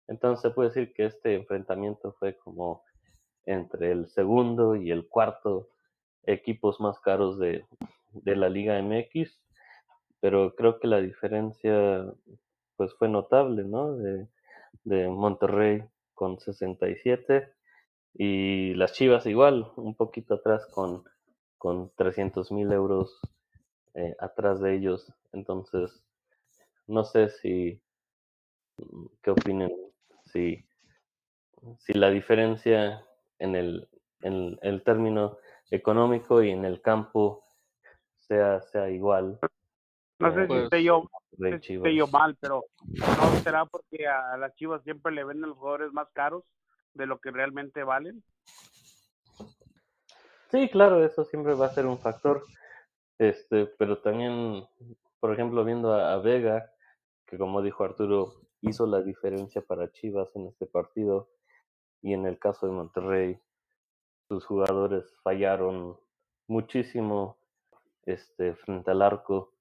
Entonces 0.07 0.41
se 0.41 0.49
puede 0.51 0.69
decir 0.69 0.93
que 0.93 1.05
este 1.05 1.35
enfrentamiento 1.35 2.13
fue 2.13 2.37
como 2.37 2.83
entre 3.45 3.91
el 3.91 4.07
segundo 4.07 4.75
y 4.75 4.91
el 4.91 5.07
cuarto 5.07 5.69
equipos 6.23 6.79
más 6.79 6.99
caros 6.99 7.39
de, 7.39 7.65
de 8.11 8.35
la 8.35 8.49
Liga 8.49 8.81
MX, 8.81 9.39
pero 10.19 10.55
creo 10.55 10.79
que 10.79 10.87
la 10.87 11.01
diferencia 11.01 12.05
pues 12.75 12.93
fue 12.95 13.09
notable, 13.09 13.63
¿no? 13.63 13.95
De, 13.95 14.27
de 14.83 15.07
Monterrey 15.07 15.83
con 16.13 16.39
67 16.39 17.53
y 18.13 18.73
las 18.75 18.93
Chivas 18.93 19.25
igual, 19.25 19.71
un 19.75 19.95
poquito 19.95 20.35
atrás 20.35 20.65
con, 20.67 21.03
con 21.57 21.91
300 21.95 22.51
mil 22.51 22.71
euros 22.71 23.19
eh, 23.93 24.15
atrás 24.19 24.59
de 24.59 24.75
ellos. 24.75 25.13
Entonces, 25.31 26.03
no 26.87 27.03
sé 27.03 27.29
si, 27.29 27.81
¿qué 29.21 29.31
opinen? 29.31 29.71
Si, 30.25 30.65
si 31.79 31.93
la 31.93 32.09
diferencia 32.09 33.05
en 33.39 33.55
el, 33.55 33.89
en 34.21 34.57
el 34.61 34.83
término 34.83 35.37
económico 35.69 36.41
y 36.43 36.51
en 36.51 36.65
el 36.65 36.81
campo 36.81 37.43
sea, 38.27 38.61
sea 38.61 38.89
igual. 38.89 39.39
No 40.19 40.33
sé 40.33 40.41
eh, 40.41 40.43
si 40.43 40.47
Pues, 40.47 40.63
esté 40.63 40.83
yo, 40.83 41.09
de 41.31 41.49
si 41.49 41.55
esté 41.55 41.67
Chivas. 41.67 41.93
yo 41.93 42.07
mal, 42.07 42.37
pero 42.39 42.65
no 42.83 43.39
será 43.43 43.65
porque 43.65 44.07
a 44.07 44.37
las 44.37 44.53
Chivas 44.55 44.83
siempre 44.83 45.11
le 45.11 45.23
venden 45.23 45.49
los 45.49 45.57
jugadores 45.57 45.91
más 45.93 46.09
caros 46.13 46.43
de 46.93 47.05
lo 47.05 47.19
que 47.19 47.31
realmente 47.31 47.83
valen. 47.83 48.23
Sí, 50.51 50.69
claro, 50.69 51.03
eso 51.03 51.23
siempre 51.23 51.53
va 51.53 51.67
a 51.67 51.73
ser 51.73 51.85
un 51.85 51.97
factor. 51.97 52.43
Este, 53.21 53.67
pero 53.67 53.99
también, 53.99 54.65
por 55.19 55.31
ejemplo, 55.31 55.63
viendo 55.63 55.93
a, 55.93 56.17
Vega, 56.17 56.73
que 57.27 57.37
como 57.37 57.61
dijo 57.61 57.83
Arturo, 57.83 58.33
hizo 58.61 58.87
la 58.87 59.03
diferencia 59.03 59.61
para 59.61 59.91
Chivas 59.91 60.35
en 60.35 60.47
este 60.47 60.65
partido, 60.65 61.29
y 62.01 62.13
en 62.13 62.25
el 62.25 62.39
caso 62.39 62.65
de 62.65 62.73
Monterrey, 62.73 63.39
sus 64.27 64.43
jugadores 64.43 65.05
fallaron 65.21 65.99
muchísimo 66.47 67.37
este, 68.07 68.55
frente 68.55 68.89
al 68.89 69.03
arco. 69.03 69.53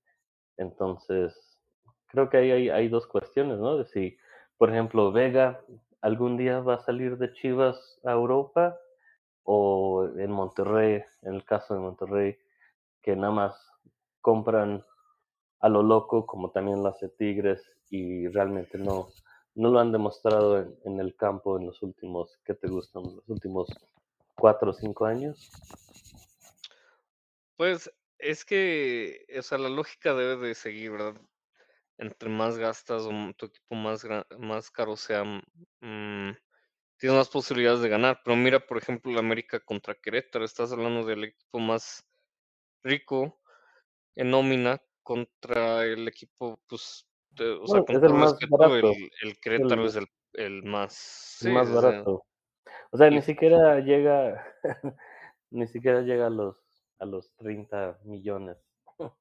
Entonces, 0.56 1.60
creo 2.06 2.30
que 2.30 2.38
ahí 2.38 2.50
hay, 2.52 2.70
hay 2.70 2.88
dos 2.88 3.06
cuestiones, 3.06 3.58
¿no? 3.58 3.76
De 3.76 3.84
si, 3.84 4.16
por 4.56 4.70
ejemplo, 4.70 5.12
Vega 5.12 5.62
algún 6.00 6.38
día 6.38 6.60
va 6.60 6.76
a 6.76 6.84
salir 6.86 7.18
de 7.18 7.34
Chivas 7.34 8.00
a 8.04 8.12
Europa 8.12 8.78
o 9.42 10.08
en 10.16 10.30
Monterrey, 10.30 11.04
en 11.20 11.34
el 11.34 11.44
caso 11.44 11.74
de 11.74 11.80
Monterrey, 11.80 12.38
que 13.02 13.16
nada 13.16 13.32
más 13.32 13.70
compran 14.20 14.84
a 15.60 15.68
lo 15.68 15.82
loco, 15.82 16.26
como 16.26 16.50
también 16.50 16.82
lo 16.82 16.88
hace 16.88 17.08
Tigres, 17.08 17.62
y 17.90 18.28
realmente 18.28 18.78
no, 18.78 19.08
no 19.54 19.70
lo 19.70 19.78
han 19.78 19.92
demostrado 19.92 20.58
en, 20.84 21.00
el 21.00 21.14
campo 21.16 21.58
en 21.58 21.66
los 21.66 21.82
últimos, 21.82 22.38
¿qué 22.44 22.54
te 22.54 22.68
gustan? 22.68 23.02
Los 23.02 23.28
últimos 23.28 23.68
cuatro 24.34 24.70
o 24.70 24.74
cinco 24.74 25.04
años. 25.04 25.50
Pues 27.56 27.92
es 28.18 28.44
que, 28.44 29.26
o 29.38 29.42
sea, 29.42 29.58
la 29.58 29.68
lógica 29.68 30.14
debe 30.14 30.48
de 30.48 30.54
seguir, 30.54 30.92
¿verdad? 30.92 31.20
Entre 31.98 32.30
más 32.30 32.56
gastas 32.56 33.02
o 33.02 33.10
tu 33.36 33.46
equipo 33.46 33.74
más, 33.74 34.06
más 34.38 34.70
caro 34.70 34.96
sea, 34.96 35.24
mm, 35.24 36.32
tienes 36.96 37.18
más 37.18 37.28
posibilidades 37.28 37.80
de 37.80 37.90
ganar. 37.90 38.20
Pero 38.24 38.36
mira, 38.36 38.60
por 38.60 38.78
ejemplo, 38.78 39.12
la 39.12 39.20
América 39.20 39.60
contra 39.60 39.94
Querétaro, 39.94 40.44
estás 40.44 40.72
hablando 40.72 41.04
del 41.04 41.24
equipo 41.24 41.58
más 41.58 42.06
rico 42.82 43.40
en 44.16 44.30
nómina 44.30 44.82
contra 45.02 45.84
el 45.84 46.08
equipo, 46.08 46.60
pues, 46.68 47.06
de- 47.30 47.52
o 47.52 47.66
sea, 47.66 47.80
No, 47.80 47.86
con 47.86 47.96
es 47.96 48.02
el 48.02 48.14
más 48.14 48.38
barato, 48.48 48.90
el, 48.90 49.10
el 49.22 49.40
Querétaro 49.40 49.82
el, 49.82 49.88
es 49.88 49.96
el, 49.96 50.06
el 50.34 50.62
más, 50.64 50.92
sí, 50.94 51.50
más 51.50 51.74
barato. 51.74 52.24
O 52.92 52.96
sea, 52.98 53.08
y 53.08 53.14
ni 53.14 53.22
siquiera 53.22 53.80
llega, 53.80 54.44
ni 55.50 55.66
siquiera 55.66 56.02
llega 56.02 56.26
a 56.26 56.30
los, 56.30 56.58
a 56.98 57.06
los 57.06 57.34
30 57.36 57.98
millones. 58.04 58.58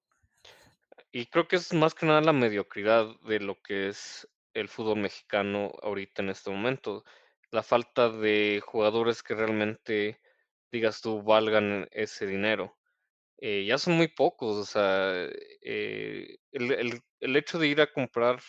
Y 1.11 1.27
creo 1.27 1.47
que 1.47 1.55
es 1.57 1.73
más 1.73 1.93
que 1.95 2.05
nada 2.05 2.21
la 2.21 2.33
mediocridad 2.33 3.07
de 3.21 3.39
lo 3.39 3.61
que 3.61 3.89
es 3.89 4.27
el 4.53 4.67
fútbol 4.69 4.99
mexicano 4.99 5.71
ahorita 5.81 6.21
en 6.21 6.29
este 6.29 6.49
momento. 6.51 7.03
La 7.51 7.63
falta 7.63 8.09
de 8.09 8.61
jugadores 8.65 9.23
que 9.23 9.35
realmente, 9.35 10.19
digas 10.71 11.01
tú, 11.01 11.21
valgan 11.23 11.87
ese 11.91 12.27
dinero. 12.27 12.77
Eh, 13.41 13.65
ya 13.65 13.77
son 13.77 13.95
muy 13.97 14.09
pocos, 14.09 14.57
o 14.57 14.65
sea, 14.65 15.27
eh, 15.61 16.37
el, 16.51 16.71
el- 17.21 17.35
hecho 17.37 17.57
de 17.59 17.67
ir 17.67 17.79
a 17.81 17.91
comprar 17.91 18.41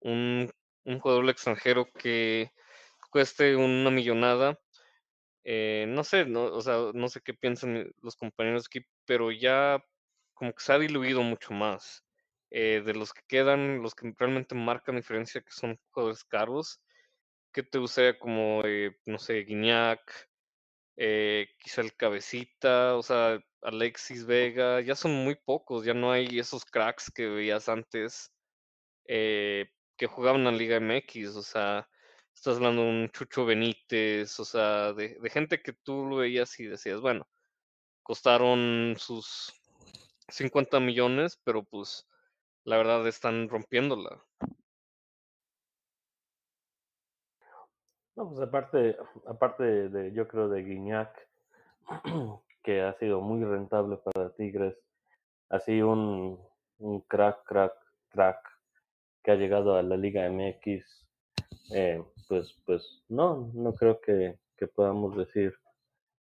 un, 0.00 0.50
un 0.84 1.00
jugador 1.00 1.28
extranjero 1.30 1.86
que 1.92 2.50
cueste 3.12 3.56
una 3.56 3.90
millonada, 3.90 4.58
eh, 5.44 5.86
no 5.88 6.04
sé, 6.04 6.26
no, 6.26 6.44
o 6.46 6.60
sea, 6.62 6.76
no 6.94 7.08
sé 7.08 7.20
qué 7.22 7.34
piensan 7.34 7.92
los 8.02 8.16
compañeros 8.16 8.66
aquí, 8.68 8.80
pero 9.06 9.32
ya 9.32 9.82
como 10.34 10.52
que 10.54 10.62
se 10.64 10.72
ha 10.72 10.78
diluido 10.78 11.22
mucho 11.22 11.52
más. 11.54 12.04
Eh, 12.50 12.82
de 12.86 12.94
los 12.94 13.12
que 13.14 13.22
quedan, 13.28 13.82
los 13.82 13.94
que 13.94 14.12
realmente 14.18 14.54
marcan 14.54 14.96
diferencia, 14.96 15.40
que 15.42 15.50
son 15.52 15.78
jugadores 15.90 16.24
caros, 16.24 16.80
que 17.52 17.62
te 17.64 17.78
gustaría 17.78 18.18
como, 18.18 18.62
no 19.06 19.18
sé, 19.18 19.44
Guiñac, 19.44 20.00
quizá 21.58 21.80
el 21.82 21.94
Cabecita, 21.96 22.96
o 22.96 23.02
sea, 23.02 23.40
Alexis 23.62 24.24
Vega, 24.26 24.80
ya 24.80 24.94
son 24.94 25.12
muy 25.24 25.34
pocos, 25.36 25.84
ya 25.84 25.94
no 25.94 26.12
hay 26.12 26.38
esos 26.38 26.64
cracks 26.64 27.10
que 27.10 27.26
veías 27.28 27.68
antes 27.68 28.32
eh, 29.06 29.70
que 29.96 30.06
jugaban 30.06 30.46
en 30.46 30.58
Liga 30.58 30.76
MX, 30.76 31.36
o 31.36 31.42
sea, 31.42 31.88
estás 32.34 32.56
hablando 32.56 32.82
de 32.82 32.88
un 32.90 33.10
Chucho 33.10 33.44
Benítez, 33.46 34.38
o 34.40 34.44
sea, 34.44 34.92
de, 34.92 35.18
de 35.20 35.30
gente 35.30 35.60
que 35.62 35.72
tú 35.72 36.06
lo 36.06 36.16
veías 36.18 36.58
y 36.60 36.66
decías, 36.66 37.00
bueno, 37.00 37.26
costaron 38.02 38.94
sus 38.98 39.52
50 40.28 40.80
millones, 40.80 41.40
pero 41.44 41.64
pues 41.64 42.06
la 42.64 42.76
verdad 42.76 43.06
están 43.08 43.48
rompiéndola. 43.48 44.22
No, 48.16 48.28
pues 48.28 48.40
aparte, 48.40 48.96
aparte 49.26 49.62
de, 49.64 49.88
de- 49.88 50.12
yo 50.12 50.26
creo 50.28 50.48
de 50.48 50.62
Guiñac, 50.64 51.28
que 52.68 52.82
ha 52.82 52.92
sido 52.98 53.22
muy 53.22 53.42
rentable 53.42 53.96
para 53.96 54.28
Tigres, 54.34 54.76
así 55.48 55.80
un, 55.80 56.38
un 56.76 57.00
crack, 57.00 57.42
crack, 57.44 57.72
crack 58.10 58.38
que 59.24 59.30
ha 59.30 59.36
llegado 59.36 59.74
a 59.74 59.82
la 59.82 59.96
Liga 59.96 60.28
MX, 60.28 60.84
eh, 61.72 62.04
pues, 62.28 62.54
pues 62.66 63.02
no, 63.08 63.50
no 63.54 63.72
creo 63.72 64.02
que, 64.02 64.38
que 64.58 64.66
podamos 64.66 65.16
decir 65.16 65.54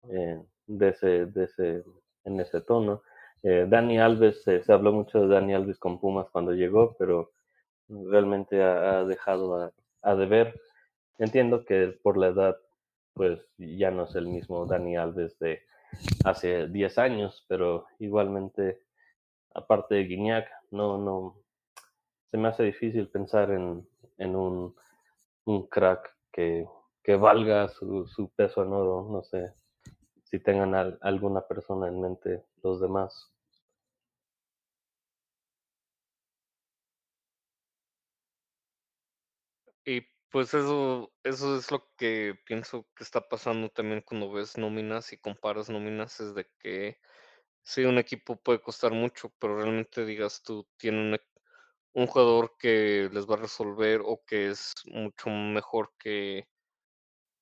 eh, 0.09 0.41
de 0.65 0.89
ese, 0.89 1.27
de 1.27 1.43
ese, 1.43 1.83
en 2.23 2.39
ese 2.39 2.61
tono. 2.61 3.03
Eh, 3.43 3.67
Dani 3.69 3.99
Alves, 3.99 4.41
se 4.41 4.63
habló 4.73 4.91
mucho 4.91 5.21
de 5.21 5.27
Dani 5.27 5.53
Alves 5.53 5.77
con 5.77 5.99
Pumas 5.99 6.31
cuando 6.31 6.53
llegó, 6.53 6.95
pero 6.97 7.29
realmente 7.87 8.63
ha, 8.63 9.01
ha 9.01 9.03
dejado 9.05 9.55
a, 9.61 9.71
a 10.01 10.15
deber. 10.15 10.59
Entiendo 11.19 11.63
que 11.63 11.95
por 12.01 12.17
la 12.17 12.29
edad, 12.29 12.57
pues 13.13 13.39
ya 13.59 13.91
no 13.91 14.05
es 14.05 14.15
el 14.15 14.25
mismo 14.25 14.65
Dani 14.65 14.97
Alves 14.97 15.37
de 15.37 15.61
hace 16.25 16.67
10 16.69 16.97
años, 16.97 17.45
pero 17.47 17.85
igualmente, 17.99 18.81
aparte 19.53 19.95
de 19.95 20.03
Guiñac, 20.05 20.49
no, 20.71 20.97
no, 20.97 21.37
se 22.31 22.37
me 22.37 22.49
hace 22.49 22.63
difícil 22.63 23.09
pensar 23.09 23.51
en, 23.51 23.87
en 24.17 24.35
un, 24.35 24.75
un 25.45 25.67
crack 25.67 26.15
que, 26.31 26.67
que 27.03 27.15
valga 27.15 27.69
su, 27.69 28.07
su 28.07 28.29
peso 28.31 28.63
en 28.63 28.73
oro, 28.73 29.07
no 29.11 29.23
sé 29.23 29.53
si 30.25 30.39
tengan 30.39 30.75
al- 30.75 30.99
alguna 31.01 31.41
persona 31.47 31.87
en 31.89 32.01
mente 32.01 32.43
los 32.63 32.81
demás. 32.81 33.31
Pues 40.33 40.53
eso, 40.55 41.13
eso 41.23 41.57
es 41.57 41.69
lo 41.71 41.87
que 41.95 42.33
pienso 42.47 42.87
que 42.95 43.03
está 43.03 43.21
pasando 43.21 43.69
también 43.69 44.01
cuando 44.01 44.31
ves 44.31 44.57
nóminas 44.57 45.13
y 45.13 45.17
comparas 45.19 45.69
nóminas, 45.69 46.19
es 46.21 46.33
de 46.33 46.47
que 46.59 46.97
sí, 47.63 47.85
un 47.85 47.99
equipo 47.99 48.35
puede 48.37 48.59
costar 48.61 48.93
mucho, 48.93 49.31
pero 49.39 49.57
realmente 49.57 50.05
digas 50.05 50.41
tú, 50.43 50.67
tiene 50.77 51.01
un, 51.01 51.19
un 51.93 52.07
jugador 52.07 52.55
que 52.59 53.09
les 53.13 53.29
va 53.29 53.35
a 53.35 53.39
resolver 53.39 54.01
o 54.03 54.23
que 54.25 54.49
es 54.49 54.73
mucho 54.87 55.29
mejor 55.29 55.93
que 55.99 56.47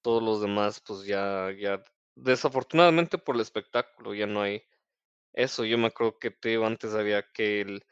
todos 0.01 0.21
los 0.21 0.41
demás, 0.41 0.81
pues 0.85 1.05
ya, 1.05 1.49
ya, 1.57 1.81
desafortunadamente 2.15 3.17
por 3.17 3.35
el 3.35 3.41
espectáculo, 3.41 4.13
ya 4.13 4.27
no 4.27 4.41
hay 4.41 4.63
eso. 5.33 5.65
Yo 5.65 5.77
me 5.77 5.87
acuerdo 5.87 6.19
que 6.19 6.31
te 6.31 6.55
antes 6.63 6.93
había 6.93 7.23
que 7.33 7.61
el 7.61 7.85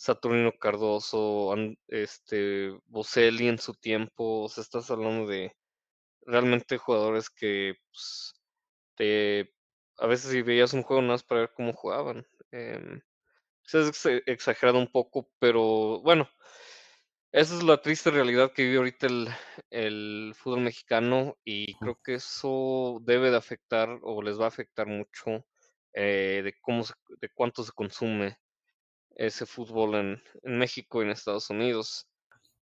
Saturnino 0.00 0.52
Cardoso, 0.58 1.54
este, 1.88 2.72
Boselli 2.86 3.48
en 3.48 3.58
su 3.58 3.74
tiempo, 3.74 4.44
o 4.44 4.48
sea, 4.48 4.62
estás 4.62 4.90
hablando 4.90 5.26
de 5.28 5.52
realmente 6.26 6.78
jugadores 6.78 7.30
que 7.30 7.74
pues, 7.92 8.34
te, 8.96 9.54
a 9.98 10.06
veces 10.08 10.32
si 10.32 10.42
veías 10.42 10.72
un 10.74 10.82
juego 10.84 11.02
nada 11.02 11.14
más 11.14 11.24
para 11.24 11.42
ver 11.42 11.52
cómo 11.56 11.72
jugaban. 11.74 12.26
em, 12.52 13.00
se 13.64 13.78
ha 13.78 13.88
ex- 13.88 14.06
exagerado 14.26 14.78
un 14.80 14.88
poco, 14.92 15.30
pero 15.40 16.00
bueno, 16.02 16.28
esa 17.32 17.54
es 17.56 17.62
la 17.62 17.80
triste 17.80 18.10
realidad 18.10 18.52
que 18.52 18.64
vive 18.64 18.78
ahorita 18.78 19.06
el, 19.06 19.28
el 19.70 20.32
fútbol 20.36 20.60
mexicano 20.62 21.36
y 21.44 21.74
creo 21.78 22.00
que 22.02 22.14
eso 22.14 22.98
debe 23.02 23.30
de 23.30 23.36
afectar 23.36 23.98
o 24.02 24.22
les 24.22 24.38
va 24.40 24.46
a 24.46 24.48
afectar 24.48 24.86
mucho 24.86 25.44
eh, 25.92 26.40
de 26.44 26.54
cómo 26.60 26.82
se- 26.84 26.94
de 27.20 27.28
cuánto 27.34 27.62
se 27.64 27.72
consume 27.72 28.36
ese 29.20 29.44
fútbol 29.44 29.94
en, 29.96 30.22
México 30.58 31.02
y 31.02 31.04
en 31.04 31.10
Estados 31.10 31.50
Unidos. 31.50 32.08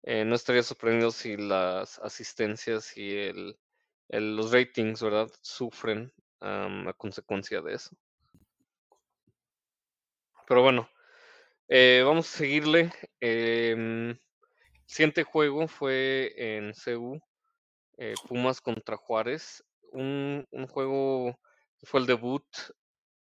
Eh, 0.03 0.25
no 0.25 0.35
estaría 0.35 0.63
sorprendido 0.63 1.11
si 1.11 1.37
las 1.37 1.99
asistencias 1.99 2.97
y 2.97 3.17
el, 3.17 3.57
el- 4.09 4.35
los 4.35 4.51
ratings, 4.51 5.01
¿verdad? 5.01 5.29
Sufren 5.41 6.11
am, 6.41 6.87
a 6.89 6.93
consecuencia 6.93 7.61
de 7.61 7.75
eso. 7.75 7.91
Pero 10.47 10.61
bueno, 10.63 10.89
eh, 11.69 12.03
vamos 12.05 12.27
a 12.33 12.37
seguirle. 12.39 12.91
Em, 13.21 14.17
siguiente 14.85 15.23
juego 15.23 15.67
fue 15.69 16.33
en 16.37 16.73
CU, 16.73 17.19
eh, 17.97 18.15
Pumas 18.27 18.61
contra 18.61 18.97
Juárez. 18.97 19.63
Un, 19.93 20.45
un 20.51 20.67
juego 20.67 21.39
fue 21.83 22.01
el 22.01 22.07
debut 22.07 22.45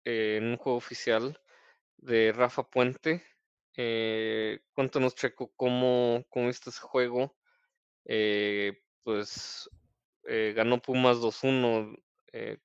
en 0.05 0.45
un 0.47 0.57
juego 0.57 0.79
oficial 0.79 1.38
de 1.99 2.33
Rafa 2.33 2.63
Puente. 2.65 3.23
Eh, 3.77 4.61
cuéntanos, 4.73 5.15
Checo, 5.15 5.53
cómo, 5.57 6.25
cómo 6.31 6.47
viste 6.47 6.71
ese 6.71 6.81
juego. 6.81 7.37
Eh, 8.05 8.81
pues 9.03 9.71
eh, 10.25 10.53
ganó 10.57 10.81
Pumas 10.81 11.21
2-1, 11.21 11.95
eh, 12.33 12.59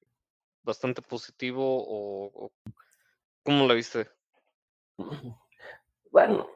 bastante 0.63 1.02
positivo 1.02 1.62
o, 1.63 2.52
¿cómo 3.43 3.67
la 3.67 3.74
viste? 3.74 4.10
Bueno, 6.12 6.48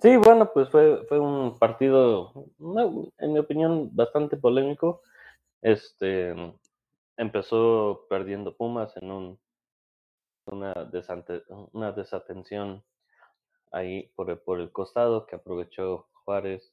sí, 0.00 0.16
bueno, 0.16 0.50
pues 0.52 0.70
fue, 0.70 1.04
fue 1.06 1.18
un 1.20 1.58
partido, 1.58 2.32
en 3.18 3.32
mi 3.32 3.38
opinión, 3.38 3.94
bastante 3.94 4.36
polémico. 4.36 5.02
Este 5.62 6.34
empezó 7.20 8.06
perdiendo 8.08 8.56
Pumas 8.56 8.96
en 8.96 9.10
un, 9.10 9.40
una, 10.46 10.74
desante- 10.90 11.44
una 11.72 11.92
desatención 11.92 12.82
ahí 13.72 14.08
por 14.16 14.30
el, 14.30 14.38
por 14.38 14.60
el 14.60 14.72
costado 14.72 15.26
que 15.26 15.36
aprovechó 15.36 16.08
Juárez 16.24 16.72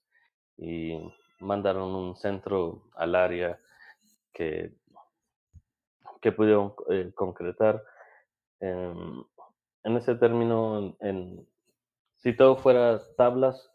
y 0.57 0.97
mandaron 1.39 1.95
un 1.95 2.15
centro 2.17 2.83
al 2.95 3.15
área 3.15 3.59
que, 4.33 4.73
que 6.21 6.31
pudieron 6.31 6.73
eh, 6.89 7.11
concretar. 7.15 7.83
Em, 8.59 9.23
en 9.83 9.97
ese 9.97 10.15
término, 10.15 10.95
en, 11.01 11.47
si 12.17 12.35
todo 12.35 12.57
fuera 12.57 13.01
tablas, 13.17 13.71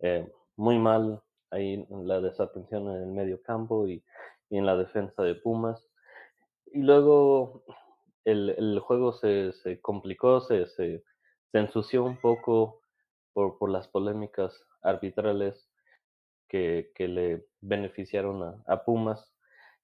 eh, 0.00 0.30
muy 0.56 0.78
mal 0.78 1.22
ahí 1.50 1.86
la 1.90 2.20
desatención 2.20 2.88
en 2.90 3.02
el 3.02 3.08
medio 3.08 3.42
campo 3.42 3.86
y 3.88 4.04
en 4.50 4.66
la 4.66 4.76
defensa 4.76 5.22
de 5.22 5.34
Pumas. 5.34 5.91
Y 6.72 6.82
luego 6.82 7.64
el, 8.24 8.50
el 8.50 8.78
juego 8.80 9.12
se, 9.12 9.52
se 9.52 9.80
complicó, 9.80 10.40
se, 10.40 10.66
se, 10.66 11.04
se 11.50 11.58
ensució 11.58 12.04
un 12.04 12.16
poco 12.20 12.80
por, 13.32 13.58
por 13.58 13.70
las 13.70 13.88
polémicas 13.88 14.58
arbitrales 14.82 15.68
que, 16.48 16.90
que 16.94 17.08
le 17.08 17.46
beneficiaron 17.60 18.42
a, 18.42 18.62
a 18.66 18.84
Pumas. 18.84 19.32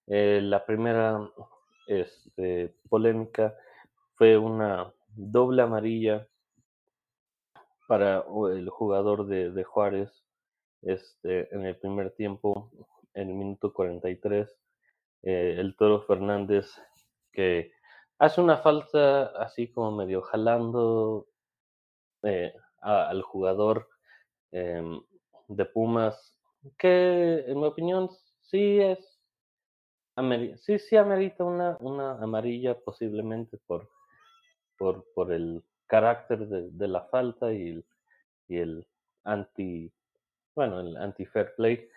Eh, 0.06 0.40
la 0.42 0.64
primera 0.64 1.30
este, 1.86 2.74
polémica 2.88 3.54
fue 4.16 4.36
una 4.38 4.92
doble 5.14 5.62
amarilla 5.62 6.26
para 7.86 8.24
el 8.52 8.68
jugador 8.68 9.26
de, 9.26 9.50
de 9.50 9.64
Juárez 9.64 10.24
este, 10.82 11.52
en 11.54 11.64
el 11.64 11.76
primer 11.76 12.10
tiempo, 12.12 12.70
en 13.14 13.30
el 13.30 13.34
minuto 13.34 13.72
43. 13.72 14.48
Eh, 15.22 15.56
el 15.58 15.76
Toro 15.76 16.02
Fernández 16.02 16.66
que 17.32 17.72
hace 18.18 18.40
una 18.40 18.58
falta 18.58 19.26
así 19.42 19.70
como 19.72 19.92
medio 19.96 20.22
jalando 20.22 21.26
eh, 22.22 22.52
al 22.80 23.22
jugador 23.22 23.88
em, 24.52 25.00
de 25.48 25.64
Pumas, 25.66 26.36
que 26.78 27.44
en 27.46 27.60
mi 27.60 27.66
opinión 27.66 28.08
sí 28.42 28.80
es, 28.80 29.20
sí, 30.56 30.78
sí 30.78 30.96
amerita 30.96 31.44
una, 31.44 31.76
una 31.80 32.12
amarilla 32.22 32.78
posiblemente 32.78 33.58
por, 33.66 33.88
por, 34.78 35.04
por 35.14 35.32
el 35.32 35.64
carácter 35.86 36.46
de, 36.48 36.70
de 36.70 36.88
la 36.88 37.02
falta 37.06 37.52
y 37.52 37.68
el, 37.68 37.86
y 38.48 38.58
el 38.58 38.86
anti, 39.24 39.92
bueno, 40.54 40.80
el 40.80 40.96
anti 40.96 41.24
fair 41.26 41.54
play. 41.56 41.88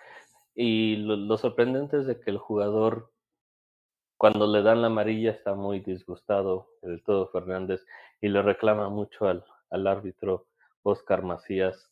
Y 0.54 0.98
lo, 0.98 1.16
lo 1.16 1.38
sorprendente 1.38 1.98
es 1.98 2.06
de 2.06 2.20
que 2.20 2.32
el 2.32 2.38
jugador 2.38 3.12
cuando 4.22 4.46
le 4.46 4.62
dan 4.62 4.82
la 4.82 4.88
amarilla 4.88 5.32
está 5.32 5.56
muy 5.56 5.80
disgustado 5.80 6.68
el 6.84 7.02
todo 7.02 7.30
Fernández 7.30 7.84
y 8.22 8.28
le 8.28 8.44
reclama 8.44 8.88
mucho 8.88 9.28
al, 9.28 9.44
al 9.72 9.88
árbitro 9.88 10.46
Oscar 10.84 11.24
Macías 11.24 11.92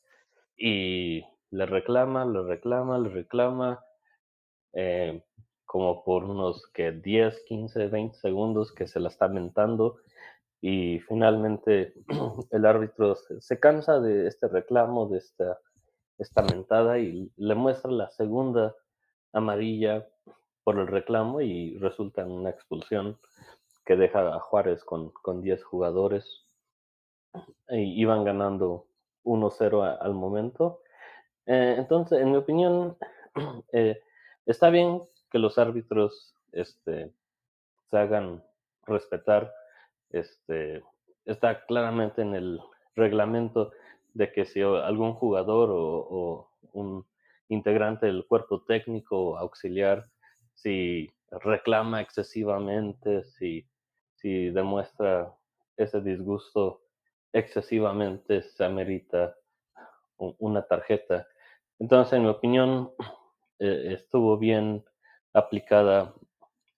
y 0.55 1.25
le 1.49 1.65
reclama, 1.65 2.25
le 2.25 2.43
reclama, 2.43 2.99
le 2.99 3.09
reclama 3.09 3.83
eh, 4.73 5.23
como 5.65 6.03
por 6.03 6.23
unos 6.23 6.67
que 6.71 6.91
10, 6.91 7.45
15, 7.47 7.87
20 7.87 8.15
segundos 8.15 8.73
que 8.73 8.85
se 8.85 8.99
la 8.99 9.07
está 9.07 9.27
mentando 9.27 9.97
y 10.61 10.99
finalmente 10.99 11.95
el 12.51 12.65
árbitro 12.67 13.15
se, 13.15 13.41
se 13.41 13.59
cansa 13.59 13.99
de 13.99 14.27
este 14.27 14.47
reclamo, 14.47 15.07
de 15.07 15.17
esta, 15.17 15.57
esta 16.19 16.41
mentada 16.43 16.99
y 16.99 17.31
le 17.37 17.55
muestra 17.55 17.91
la 17.91 18.09
segunda 18.11 18.75
amarilla 19.33 20.07
por 20.63 20.77
el 20.79 20.87
reclamo 20.87 21.41
y 21.41 21.77
resulta 21.79 22.21
en 22.21 22.31
una 22.31 22.49
expulsión 22.51 23.17
que 23.85 23.95
deja 23.95 24.35
a 24.35 24.39
Juárez 24.39 24.83
con, 24.83 25.09
con 25.11 25.41
10 25.41 25.63
jugadores. 25.63 26.45
Y 27.69 27.99
iban 28.01 28.23
ganando 28.23 28.87
1-0 29.23 29.83
a- 29.83 29.95
al 29.95 30.13
momento. 30.13 30.81
Eh, 31.45 31.75
entonces, 31.77 32.21
en 32.21 32.31
mi 32.31 32.37
opinión, 32.37 32.97
eh, 33.73 34.01
está 34.45 34.69
bien 34.69 35.03
que 35.31 35.39
los 35.39 35.57
árbitros 35.57 36.35
este, 36.51 37.11
se 37.85 37.97
hagan 37.97 38.43
respetar. 38.85 39.53
Este, 40.11 40.83
está 41.25 41.65
claramente 41.65 42.21
en 42.21 42.35
el 42.35 42.59
reglamento 42.95 43.71
de 44.19 44.33
que 44.33 44.45
si 44.45 44.61
algún 44.61 45.13
jugador 45.13 45.69
o, 45.71 46.51
un 46.73 47.05
integrante 47.47 48.05
del 48.05 48.25
cuerpo 48.27 48.63
técnico 48.65 49.37
auxiliar, 49.37 50.03
si 50.53 51.09
reclama 51.31 52.01
excesivamente, 52.01 53.23
si, 53.23 53.65
si 54.15 54.49
demuestra 54.49 55.33
ese 55.77 56.01
disgusto 56.01 56.81
excesivamente, 57.31 58.43
se 58.43 58.65
amerita 58.65 59.35
una 60.17 60.63
tarjeta. 60.63 61.25
Entonces, 61.79 62.13
en 62.13 62.23
mi 62.23 62.29
opinión, 62.29 62.91
eh, 63.59 63.93
estuvo 63.93 64.37
bien 64.37 64.83
aplicada 65.33 66.13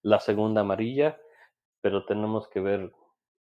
la 0.03 0.19
segunda 0.19 0.61
amarilla, 0.61 1.19
pero 1.81 2.05
tenemos 2.05 2.47
que 2.49 2.59
ver 2.59 2.91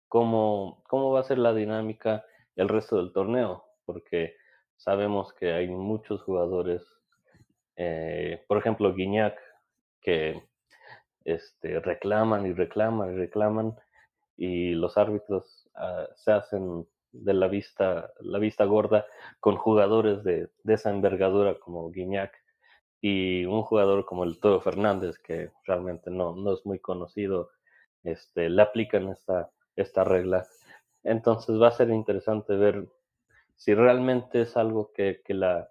cómo, 0.07 0.81
cómo 0.87 1.11
va 1.11 1.19
a 1.19 1.29
ser 1.29 1.37
la 1.37 1.53
dinámica 1.53 2.25
el 2.55 2.69
resto 2.69 2.97
del 2.97 3.11
torneo, 3.11 3.64
porque 3.85 4.35
sabemos 4.77 5.33
que 5.33 5.53
hay 5.53 5.67
muchos 5.67 6.21
jugadores, 6.23 6.83
eh, 7.75 8.43
por 8.47 8.57
ejemplo, 8.57 8.93
Guiñac, 8.93 9.37
que 10.01 10.41
este, 11.23 11.79
reclaman 11.79 12.45
y 12.45 12.53
reclaman 12.53 13.13
y 13.13 13.17
reclaman, 13.17 13.75
y 14.37 14.71
los 14.71 14.97
árbitros 14.97 15.69
ah, 15.75 16.07
se 16.15 16.31
hacen 16.31 16.87
de 17.11 17.33
la 17.33 17.47
vista, 17.47 18.11
la 18.19 18.39
vista 18.39 18.65
gorda 18.65 19.05
con 19.39 19.55
jugadores 19.55 20.23
de, 20.23 20.49
esa 20.65 20.89
envergadura 20.89 21.57
como 21.59 21.89
Guiñac 21.91 22.33
y 23.01 23.45
un 23.45 23.63
jugador 23.63 24.05
como 24.05 24.23
el 24.23 24.39
Toro 24.39 24.61
Fernández, 24.61 25.17
que 25.19 25.51
realmente 25.65 26.09
no, 26.11 26.35
no 26.35 26.53
es 26.53 26.65
muy 26.65 26.79
conocido, 26.79 27.51
este, 28.03 28.49
le 28.49 28.61
aplican 28.61 29.09
esta, 29.09 29.51
esta 29.75 30.03
regla. 30.03 30.45
Entonces 31.03 31.61
va 31.61 31.69
a 31.69 31.71
ser 31.71 31.89
interesante 31.89 32.55
ver 32.55 32.87
si 33.55 33.73
realmente 33.73 34.41
es 34.41 34.57
algo 34.57 34.91
que, 34.93 35.21
que 35.23 35.33
la, 35.33 35.69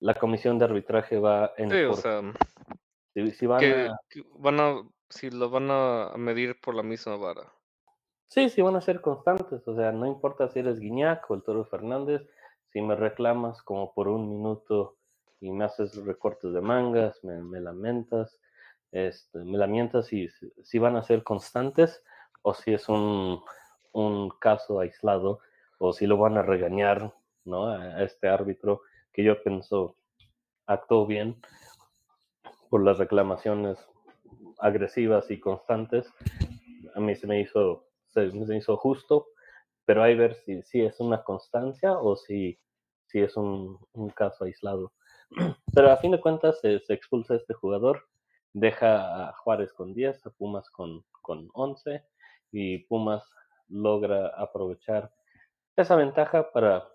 la 0.00 0.14
comisión 0.14 0.58
de 0.58 0.64
arbitraje 0.64 1.18
va 1.18 1.52
en 1.56 1.70
Sí, 1.70 1.82
o 1.84 1.94
sea, 1.94 2.22
si, 3.14 3.30
si 3.32 3.46
van 3.46 3.60
que, 3.60 3.72
a, 3.86 4.00
que 4.08 4.24
van 4.38 4.60
a, 4.60 4.82
si 5.08 5.30
lo 5.30 5.50
van 5.50 5.68
a 5.70 6.12
medir 6.16 6.60
por 6.60 6.74
la 6.74 6.82
misma 6.82 7.16
vara. 7.16 7.52
sí, 8.28 8.48
sí 8.48 8.62
van 8.62 8.76
a 8.76 8.80
ser 8.80 9.00
constantes, 9.00 9.66
o 9.68 9.74
sea, 9.76 9.92
no 9.92 10.06
importa 10.06 10.48
si 10.48 10.58
eres 10.60 10.80
Guiñac 10.80 11.30
o 11.30 11.34
el 11.34 11.42
Toro 11.42 11.64
Fernández, 11.64 12.22
si 12.72 12.80
me 12.80 12.96
reclamas 12.96 13.62
como 13.62 13.92
por 13.92 14.08
un 14.08 14.28
minuto 14.28 14.96
y 15.40 15.50
me 15.50 15.64
haces 15.64 15.94
recortes 16.04 16.52
de 16.52 16.60
mangas, 16.60 17.22
me, 17.22 17.42
me 17.42 17.60
lamentas, 17.60 18.40
este, 18.90 19.38
me 19.38 19.58
lamentas 19.58 20.06
si, 20.06 20.28
si 20.62 20.78
van 20.78 20.96
a 20.96 21.02
ser 21.02 21.22
constantes 21.22 22.02
o 22.42 22.54
si 22.54 22.72
es 22.72 22.88
un, 22.88 23.42
un 23.92 24.30
caso 24.40 24.80
aislado 24.80 25.40
o 25.84 25.92
si 25.92 26.06
lo 26.06 26.16
van 26.16 26.38
a 26.38 26.42
regañar, 26.42 27.12
¿no? 27.44 27.66
A, 27.66 28.04
este 28.04 28.28
árbitro 28.28 28.82
que 29.12 29.24
yo 29.24 29.42
pienso 29.42 29.96
actuó 30.64 31.06
bien 31.06 31.42
por 32.70 32.84
las 32.84 32.98
reclamaciones 32.98 33.84
agresivas 34.60 35.28
y 35.32 35.40
constantes. 35.40 36.08
A 36.94 37.00
mí 37.00 37.16
se 37.16 37.26
me 37.26 37.40
hizo, 37.40 37.88
se 38.10 38.26
me 38.26 38.56
hizo 38.56 38.76
justo, 38.76 39.26
pero 39.84 40.04
hay 40.04 40.14
que 40.14 40.20
ver 40.20 40.34
si, 40.36 40.62
si 40.62 40.82
es 40.82 41.00
una 41.00 41.24
constancia 41.24 41.98
o 41.98 42.14
si, 42.14 42.60
si 43.06 43.18
es 43.18 43.36
un, 43.36 43.76
un 43.92 44.10
caso 44.10 44.44
aislado. 44.44 44.92
Pero 45.74 45.90
a 45.90 45.96
fin 45.96 46.12
de 46.12 46.20
cuentas 46.20 46.60
se, 46.60 46.78
se 46.78 46.94
expulsa 46.94 47.34
a 47.34 47.38
este 47.38 47.54
jugador, 47.54 48.06
deja 48.52 49.30
a 49.30 49.32
Juárez 49.32 49.72
con 49.72 49.94
10, 49.94 50.26
a 50.26 50.30
Pumas 50.30 50.70
con, 50.70 51.04
con 51.22 51.48
11 51.54 52.04
y 52.52 52.78
Pumas 52.84 53.24
logra 53.68 54.28
aprovechar 54.36 55.10
esa 55.76 55.96
ventaja 55.96 56.50
para 56.52 56.88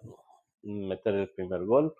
meter 0.63 1.15
el 1.15 1.29
primer 1.29 1.65
gol, 1.65 1.95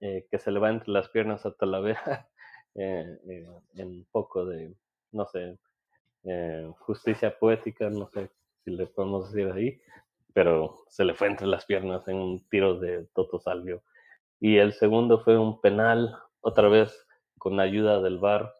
eh, 0.00 0.26
que 0.30 0.38
se 0.38 0.50
le 0.50 0.58
va 0.58 0.70
entre 0.70 0.90
las 0.92 1.08
piernas 1.08 1.46
a 1.46 1.54
Talavera 1.54 2.28
eh, 2.74 3.18
eh, 3.28 3.46
en 3.74 3.88
un 3.88 4.06
poco 4.10 4.44
de, 4.44 4.74
no 5.12 5.26
sé, 5.26 5.58
eh, 6.24 6.68
justicia 6.80 7.38
poética, 7.38 7.88
no 7.88 8.08
sé 8.08 8.30
si 8.64 8.72
le 8.72 8.86
podemos 8.86 9.32
decir 9.32 9.50
ahí, 9.52 9.80
pero 10.34 10.84
se 10.88 11.04
le 11.04 11.14
fue 11.14 11.28
entre 11.28 11.46
las 11.46 11.64
piernas 11.64 12.08
en 12.08 12.16
un 12.16 12.48
tiro 12.48 12.78
de 12.78 13.06
Toto 13.14 13.38
Salvio. 13.38 13.82
Y 14.40 14.58
el 14.58 14.72
segundo 14.72 15.20
fue 15.20 15.38
un 15.38 15.60
penal, 15.60 16.16
otra 16.40 16.68
vez 16.68 17.06
con 17.38 17.60
ayuda 17.60 18.02
del 18.02 18.18
VAR, 18.18 18.52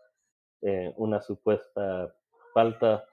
eh, 0.62 0.92
una 0.96 1.20
supuesta 1.20 2.14
falta 2.54 3.04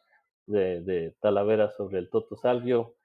de, 0.46 0.82
de 0.82 1.16
Talavera 1.20 1.72
sobre 1.72 1.98
el 1.98 2.10
Toto 2.10 2.36
Salvio, 2.36 2.96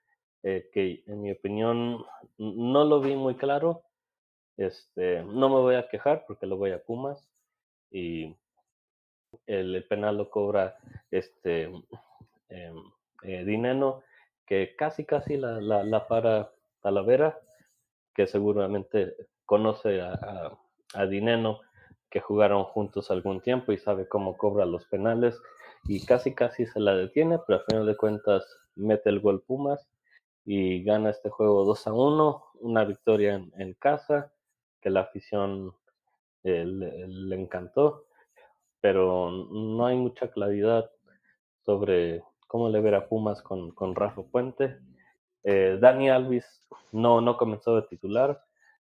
eh, 0.43 0.71
que 0.73 1.03
en 1.07 1.23
mi 1.23 1.33
opinión 1.33 2.05
no 2.39 2.85
lo 2.85 3.01
vi 3.01 3.17
muy 3.17 3.35
claro. 3.35 3.83
Este, 4.57 5.23
no 5.23 5.49
me 5.49 5.57
voy 5.57 5.75
a 5.77 5.89
quejar 5.89 6.25
porque 6.27 6.47
lo 6.47 6.57
voy 6.57 6.73
a 6.73 6.83
Pumas 6.83 7.29
y 7.91 8.37
el, 9.47 9.85
penal 9.89 10.17
lo 10.17 10.31
cobra 10.31 10.77
este 11.11 11.71
eh, 12.49 12.75
eh, 13.23 13.45
Dineno, 13.45 14.03
que 14.47 14.75
casi 14.77 15.05
casi 15.05 15.37
la, 15.37 15.61
la, 15.61 16.09
para 16.09 16.53
Talavera, 16.83 17.39
que 18.15 18.27
seguramente 18.27 19.15
conoce 19.45 20.01
a, 20.01 20.13
a, 20.15 20.59
a 20.95 21.07
Dineno, 21.07 21.61
que 22.11 22.21
jugaron 22.21 22.65
juntos 22.65 23.11
algún 23.11 23.41
tiempo 23.41 23.73
y 23.73 23.79
sabe 23.79 24.09
cómo 24.09 24.37
cobra 24.37 24.65
los 24.65 24.87
penales 24.87 25.41
y 25.85 26.05
casi 26.05 26.35
casi 26.35 26.67
se 26.67 26.81
la 26.81 26.95
detiene, 26.95 27.39
pero 27.47 27.59
al 27.59 27.65
final 27.65 27.87
de 27.87 27.97
cuentas 27.97 28.45
mete 28.75 29.11
el 29.11 29.21
gol 29.21 29.43
Pumas 29.43 29.89
y 30.51 30.83
gana 30.83 31.11
este 31.11 31.29
juego 31.29 31.67
2 31.67 31.89
a 31.89 31.93
1, 31.93 32.45
una 32.61 32.87
victoria 32.87 33.35
en, 33.35 33.75
casa 33.75 34.33
que 34.81 34.89
la 34.89 35.01
afición 35.01 35.75
eh, 36.43 36.65
le, 36.65 37.37
encantó, 37.37 38.07
pero 38.81 39.31
no 39.31 39.85
hay 39.85 39.97
mucha 39.97 40.31
claridad 40.31 40.91
sobre 41.67 42.23
cómo 42.47 42.71
le 42.71 42.81
verá 42.81 43.11
Pumas 43.11 43.43
con, 43.43 43.73
con 43.73 43.95
Rafa 43.95 44.23
Puente. 44.23 44.79
Eh, 45.45 45.77
Dani 45.79 46.09
Alvis 46.09 46.67
no, 46.93 47.21
no 47.21 47.37
comenzó 47.37 47.77
de 47.77 47.83
titular, 47.83 48.43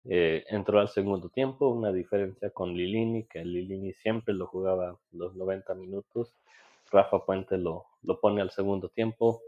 eh, 0.04 0.44
entró 0.50 0.78
al 0.78 0.90
segundo 0.90 1.30
tiempo, 1.30 1.68
una 1.68 1.90
diferencia 1.90 2.50
con 2.50 2.74
Lilini, 2.74 3.24
que 3.24 3.42
Lilini 3.42 3.94
siempre 3.94 4.34
lo 4.34 4.46
jugaba 4.46 4.98
los 5.10 5.34
90 5.34 5.74
minutos. 5.76 6.34
Rafa 6.90 7.24
Puente 7.24 7.56
lo, 7.56 7.86
lo 8.02 8.20
pone 8.20 8.42
al 8.42 8.50
segundo 8.50 8.90
tiempo, 8.90 9.40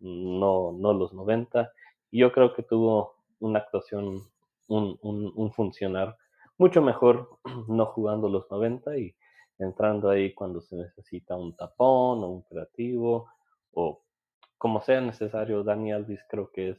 no, 0.00 0.72
no 0.72 0.92
los 0.92 1.12
90. 1.12 1.72
Y 2.10 2.20
yo 2.20 2.32
creo 2.32 2.54
que 2.54 2.62
tuvo 2.62 3.14
una 3.40 3.60
actuación, 3.60 4.22
un, 4.68 4.98
un, 5.02 5.32
un 5.34 5.52
funcionar 5.52 6.16
mucho 6.58 6.82
mejor 6.82 7.38
no 7.68 7.86
jugando 7.86 8.28
los 8.28 8.50
90 8.50 8.96
y 8.98 9.14
entrando 9.58 10.10
ahí 10.10 10.34
cuando 10.34 10.60
se 10.60 10.76
necesita 10.76 11.36
un 11.36 11.56
tapón 11.56 12.24
o 12.24 12.28
un 12.28 12.42
creativo 12.42 13.28
o 13.72 14.02
como 14.58 14.80
sea 14.82 15.00
necesario. 15.00 15.62
Dani 15.62 15.92
Alvis 15.92 16.20
creo 16.28 16.50
que 16.50 16.70
es 16.70 16.78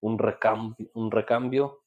un 0.00 0.18
recambio, 0.18 0.88
un 0.94 1.10
recambio 1.10 1.82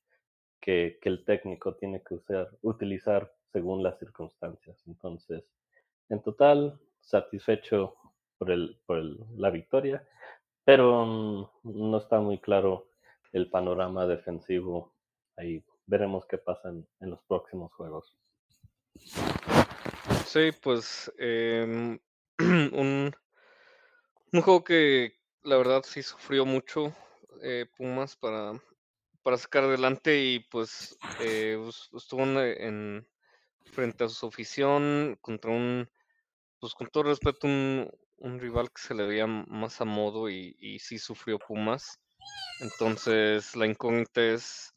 que, 0.61 0.97
que, 1.01 1.09
el 1.09 1.23
técnico 1.25 1.75
tiene 1.75 2.01
que 2.01 2.15
usar, 2.15 2.49
utilizar 2.61 3.31
según 3.51 3.83
las 3.83 3.99
circunstancias. 3.99 4.81
Entonces, 4.87 5.43
en 6.09 6.21
total, 6.21 6.79
satisfecho 7.01 7.95
por, 8.37 8.51
el, 8.51 8.79
por 8.85 8.97
el, 8.97 9.19
la 9.37 9.51
victoria, 9.51 10.07
pero 10.65 11.03
um, 11.03 11.47
no 11.63 11.97
está 11.97 12.19
muy 12.19 12.39
claro 12.39 12.87
el 13.31 13.49
panorama 13.49 14.07
defensivo. 14.07 14.93
Ahí 15.37 15.63
veremos 15.85 16.25
qué 16.25 16.37
pasa 16.37 16.69
en, 16.69 16.87
en 16.99 17.11
los 17.11 17.21
próximos 17.23 17.71
juegos. 17.73 18.17
Sí, 20.25 20.51
pues 20.61 21.11
eh, 21.19 21.97
un, 22.39 23.15
un 24.33 24.41
juego 24.41 24.63
que 24.63 25.13
la 25.43 25.57
verdad 25.57 25.83
sí 25.85 26.01
sufrió 26.01 26.45
mucho 26.45 26.93
eh, 27.41 27.67
Pumas 27.77 28.15
para, 28.15 28.59
para 29.21 29.37
sacar 29.37 29.65
adelante 29.65 30.19
y 30.19 30.39
pues 30.39 30.97
eh, 31.19 31.59
estuvo 31.93 32.23
en, 32.23 32.37
en, 32.37 33.07
frente 33.65 34.03
a 34.03 34.09
su 34.09 34.27
afición 34.27 35.17
contra 35.21 35.51
un, 35.51 35.87
pues 36.59 36.73
con 36.73 36.87
todo 36.87 37.03
respeto, 37.03 37.45
un, 37.47 37.89
un 38.17 38.39
rival 38.39 38.69
que 38.71 38.81
se 38.81 38.93
le 38.93 39.05
veía 39.05 39.27
más 39.27 39.81
a 39.81 39.85
modo 39.85 40.29
y, 40.29 40.55
y 40.59 40.79
sí 40.79 40.97
sufrió 40.97 41.39
Pumas. 41.39 41.99
Entonces 42.61 43.55
la 43.55 43.65
incógnita 43.65 44.21
es 44.21 44.73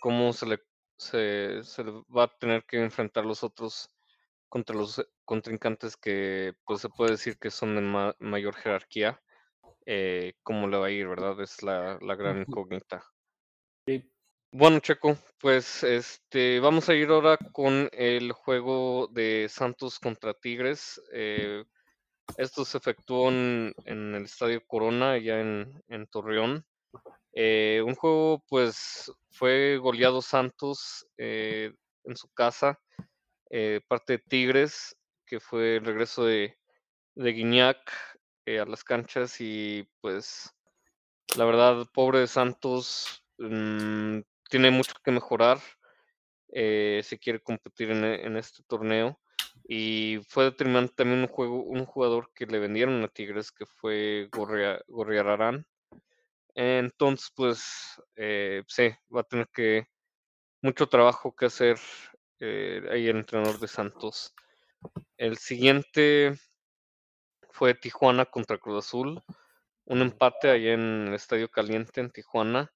cómo 0.00 0.32
se 0.32 0.46
le, 0.46 0.60
se, 0.96 1.62
se 1.62 1.84
le 1.84 1.92
va 2.14 2.24
a 2.24 2.38
tener 2.38 2.64
que 2.64 2.82
enfrentar 2.82 3.24
los 3.24 3.44
otros 3.44 3.88
contra 4.48 4.74
los 4.74 5.06
contrincantes 5.24 5.96
que 5.96 6.54
pues 6.64 6.80
se 6.80 6.88
puede 6.88 7.12
decir 7.12 7.38
que 7.38 7.50
son 7.50 7.76
de 7.76 7.82
ma 7.82 8.16
mayor 8.18 8.54
jerarquía. 8.54 9.22
Eh, 9.86 10.34
¿Cómo 10.42 10.68
le 10.68 10.78
va 10.78 10.86
a 10.86 10.90
ir, 10.90 11.06
verdad? 11.08 11.40
Es 11.40 11.62
la, 11.62 11.98
la 12.00 12.14
gran 12.14 12.38
incógnita. 12.38 13.04
Sí. 13.86 14.10
Bueno, 14.52 14.80
Checo, 14.80 15.16
pues 15.38 15.84
este 15.84 16.58
vamos 16.58 16.88
a 16.88 16.94
ir 16.94 17.08
ahora 17.10 17.36
con 17.52 17.88
el 17.92 18.32
juego 18.32 19.08
de 19.12 19.46
Santos 19.48 20.00
contra 20.00 20.34
Tigres. 20.34 21.00
Eh, 21.12 21.64
esto 22.36 22.64
se 22.64 22.78
efectuó 22.78 23.28
en, 23.28 23.74
en, 23.84 24.14
el 24.14 24.24
Estadio 24.24 24.62
Corona, 24.66 25.18
ya 25.18 25.40
en, 25.40 26.06
Torreón. 26.10 26.64
Eh, 27.32 27.82
un 27.84 27.94
juego, 27.94 28.44
pues, 28.48 29.12
fue 29.30 29.78
goleado 29.78 30.22
Santos 30.22 31.06
eh, 31.18 31.72
en 32.04 32.16
su 32.16 32.28
casa, 32.30 32.80
eh, 33.50 33.80
parte 33.86 34.14
de 34.14 34.24
Tigres, 34.26 34.96
que 35.26 35.40
fue 35.40 35.76
el 35.76 35.84
regreso 35.84 36.24
de, 36.24 36.56
de 37.14 37.32
Guiñac 37.32 37.78
a 38.46 38.64
las 38.64 38.82
canchas 38.82 39.40
y 39.40 39.88
pues 40.00 40.52
la 41.36 41.44
verdad, 41.44 41.86
pobre 41.92 42.20
de 42.20 42.26
Santos, 42.26 43.22
mmm, 43.38 44.20
tiene 44.48 44.70
mucho 44.70 44.92
que 45.04 45.12
mejorar 45.12 45.60
eh, 46.52 47.02
si 47.04 47.18
quiere 47.18 47.40
competir 47.40 47.90
en, 47.90 48.36
este 48.36 48.62
torneo. 48.64 49.20
Y 49.72 50.18
fue 50.26 50.46
determinante 50.46 50.94
también 50.96 51.20
un, 51.20 51.28
juego, 51.28 51.62
un 51.62 51.86
jugador 51.86 52.32
que 52.34 52.44
le 52.44 52.58
vendieron 52.58 53.04
a 53.04 53.08
Tigres, 53.08 53.52
que 53.52 53.66
fue 53.66 54.28
Gorria, 54.32 54.82
Gorriararán. 54.88 55.64
Entonces, 56.56 57.32
pues, 57.36 58.02
eh, 58.16 58.64
sí, 58.66 58.90
va 59.14 59.20
a 59.20 59.28
tener 59.28 59.48
que 59.54 59.86
mucho 60.60 60.88
trabajo 60.88 61.36
que 61.36 61.46
hacer 61.46 61.78
eh, 62.40 62.82
ahí 62.90 63.06
el 63.06 63.18
entrenador 63.18 63.60
de 63.60 63.68
Santos. 63.68 64.34
El 65.16 65.36
siguiente 65.38 66.34
fue 67.50 67.74
Tijuana 67.74 68.24
contra 68.24 68.58
Cruz 68.58 68.84
Azul, 68.84 69.22
un 69.84 70.02
empate 70.02 70.50
ahí 70.50 70.66
en 70.66 71.06
el 71.06 71.14
Estadio 71.14 71.48
Caliente 71.48 72.00
en 72.00 72.10
Tijuana. 72.10 72.72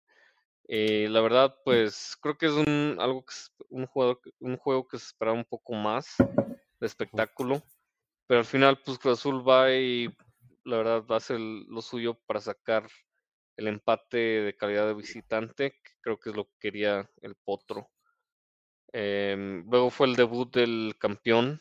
Eh, 0.69 1.09
la 1.11 1.21
verdad, 1.23 1.57
pues 1.65 2.17
creo 2.21 2.39
que 2.39 2.47
es 2.47 2.53
un 2.53 2.99
algo 3.01 3.25
que 3.25 3.35
un 3.69 3.89
un 4.39 4.57
juego 4.59 4.87
que 4.87 4.99
se 4.99 5.07
esperaba 5.07 5.37
un 5.37 5.45
poco 5.45 5.75
más 5.75 6.17
de 6.85 6.89
espectáculo, 6.89 7.63
pero 8.27 8.41
al 8.41 8.47
final, 8.47 8.79
pues 8.85 8.99
Cruz 8.99 9.19
Azul 9.19 9.47
va 9.47 9.73
y 9.73 10.15
la 10.65 10.77
verdad 10.77 11.05
va 11.11 11.17
a 11.17 11.19
hacer 11.19 11.41
lo 11.41 11.81
suyo 11.81 12.15
para 12.27 12.41
sacar 12.41 12.87
el 13.57 13.69
empate 13.69 14.17
de 14.19 14.57
calidad 14.57 14.87
de 14.87 14.95
visitante, 14.95 15.71
que 15.83 15.93
creo 16.03 16.19
que 16.19 16.31
es 16.31 16.37
lo 16.37 16.45
que 16.45 16.59
quería 16.61 17.11
el 17.23 17.37
Potro. 17.37 17.91
Em, 18.93 19.65
luego 19.71 19.89
fue 19.89 20.09
el 20.09 20.17
debut 20.17 20.55
del 20.55 20.95
campeón, 20.99 21.59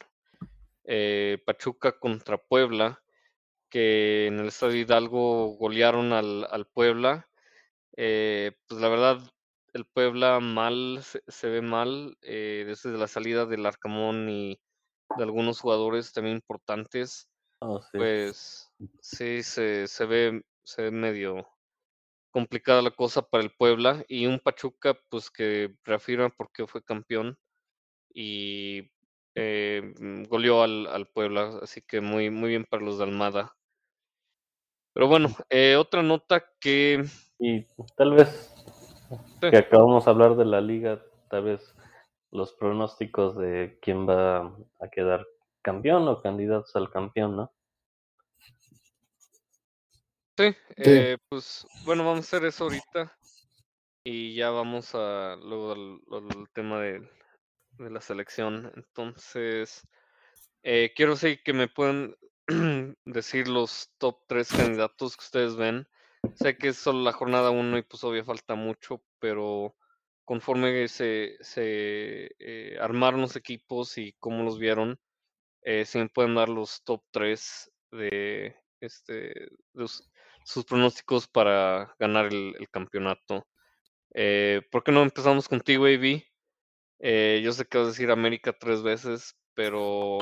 eh, 0.83 1.41
Pachuca 1.45 1.97
contra 1.99 2.37
Puebla, 2.37 3.01
que 3.69 4.27
en 4.27 4.39
el 4.39 4.47
Estadio 4.47 4.81
Hidalgo 4.81 5.55
golearon 5.55 6.11
al, 6.11 6.45
al 6.51 6.67
Puebla. 6.67 7.29
Eh, 7.95 8.51
pues 8.67 8.81
la 8.81 8.89
verdad, 8.89 9.21
el 9.73 9.85
Puebla 9.85 10.39
mal, 10.41 10.99
se, 11.01 11.23
se 11.27 11.49
ve 11.49 11.61
mal, 11.61 12.17
eh, 12.21 12.65
desde 12.67 12.97
la 12.97 13.07
salida 13.07 13.45
del 13.45 13.65
Arcamón 13.65 14.29
y 14.29 14.59
de 15.17 15.23
algunos 15.23 15.59
jugadores 15.59 16.11
también 16.13 16.37
importantes, 16.37 17.29
Oh, 17.59 17.81
sí. 17.81 17.97
pues 17.97 18.71
sí, 18.99 19.41
se, 19.43 19.87
se 19.87 20.05
ve, 20.05 20.43
se 20.63 20.81
ve 20.83 20.91
medio 20.91 21.47
complicada 22.31 22.81
la 22.81 22.91
cosa 22.91 23.21
para 23.21 23.43
el 23.43 23.51
Puebla 23.51 24.03
y 24.07 24.25
un 24.25 24.39
Pachuca 24.39 24.97
pues 25.09 25.29
que 25.29 25.75
reafirma 25.83 26.29
por 26.29 26.51
qué 26.51 26.67
fue 26.67 26.83
campeón 26.83 27.37
y 28.13 28.91
eh, 29.35 29.93
mm, 29.99 30.23
goleó 30.23 30.63
al, 30.63 30.87
al 30.87 31.07
Puebla, 31.07 31.59
así 31.61 31.81
que 31.81 32.01
muy, 32.01 32.29
muy 32.29 32.49
bien 32.49 32.65
para 32.65 32.83
los 32.83 32.97
de 32.97 33.05
Almada. 33.05 33.55
Pero 34.93 35.07
bueno, 35.07 35.29
eh, 35.49 35.75
otra 35.75 36.03
nota 36.03 36.43
que 36.59 37.03
Y 37.39 37.65
tal 37.95 38.13
vez 38.13 38.49
Sí. 39.41 39.49
que 39.51 39.57
acabamos 39.57 40.05
de 40.05 40.11
hablar 40.11 40.35
de 40.35 40.45
la 40.45 40.61
liga, 40.61 41.01
tal 41.29 41.43
vez 41.43 41.72
los 42.33 42.53
pronósticos 42.53 43.37
de 43.37 43.77
quién 43.81 44.09
va 44.09 44.57
a 44.79 44.87
quedar 44.91 45.25
campeón 45.61 46.07
o 46.07 46.21
candidatos 46.21 46.75
al 46.75 46.89
campeón, 46.89 47.35
¿no? 47.37 47.53
Sí, 50.37 50.51
Sí. 50.51 50.55
eh, 50.77 51.17
pues 51.29 51.67
bueno, 51.85 52.03
vamos 52.03 52.25
a 52.25 52.37
hacer 52.37 52.47
eso 52.47 52.63
ahorita 52.63 53.15
y 54.03 54.35
ya 54.35 54.49
vamos 54.49 54.95
a 54.95 55.35
luego 55.35 55.73
al, 55.73 55.99
al 56.11 56.49
tema 56.53 56.81
de, 56.81 57.07
de 57.77 57.89
la 57.91 58.01
selección. 58.01 58.71
Entonces, 58.75 59.87
eh, 60.63 60.91
quiero 60.95 61.15
sí 61.15 61.37
que 61.37 61.53
me 61.53 61.67
puedan 61.67 62.15
decir 63.05 63.47
los 63.47 63.93
top 63.99 64.25
tres 64.27 64.51
candidatos 64.53 65.15
que 65.15 65.23
ustedes 65.23 65.55
ven. 65.55 65.87
Sé 66.33 66.57
que 66.57 66.69
es 66.69 66.77
solo 66.77 67.03
la 67.03 67.13
jornada 67.13 67.51
uno 67.51 67.77
y 67.77 67.83
pues 67.83 68.01
todavía 68.01 68.23
falta 68.23 68.55
mucho, 68.55 69.03
pero 69.19 69.75
conforme 70.25 70.87
se, 70.87 71.37
se 71.41 72.31
eh, 72.39 72.77
armaron 72.79 73.21
los 73.21 73.35
equipos 73.35 73.97
y 73.97 74.13
cómo 74.19 74.43
los 74.43 74.59
vieron, 74.59 74.99
eh, 75.61 75.85
si 75.85 75.99
me 75.99 76.09
pueden 76.09 76.35
dar 76.35 76.49
los 76.49 76.83
top 76.83 77.03
tres 77.11 77.71
de 77.91 78.55
este 78.79 79.33
sus 80.45 80.65
pronósticos 80.65 81.27
para 81.27 81.95
ganar 81.99 82.27
el, 82.27 82.55
el 82.59 82.69
campeonato. 82.69 83.47
Eh, 84.13 84.61
¿por 84.71 84.83
qué 84.83 84.91
no 84.91 85.01
empezamos 85.01 85.47
contigo, 85.47 85.85
AB? 85.85 86.23
Eh, 86.99 87.41
yo 87.43 87.51
sé 87.53 87.65
que 87.65 87.77
vas 87.77 87.87
a 87.87 87.91
decir 87.91 88.11
América 88.11 88.53
tres 88.53 88.81
veces, 88.83 89.35
pero 89.53 90.19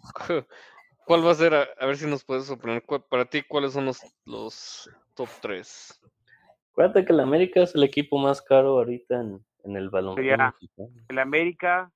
cu- 0.14 0.46
¿cuál 1.06 1.26
va 1.26 1.32
a 1.32 1.34
ser? 1.34 1.54
A, 1.54 1.68
a 1.78 1.86
ver 1.86 1.96
si 1.96 2.06
nos 2.06 2.24
puedes 2.24 2.46
sorprender. 2.46 2.84
¿Cuál- 2.84 3.04
Para 3.08 3.24
ti, 3.24 3.42
¿cuáles 3.42 3.72
son 3.72 3.86
los, 3.86 4.00
los 4.24 4.90
top 5.14 5.28
tres? 5.40 6.00
Acuérdate 6.74 7.04
que 7.04 7.12
el 7.12 7.20
América 7.20 7.62
es 7.62 7.72
el 7.76 7.84
equipo 7.84 8.18
más 8.18 8.42
caro 8.42 8.70
ahorita 8.78 9.20
en, 9.20 9.46
en 9.62 9.76
el 9.76 9.90
Sería- 9.90 10.36
mexicano. 10.50 10.88
el 11.08 11.18
América, 11.20 11.92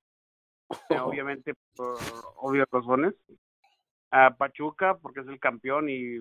eh, 0.89 0.99
obviamente 1.03 1.53
por 1.75 1.97
obvias 2.37 2.67
razones. 2.71 3.13
A 4.11 4.35
Pachuca, 4.35 4.97
porque 4.97 5.19
es 5.19 5.27
el 5.27 5.39
campeón 5.39 5.87
y, 5.89 6.15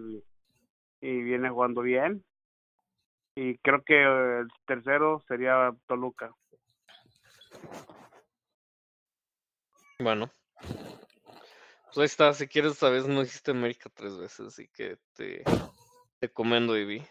y 1.00 1.22
viene 1.22 1.48
jugando 1.48 1.80
bien. 1.82 2.22
Y 3.36 3.56
creo 3.58 3.82
que 3.84 4.02
el 4.02 4.48
tercero 4.66 5.22
sería 5.28 5.72
Toluca. 5.86 6.34
Bueno. 10.00 10.30
Pues 11.86 11.98
ahí 11.98 12.04
está, 12.04 12.32
si 12.34 12.46
quieres, 12.46 12.72
esta 12.72 12.90
vez 12.90 13.06
no 13.06 13.22
hiciste 13.22 13.52
América 13.52 13.88
tres 13.94 14.18
veces, 14.18 14.46
así 14.48 14.68
que 14.68 14.98
te, 15.14 15.42
te 16.18 16.28
comendo, 16.30 16.74
AB. 16.74 17.06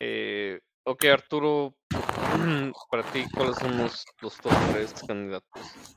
Eh, 0.00 0.60
ok, 0.84 1.04
Arturo, 1.06 1.76
para 2.90 3.02
ti, 3.10 3.24
¿cuáles 3.34 3.56
son 3.56 3.78
los, 3.78 4.04
los 4.20 4.36
top 4.38 4.52
tres 4.72 4.94
candidatos? 5.06 5.96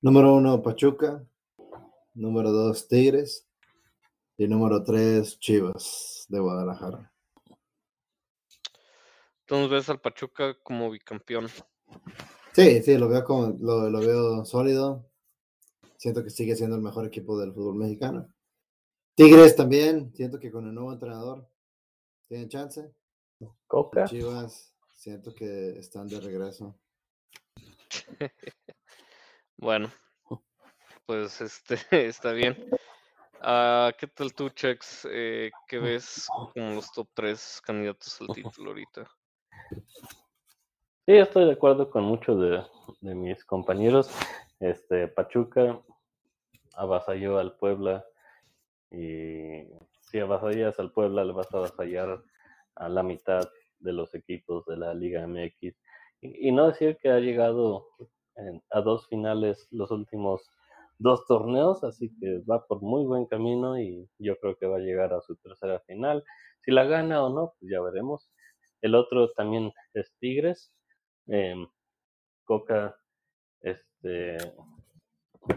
Número 0.00 0.34
uno, 0.34 0.60
Pachuca. 0.60 1.24
Número 2.14 2.50
dos, 2.50 2.88
Tigres. 2.88 3.46
Y 4.36 4.48
número 4.48 4.82
tres, 4.82 5.38
Chivas 5.38 6.26
de 6.28 6.40
Guadalajara. 6.40 7.12
Entonces 9.40 9.70
ves 9.70 9.88
al 9.90 10.00
Pachuca 10.00 10.58
como 10.62 10.90
bicampeón. 10.90 11.48
Sí, 12.52 12.82
sí, 12.82 12.98
lo 12.98 13.08
veo 13.08 13.24
como, 13.24 13.56
lo, 13.60 13.88
lo 13.88 14.00
veo 14.00 14.44
sólido. 14.44 15.08
Siento 15.96 16.24
que 16.24 16.30
sigue 16.30 16.56
siendo 16.56 16.74
el 16.74 16.82
mejor 16.82 17.06
equipo 17.06 17.38
del 17.38 17.52
fútbol 17.52 17.76
mexicano. 17.76 18.28
Tigres 19.14 19.54
también, 19.54 20.12
siento 20.14 20.40
que 20.40 20.50
con 20.50 20.66
el 20.66 20.74
nuevo 20.74 20.92
entrenador 20.92 21.48
tienen 22.28 22.48
chance. 22.48 22.94
Coca. 23.66 24.04
Chivas, 24.04 24.74
siento 24.92 25.34
que 25.34 25.78
están 25.78 26.08
de 26.08 26.20
regreso. 26.20 26.78
Bueno, 29.56 29.90
pues 31.06 31.40
este 31.40 31.76
está 32.08 32.32
bien. 32.32 32.68
Ah, 33.40 33.92
¿qué 33.98 34.06
tal 34.08 34.34
tú, 34.34 34.48
Chex? 34.50 35.06
Eh, 35.10 35.50
¿qué 35.68 35.78
ves 35.78 36.26
como 36.52 36.74
los 36.74 36.90
top 36.92 37.08
tres 37.14 37.60
candidatos 37.64 38.20
al 38.20 38.26
título 38.34 38.70
ahorita? 38.70 39.08
Sí, 41.06 41.12
estoy 41.12 41.44
de 41.46 41.52
acuerdo 41.52 41.88
con 41.88 42.04
muchos 42.04 42.40
de, 42.40 42.62
de 43.00 43.14
mis 43.14 43.44
compañeros. 43.44 44.10
Este, 44.58 45.08
Pachuca 45.08 45.80
avasalló 46.74 47.38
al 47.38 47.56
Puebla 47.56 48.04
y 48.90 49.64
si 50.14 50.20
avasallas 50.20 50.78
al 50.78 50.92
Puebla 50.92 51.24
le 51.24 51.32
vas 51.32 51.52
a 51.52 51.58
avasallar 51.58 52.22
a 52.76 52.88
la 52.88 53.02
mitad 53.02 53.42
de 53.80 53.92
los 53.92 54.14
equipos 54.14 54.64
de 54.66 54.76
la 54.76 54.94
Liga 54.94 55.26
MX. 55.26 55.76
Y, 56.20 56.52
no 56.52 56.68
decir 56.68 56.96
que 57.02 57.10
ha 57.10 57.18
llegado 57.18 57.88
en- 58.36 58.62
a 58.70 58.80
dos 58.80 59.08
finales 59.08 59.66
los 59.72 59.90
últimos 59.90 60.48
dos 60.98 61.26
torneos, 61.26 61.82
así 61.82 62.16
que 62.20 62.38
va 62.48 62.64
por 62.64 62.80
muy 62.80 63.04
buen 63.04 63.26
camino 63.26 63.76
y 63.76 64.08
yo 64.20 64.38
creo 64.38 64.56
que 64.56 64.66
va 64.66 64.76
a 64.76 64.86
llegar 64.86 65.12
a 65.12 65.20
su 65.20 65.34
tercera 65.34 65.80
final. 65.80 66.22
Si 66.60 66.70
la 66.70 66.84
gana 66.84 67.24
o 67.24 67.28
no, 67.30 67.54
pues 67.58 67.72
ya 67.72 67.80
veremos. 67.80 68.30
El 68.82 68.94
otro 68.94 69.28
también 69.32 69.72
es 69.94 70.14
Tigres. 70.20 70.72
Em, 71.26 71.66
Coca, 72.44 72.96
este, 73.62 74.36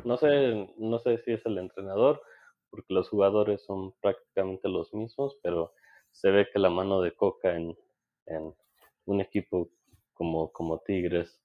no 0.04 0.18
sé, 0.18 0.74
no 0.80 0.98
sé 0.98 1.20
si 1.20 1.34
es 1.34 1.46
el 1.46 1.60
entrenador, 1.60 2.24
porque 2.70 2.94
los 2.94 3.10
jugadores 3.10 3.64
son 3.64 3.94
prácticamente 4.02 4.68
los 4.70 4.94
mismos, 4.94 5.38
pero 5.42 5.74
se 6.12 6.32
ve 6.32 6.48
que 6.52 6.60
la 6.60 6.70
mano 6.70 7.02
de 7.02 7.16
Coca 7.16 7.56
en, 7.56 7.76
un 9.06 9.22
equipo 9.22 9.70
como, 10.14 10.52
como 10.52 10.80
Tigres 10.80 11.40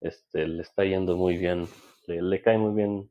este, 0.00 0.46
le 0.46 0.62
está 0.62 0.84
yendo 0.84 1.16
muy 1.16 1.36
bien, 1.36 1.66
le, 2.06 2.40
cae 2.40 2.56
muy 2.56 2.74
bien 2.74 3.10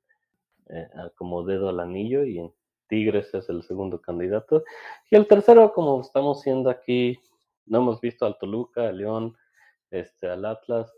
eh, 0.70 0.88
como 1.16 1.44
dedo 1.44 1.70
al 1.70 1.82
anillo 1.82 2.24
y 2.24 2.40
en 2.40 2.54
Tigres 2.88 3.34
es 3.34 3.50
el 3.50 3.64
segundo 3.64 4.02
candidato. 4.02 4.64
Y 5.10 5.16
el 5.16 5.28
tercero, 5.28 5.74
como 5.74 6.02
estamos 6.02 6.42
siendo 6.42 6.70
aquí, 6.70 7.20
no 7.66 7.80
hemos 7.80 8.02
visto 8.02 8.26
al 8.26 8.38
Toluca, 8.38 8.88
al 8.88 8.98
León, 8.98 9.38
este, 9.92 10.28
al 10.28 10.46
Atlas, 10.46 10.92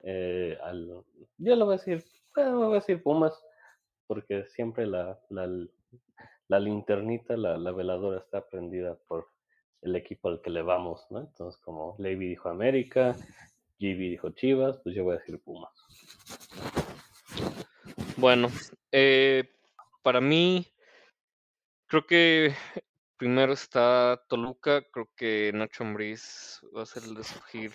eh, 0.00 0.58
al, 0.62 1.04
yo 1.38 1.56
le 1.56 1.64
voy 1.64 1.74
a 1.74 1.78
decir, 1.78 2.04
bueno, 2.34 2.58
voy 2.58 2.72
a 2.72 2.80
decir 2.80 3.02
Pumas, 3.02 3.34
porque 4.06 4.44
siempre 4.46 4.86
la, 4.86 5.18
la, 5.30 5.48
la 6.52 6.60
linternita, 6.60 7.34
la, 7.34 7.56
la 7.56 7.72
veladora 7.72 8.18
está 8.18 8.46
prendida 8.46 8.94
por 9.08 9.30
el 9.80 9.96
equipo 9.96 10.28
al 10.28 10.42
que 10.42 10.50
le 10.50 10.60
vamos, 10.60 11.06
¿no? 11.08 11.20
Entonces, 11.20 11.58
como 11.62 11.96
Levy 11.98 12.28
dijo 12.28 12.50
América, 12.50 13.16
GB 13.78 14.10
dijo 14.10 14.30
Chivas, 14.32 14.78
pues 14.84 14.94
yo 14.94 15.04
voy 15.04 15.14
a 15.14 15.18
decir 15.18 15.40
Pumas. 15.42 15.72
Bueno, 18.18 18.48
eh, 18.90 19.50
para 20.02 20.20
mí, 20.20 20.66
creo 21.86 22.06
que 22.06 22.54
primero 23.16 23.54
está 23.54 24.22
Toluca, 24.28 24.82
creo 24.90 25.08
que 25.16 25.52
Nacho 25.54 25.84
Ambriz 25.84 26.60
va 26.76 26.82
a 26.82 26.86
ser 26.86 27.04
el 27.04 27.14
de 27.14 27.22
escoger. 27.22 27.72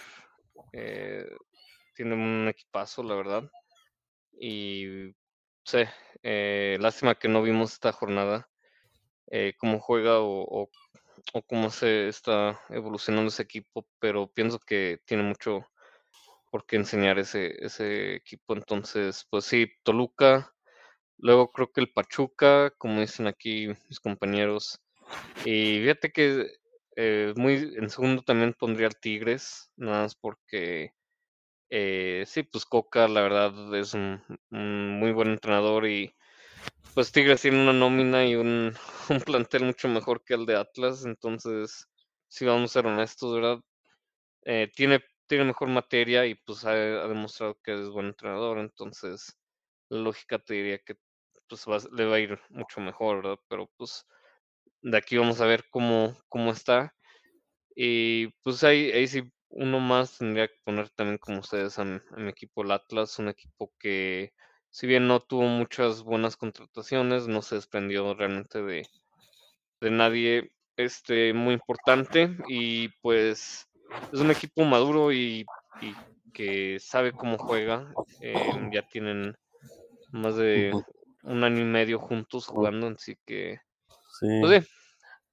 eh, 0.73 1.25
tiene 1.95 2.13
un 2.13 2.47
equipazo, 2.47 3.01
la 3.01 3.15
verdad. 3.15 3.49
Y 4.39 5.15
sé, 5.65 5.89
eh, 6.21 6.77
lástima 6.79 7.15
que 7.15 7.27
no 7.27 7.41
vimos 7.41 7.73
esta 7.73 7.91
jornada, 7.91 8.47
eh, 9.31 9.53
cómo 9.57 9.79
juega 9.79 10.19
o, 10.21 10.43
o- 11.33 11.41
cómo 11.47 11.69
se 11.71 12.07
está 12.09 12.59
evolucionando 12.69 13.29
ese 13.29 13.43
equipo, 13.43 13.87
pero 13.99 14.27
pienso 14.27 14.59
que 14.59 14.99
tiene 15.05 15.23
mucho 15.23 15.65
por 16.51 16.65
qué 16.65 16.77
enseñar 16.77 17.19
ese, 17.19 17.55
ese 17.65 18.15
equipo. 18.15 18.55
Entonces, 18.55 19.25
pues 19.29 19.45
sí, 19.45 19.67
Toluca. 19.83 20.53
Luego 21.19 21.51
creo 21.51 21.71
que 21.71 21.81
el 21.81 21.93
Pachuca, 21.93 22.71
como 22.77 23.01
dicen 23.01 23.27
aquí 23.27 23.69
mis 23.89 23.99
compañeros, 24.01 24.79
Y 25.45 25.79
fíjate 25.81 26.11
que 26.11 26.47
eh, 26.97 27.33
muy 27.37 27.73
en 27.77 27.89
segundo 27.89 28.23
también 28.23 28.53
pondría 28.53 28.87
al 28.87 28.97
Tigres, 28.99 29.71
nada 29.77 30.03
más 30.03 30.15
porque 30.15 30.93
eh, 31.69 32.23
sí, 32.27 32.43
pues 32.43 32.65
Coca 32.65 33.07
la 33.07 33.21
verdad 33.21 33.75
es 33.75 33.93
un 33.93 34.21
muy 34.99 35.11
buen 35.13 35.29
entrenador 35.31 35.87
y 35.87 36.15
pues 36.93 37.11
Tigres 37.11 37.41
tiene 37.41 37.61
una 37.61 37.73
nómina 37.73 38.25
y 38.25 38.35
un, 38.35 38.73
un 39.09 39.21
plantel 39.21 39.65
mucho 39.65 39.87
mejor 39.87 40.23
que 40.23 40.33
el 40.33 40.45
de 40.45 40.55
Atlas, 40.55 41.05
entonces 41.05 41.87
si 42.27 42.45
vamos 42.45 42.71
a 42.71 42.73
ser 42.73 42.87
honestos, 42.87 43.35
¿verdad? 43.35 43.59
Eh, 44.45 44.71
tiene, 44.75 45.01
tiene 45.27 45.45
mejor 45.45 45.69
materia 45.69 46.25
y 46.25 46.35
pues 46.35 46.65
ha, 46.65 46.73
demostrado 46.73 47.59
que 47.63 47.73
es 47.79 47.89
buen 47.89 48.07
entrenador, 48.07 48.57
entonces 48.59 49.37
la 49.89 49.99
lógica 49.99 50.39
te 50.39 50.55
diría 50.55 50.79
que 50.79 50.95
pues 51.47 51.87
le 51.91 52.05
va 52.05 52.15
a 52.15 52.19
ir 52.19 52.39
mucho 52.49 52.81
mejor, 52.81 53.17
¿verdad? 53.17 53.39
Pero 53.47 53.69
pues 53.77 54.05
de 54.81 54.97
aquí 54.97 55.17
vamos 55.17 55.39
a 55.41 55.45
ver 55.45 55.65
cómo, 55.69 56.17
cómo 56.29 56.51
está. 56.51 56.95
Y 57.75 58.29
pues 58.43 58.63
ahí, 58.63 58.91
ahí 58.91 59.07
sí 59.07 59.31
uno 59.49 59.79
más 59.79 60.17
tendría 60.17 60.47
que 60.47 60.57
poner 60.63 60.89
también 60.89 61.19
como 61.19 61.39
ustedes 61.39 61.79
a 61.79 61.83
a 61.83 62.17
mi 62.17 62.29
equipo 62.29 62.63
el 62.63 62.71
Atlas, 62.71 63.19
un 63.19 63.29
equipo 63.29 63.71
que 63.79 64.33
si 64.77 64.85
bien 64.85 65.07
no 65.07 65.19
tuvo 65.19 65.41
muchas 65.45 66.03
buenas 66.03 66.37
contrataciones, 66.37 67.27
no 67.27 67.41
se 67.41 67.55
desprendió 67.55 68.13
realmente 68.13 68.61
de, 68.61 68.87
de 69.81 69.89
nadie 69.89 70.51
este 70.77 71.33
muy 71.33 71.55
importante 71.55 72.29
y 72.47 72.89
pues 73.01 73.67
es 74.11 74.19
un 74.19 74.29
equipo 74.29 74.65
maduro 74.65 75.11
y, 75.11 75.47
y 75.81 75.95
que 76.31 76.77
sabe 76.79 77.11
cómo 77.11 77.39
juega. 77.39 77.91
eh, 78.21 78.51
ya 78.71 78.83
tienen 78.83 79.33
más 80.11 80.35
de 80.35 80.71
un 81.23 81.43
año 81.43 81.61
y 81.61 81.65
medio 81.65 81.97
juntos 81.97 82.45
jugando, 82.45 82.85
así 82.85 83.15
que 83.25 83.57
Sí. 84.19 84.27
pues 84.41 84.63
sí, 84.63 84.71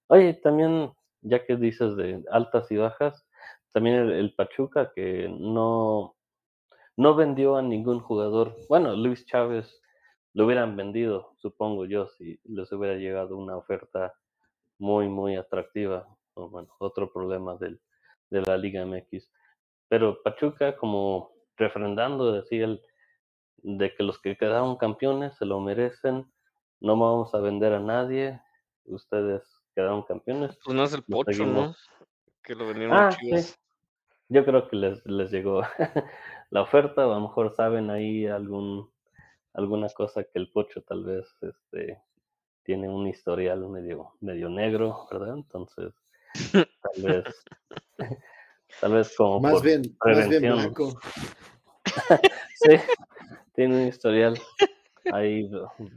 Oye, 0.07 0.33
también, 0.43 0.91
ya 1.21 1.45
que 1.45 1.57
dices 1.57 1.97
de 1.97 2.23
altas 2.31 2.71
y 2.71 2.77
bajas, 2.77 3.27
también 3.75 3.97
el, 3.97 4.13
el 4.13 4.35
Pachuca 4.35 4.91
que 4.95 5.29
no, 5.29 6.14
no 6.97 7.15
vendió 7.15 7.57
a 7.57 7.63
ningún 7.63 8.01
jugador. 8.01 8.57
Bueno, 8.69 8.95
Luis 8.95 9.27
Chávez 9.27 9.81
lo 10.33 10.47
hubieran 10.47 10.77
vendido, 10.77 11.35
supongo 11.39 11.87
yo, 11.87 12.09
si 12.09 12.41
les 12.45 12.71
hubiera 12.73 12.97
llegado 12.97 13.37
una 13.37 13.57
oferta 13.57 14.15
muy, 14.79 15.09
muy 15.09 15.37
atractiva. 15.37 16.07
O, 16.35 16.49
bueno, 16.49 16.75
otro 16.79 17.13
problema 17.13 17.55
del, 17.57 17.81
de 18.31 18.43
la 18.43 18.57
Liga 18.57 18.85
MX. 18.85 19.31
Pero 19.89 20.21
Pachuca, 20.23 20.77
como 20.77 21.33
refrendando, 21.57 22.33
decía 22.33 22.65
el, 22.65 22.83
de 23.59 23.95
que 23.95 24.03
los 24.03 24.21
que 24.21 24.37
quedaron 24.37 24.77
campeones 24.77 25.37
se 25.37 25.47
lo 25.47 25.61
merecen, 25.61 26.31
no 26.81 26.99
vamos 26.99 27.35
a 27.35 27.39
vender 27.41 27.73
a 27.73 27.81
nadie, 27.81 28.41
ustedes 28.87 29.43
quedaron 29.75 30.03
campeones, 30.03 30.59
pues 30.65 30.77
no 30.77 30.85
es 30.85 30.93
el 30.93 31.05
Pocho, 31.05 31.47
¿no? 31.47 31.75
Que 32.43 32.55
lo 32.55 32.67
vendieron 32.67 33.01
a 33.01 33.09
Ah, 33.09 33.13
sí, 33.13 33.19
Chivas. 33.27 33.59
yo 34.29 34.45
creo 34.45 34.69
que 34.69 34.77
les, 34.77 35.07
les 35.07 35.31
llegó 35.31 35.63
la 36.55 36.63
oferta, 36.63 37.05
o 37.05 37.11
a 37.11 37.17
lo 37.17 37.23
mejor 37.23 37.53
saben 37.57 37.91
ahí 37.91 38.27
algún 38.27 38.89
alguna 39.55 39.89
cosa 39.89 40.23
que 40.23 40.39
el 40.39 40.53
Pocho 40.53 40.83
tal 40.83 41.05
vez 41.05 41.27
este 41.43 42.01
tiene 42.63 42.89
un 42.89 43.09
historial 43.09 43.69
medio 43.69 44.13
medio 44.21 44.49
negro, 44.49 45.09
¿verdad? 45.11 45.35
Entonces, 45.35 45.93
tal 46.53 47.03
vez 47.03 47.25
tal 48.81 48.93
vez 48.93 49.17
como 49.17 49.41
Más 49.41 49.55
por 49.55 49.65
bien, 49.65 49.83
más 50.05 50.29
bien 50.29 50.29
prevención. 50.29 50.59
blanco. 50.59 51.01
Sí, 52.57 52.77
tiene 53.55 53.83
un 53.83 53.89
historial 53.89 54.39
ahí 55.13 55.51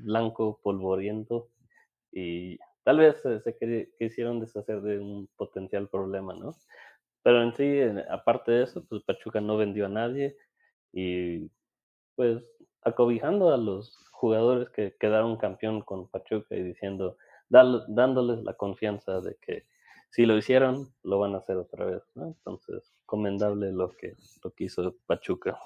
blanco, 0.03 0.60
polvoriento, 0.64 1.49
y 2.12 2.58
tal 2.84 2.97
vez 2.97 3.22
se, 3.22 3.58
quisieron 3.99 4.39
deshacer 4.39 4.82
de 4.82 4.99
un 4.99 5.30
potencial 5.38 5.88
problema, 5.88 6.34
¿no? 6.34 6.51
Pero 7.24 7.43
en 7.43 7.53
sí, 7.53 7.80
aparte 8.10 8.51
de 8.51 8.64
eso, 8.64 8.86
pues 8.88 9.03
Pachuca 9.03 9.39
no 9.39 9.55
vendió 9.55 9.86
a 9.86 9.89
nadie 9.89 10.36
y 10.99 11.51
pues 12.15 12.43
acobijando 12.81 13.53
a 13.53 13.57
los 13.57 13.95
jugadores 14.11 14.69
que 14.71 14.95
quedaron 14.99 15.37
campeón 15.37 15.81
con 15.81 16.07
Pachuca 16.07 16.55
y 16.55 16.63
diciendo, 16.63 17.17
dándoles 17.49 18.43
la 18.43 18.55
confianza 18.55 19.21
de 19.21 19.37
que 19.39 19.67
si 20.09 20.25
lo 20.25 20.35
hicieron, 20.35 20.91
lo 21.03 21.19
van 21.19 21.35
a 21.35 21.37
hacer 21.37 21.57
otra 21.57 21.85
vez, 21.85 22.01
¿no? 22.15 22.29
Entonces, 22.29 22.95
comendable 23.05 23.71
lo 23.71 23.95
que, 23.95 24.15
lo 24.43 24.51
que 24.51 24.63
hizo 24.63 24.95
Pachuca. 25.05 25.59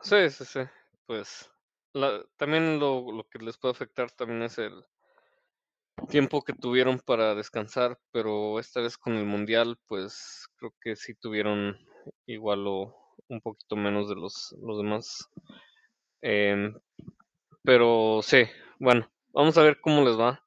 Sí, 0.00 0.30
sí, 0.30 0.46
sí. 0.46 0.60
Pues 1.04 1.50
la, 1.92 2.24
también 2.38 2.80
lo, 2.80 3.12
lo 3.12 3.28
que 3.28 3.40
les 3.40 3.58
puede 3.58 3.72
afectar 3.72 4.10
también 4.10 4.42
es 4.42 4.56
el 4.56 4.82
tiempo 6.08 6.40
que 6.40 6.54
tuvieron 6.54 6.98
para 7.00 7.34
descansar, 7.34 7.98
pero 8.10 8.58
esta 8.58 8.80
vez 8.80 8.96
con 8.96 9.16
el 9.16 9.26
Mundial, 9.26 9.78
pues 9.86 10.46
creo 10.56 10.72
que 10.80 10.96
sí 10.96 11.14
tuvieron 11.14 11.76
igual 12.24 12.66
o 12.66 13.05
un 13.28 13.40
poquito 13.40 13.76
menos 13.76 14.08
de 14.08 14.16
los, 14.16 14.54
los 14.62 14.78
demás. 14.78 15.28
Em, 16.22 16.74
pero 17.64 18.20
sí, 18.22 18.44
bueno, 18.78 19.10
vamos 19.32 19.56
a 19.58 19.62
ver 19.62 19.80
cómo 19.80 20.04
les 20.04 20.18
va. 20.18 20.42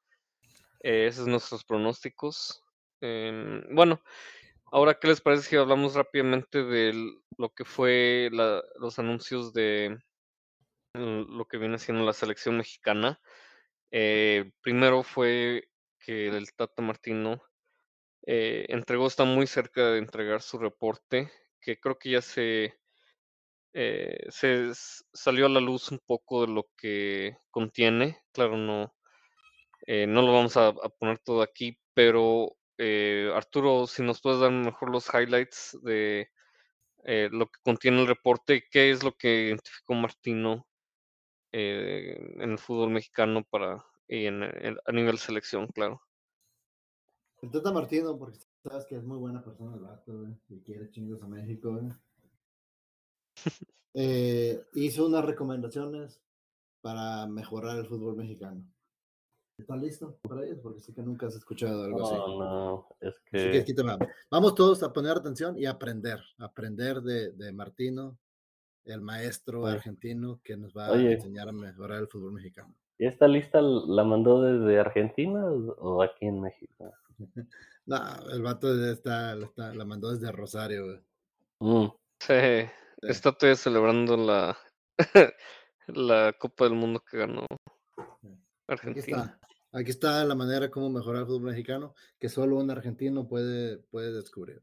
Eh, 0.82 1.06
esos 1.08 1.24
son 1.24 1.32
nuestros 1.32 1.64
pronósticos. 1.64 2.62
Em, 3.00 3.62
bueno, 3.74 4.02
ahora, 4.72 4.94
¿qué 4.98 5.08
les 5.08 5.20
parece 5.20 5.44
si 5.50 5.56
hablamos 5.56 5.94
rápidamente 5.94 6.64
de 6.64 6.94
lo 7.38 7.50
que 7.50 7.64
fue 7.64 8.30
la- 8.32 8.62
los 8.80 8.98
anuncios 8.98 9.52
de 9.54 9.98
lo 10.94 11.46
que 11.46 11.58
viene 11.58 11.78
siendo 11.78 12.04
la 12.04 12.12
selección 12.12 12.56
mexicana? 12.56 13.20
Eh, 13.92 14.52
primero 14.62 15.02
fue 15.02 15.68
que 16.00 16.28
el 16.28 16.52
Tata 16.54 16.82
Martino 16.82 17.42
eh, 18.26 18.66
entregó, 18.68 19.06
está 19.06 19.24
muy 19.24 19.46
cerca 19.46 19.90
de 19.90 19.98
entregar 19.98 20.42
su 20.42 20.58
reporte, 20.58 21.30
que 21.60 21.78
creo 21.78 21.98
que 21.98 22.10
ya 22.10 22.22
se, 22.22 22.74
eh, 23.72 24.26
se 24.30 24.72
salió 25.12 25.46
a 25.46 25.48
la 25.48 25.60
luz 25.60 25.90
un 25.92 26.00
poco 26.06 26.46
de 26.46 26.52
lo 26.52 26.68
que 26.76 27.36
contiene. 27.50 28.18
Claro, 28.32 28.56
no, 28.56 28.94
eh, 29.86 30.06
no 30.06 30.22
lo 30.22 30.32
vamos 30.32 30.56
a, 30.56 30.72
poner 30.72 31.18
todo 31.20 31.42
aquí, 31.42 31.78
pero 31.94 32.56
eh, 32.78 33.30
Arturo, 33.34 33.86
si 33.86 34.02
nos 34.02 34.20
puedes 34.20 34.40
dar 34.40 34.50
mejor 34.52 34.90
los 34.90 35.08
highlights 35.12 35.78
de 35.82 36.30
eh, 37.04 37.28
lo 37.32 37.46
que 37.46 37.60
contiene 37.62 38.00
el 38.02 38.06
reporte, 38.08 38.64
qué 38.70 38.90
es 38.90 39.02
lo 39.02 39.12
que 39.12 39.48
identificó 39.48 39.94
Martino 39.94 40.66
en 41.52 42.40
el 42.42 42.58
fútbol 42.58 42.90
mexicano 42.90 43.44
para 43.50 43.84
y 44.10 44.26
en, 44.26 44.42
en- 44.42 44.78
a 44.84 44.92
nivel 44.92 45.18
selección, 45.18 45.68
claro. 45.68 46.02
El 47.42 47.50
Tata 47.50 47.72
Martino, 47.72 48.18
porque 48.18 48.38
sabes 48.62 48.84
que 48.86 48.96
es 48.96 49.04
muy 49.04 49.18
buena 49.18 49.42
persona 49.42 49.74
el 49.74 49.80
vato, 49.80 50.18
güey, 50.18 50.34
y 50.48 50.60
quiere 50.60 50.90
chingos 50.90 51.22
a 51.22 51.28
México, 51.28 51.72
güey. 51.72 51.92
Eh, 53.94 54.62
hizo 54.74 55.06
unas 55.06 55.24
recomendaciones 55.24 56.20
para 56.80 57.26
mejorar 57.26 57.78
el 57.78 57.86
fútbol 57.86 58.16
mexicano. 58.16 58.64
¿Estás 59.58 59.80
listo 59.80 60.18
para 60.22 60.44
ellos? 60.44 60.58
Porque 60.62 60.80
sé 60.80 60.94
que 60.94 61.02
nunca 61.02 61.26
has 61.26 61.34
escuchado 61.34 61.84
algo 61.84 62.06
así. 62.06 62.14
No, 62.14 62.86
es 63.00 63.14
Así 63.14 63.20
que 63.30 63.50
que 63.50 63.58
aquí 63.58 63.74
te 63.74 63.82
va. 63.82 63.98
Vamos 64.30 64.54
todos 64.54 64.82
a 64.82 64.92
poner 64.92 65.16
atención 65.16 65.58
y 65.58 65.66
aprender, 65.66 66.20
aprender 66.38 67.02
de, 67.02 67.32
de 67.32 67.52
Martino, 67.52 68.16
el 68.84 69.02
maestro 69.02 69.62
Oye. 69.62 69.74
argentino 69.74 70.40
que 70.42 70.56
nos 70.56 70.72
va 70.74 70.86
a 70.86 70.92
Oye. 70.92 71.12
enseñar 71.12 71.48
a 71.48 71.52
mejorar 71.52 72.00
el 72.00 72.08
fútbol 72.08 72.32
mexicano. 72.32 72.74
¿y 72.98 73.06
esta 73.06 73.26
lista 73.26 73.62
la 73.62 74.04
mandó 74.04 74.42
desde 74.42 74.78
Argentina 74.78 75.46
o 75.46 76.02
aquí 76.02 76.26
en 76.26 76.40
México? 76.42 76.92
No, 77.86 78.30
el 78.30 78.42
vato 78.42 78.72
está- 78.90 79.34
la 79.34 79.84
mandó 79.84 80.12
desde 80.12 80.30
Rosario, 80.32 80.84
güey. 80.86 81.00
Mm, 81.60 81.88
Sí, 82.20 82.34
está 83.02 83.32
todavía 83.32 83.56
celebrando 83.56 84.16
la, 84.16 84.56
la 85.88 86.34
Copa 86.38 86.64
del 86.64 86.74
Mundo 86.74 87.02
que 87.08 87.16
ganó 87.18 87.46
Aquí 87.48 88.36
Argentina. 88.68 89.22
está. 89.22 89.40
Aquí 89.72 89.90
está 89.90 90.24
la 90.24 90.34
manera 90.34 90.68
como 90.70 90.90
mejorar 90.90 91.22
el 91.22 91.26
fútbol 91.26 91.42
mexicano 91.50 91.94
que 92.18 92.28
solo 92.28 92.56
un 92.56 92.70
argentino 92.70 93.26
puede, 93.26 93.78
puede 93.78 94.12
descubrir. 94.12 94.62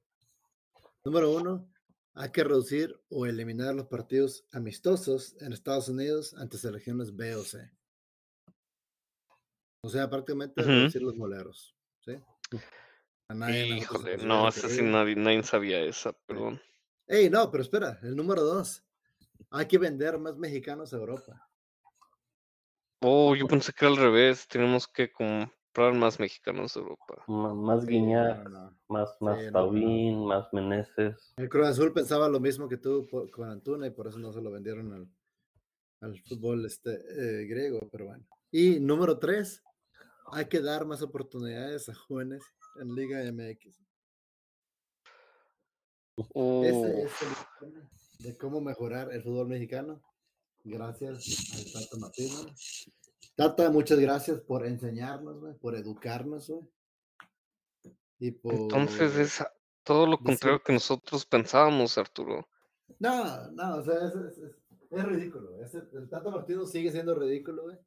Número 1.05 1.31
uno, 1.31 1.67
hay 2.13 2.29
que 2.31 2.43
reducir 2.43 2.99
o 3.09 3.25
eliminar 3.25 3.73
los 3.73 3.87
partidos 3.87 4.45
amistosos 4.51 5.35
en 5.41 5.53
Estados 5.53 5.87
Unidos 5.89 6.33
ante 6.35 6.57
selecciones 6.57 7.15
B 7.15 7.35
o 7.35 7.43
C. 7.43 7.71
O 9.81 9.89
sea, 9.89 10.09
prácticamente 10.09 10.61
Ujú. 10.61 10.69
reducir 10.69 11.01
los 11.01 11.15
moleros. 11.15 11.73
¿sí? 12.05 12.13
A 13.29 13.33
nadie 13.33 13.77
Híjole, 13.79 14.17
no, 14.17 14.47
esa 14.47 14.69
sí 14.69 14.81
nadie, 14.81 15.15
nadie 15.15 15.43
sabía 15.43 15.81
esa, 15.81 16.13
perdón. 16.13 16.61
Ey, 17.07 17.29
no, 17.29 17.51
pero 17.51 17.61
espera, 17.61 17.99
el 18.03 18.15
número 18.15 18.41
dos. 18.41 18.83
Hay 19.51 19.65
que 19.67 19.77
vender 19.77 20.17
más 20.17 20.37
mexicanos 20.37 20.93
a 20.93 20.97
Europa. 20.97 21.49
Oh, 23.01 23.35
yo 23.35 23.45
pensé 23.47 23.73
que 23.73 23.85
era 23.85 23.93
al 23.93 23.97
revés, 23.99 24.47
tenemos 24.47 24.87
que 24.87 25.11
comprar 25.11 25.93
más 25.93 26.19
mexicanos 26.19 26.73
de 26.73 26.79
Europa. 26.81 27.23
más 27.27 27.81
Sí, 27.81 27.87
Guiñac, 27.87 28.43
no, 28.45 28.49
no. 28.49 28.77
más, 28.87 29.17
más 29.19 29.37
Sí, 29.39 29.45
no, 29.45 29.51
no. 29.51 29.53
Paulín, 29.53 30.25
más 30.25 30.51
Meneses. 30.53 31.33
El 31.37 31.49
Cruz 31.49 31.67
Azul 31.67 31.91
pensaba 31.93 32.29
lo 32.29 32.39
mismo 32.39 32.67
que 32.69 32.77
tú 32.77 33.05
por- 33.11 33.29
con 33.29 33.49
Antuna 33.49 33.87
y 33.87 33.91
por 33.91 34.07
eso 34.07 34.19
no 34.19 34.31
se 34.31 34.41
lo 34.41 34.51
vendieron 34.51 34.93
al, 34.93 35.07
al 36.01 36.17
fútbol 36.23 36.65
este, 36.65 36.91
eh, 36.91 37.45
griego, 37.45 37.87
pero 37.91 38.05
bueno. 38.05 38.25
Y 38.51 38.79
número 38.79 39.19
tres, 39.19 39.61
hay 40.31 40.45
que 40.45 40.61
dar 40.61 40.85
más 40.85 41.01
oportunidades 41.01 41.89
a 41.89 41.93
jóvenes 41.93 42.41
en 42.81 42.93
Liga 42.95 43.19
MX. 43.31 43.79
Ese 46.17 47.03
es 47.03 47.11
el 47.61 48.23
de 48.25 48.37
cómo 48.37 48.59
mejorar 48.61 49.11
el 49.13 49.21
fútbol 49.23 49.47
mexicano. 49.47 50.01
Gracias 50.63 51.53
al 51.55 51.71
Tata 51.83 51.97
Martino. 51.99 52.35
Tata, 53.35 53.69
muchas 53.69 53.99
gracias 53.99 54.39
por 54.41 54.65
enseñarnos, 54.65 55.55
por 55.59 55.75
educarnos, 55.75 56.49
güey. 56.49 56.67
Y 58.19 58.31
por... 58.31 58.53
entonces 58.53 59.15
es 59.15 59.43
todo 59.83 60.07
lo 60.07 60.17
contrario 60.17 60.61
que 60.63 60.73
nosotros 60.73 61.25
pensábamos, 61.25 61.97
Arturo. 61.97 62.47
No, 62.99 63.51
no, 63.51 63.75
o 63.75 63.83
sea, 63.83 64.07
es, 64.07 64.15
es- 64.15 64.37
es- 64.39 64.55
es 64.89 65.03
ridículo. 65.03 65.51
el 65.59 66.09
Tata 66.09 66.29
Martino 66.31 66.65
sigue 66.65 66.91
siendo 66.91 67.13
ridículo, 67.13 67.63
güey. 67.63 67.77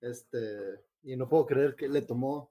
Este, 0.00 0.84
y 1.02 1.16
no 1.16 1.28
puedo 1.28 1.44
creer 1.46 1.74
que 1.74 1.88
le 1.88 2.00
tomó 2.02 2.50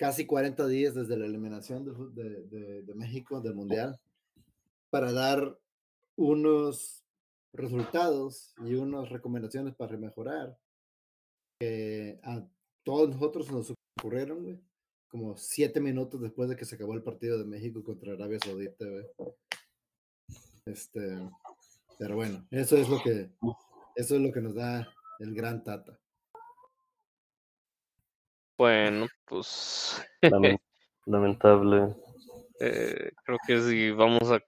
casi 0.00 0.24
40 0.24 0.66
días 0.66 0.94
desde 0.94 1.14
la 1.14 1.26
eliminación 1.26 1.84
de, 2.14 2.94
México 2.94 3.38
del 3.42 3.54
Mundial 3.54 4.00
para 4.88 5.12
dar 5.12 5.58
unos 6.16 7.04
resultados 7.52 8.54
y 8.64 8.76
unas 8.76 9.10
recomendaciones 9.10 9.74
para 9.74 9.98
mejorar 9.98 10.56
que 11.58 12.18
a 12.22 12.42
todos 12.82 13.10
nosotros 13.10 13.52
nos 13.52 13.74
ocurrieron, 13.98 14.58
como 15.08 15.36
siete 15.36 15.80
minutos 15.80 16.18
después 16.22 16.48
de 16.48 16.56
que 16.56 16.64
se 16.64 16.76
acabó 16.76 16.94
el 16.94 17.02
partido 17.02 17.36
de 17.36 17.44
México 17.44 17.84
contra 17.84 18.14
Arabia 18.14 18.38
Saudita. 18.42 18.86
Este, 20.64 21.28
pero 21.98 22.16
bueno, 22.16 22.46
eso 22.50 22.78
es 22.78 22.88
lo 22.88 23.02
que, 23.02 23.30
eso 23.96 24.14
es 24.14 24.22
lo 24.22 24.32
que 24.32 24.40
nos 24.40 24.54
da 24.54 24.88
el 25.18 25.34
gran 25.34 25.62
Tata. 25.62 26.00
Bueno, 28.60 29.06
pues 29.24 30.04
Lamen- 30.22 30.60
lamentable. 31.06 31.96
eh, 32.60 33.10
creo 33.24 33.38
que 33.46 33.62
si 33.62 33.90
vamos 33.90 34.30
a... 34.30 34.38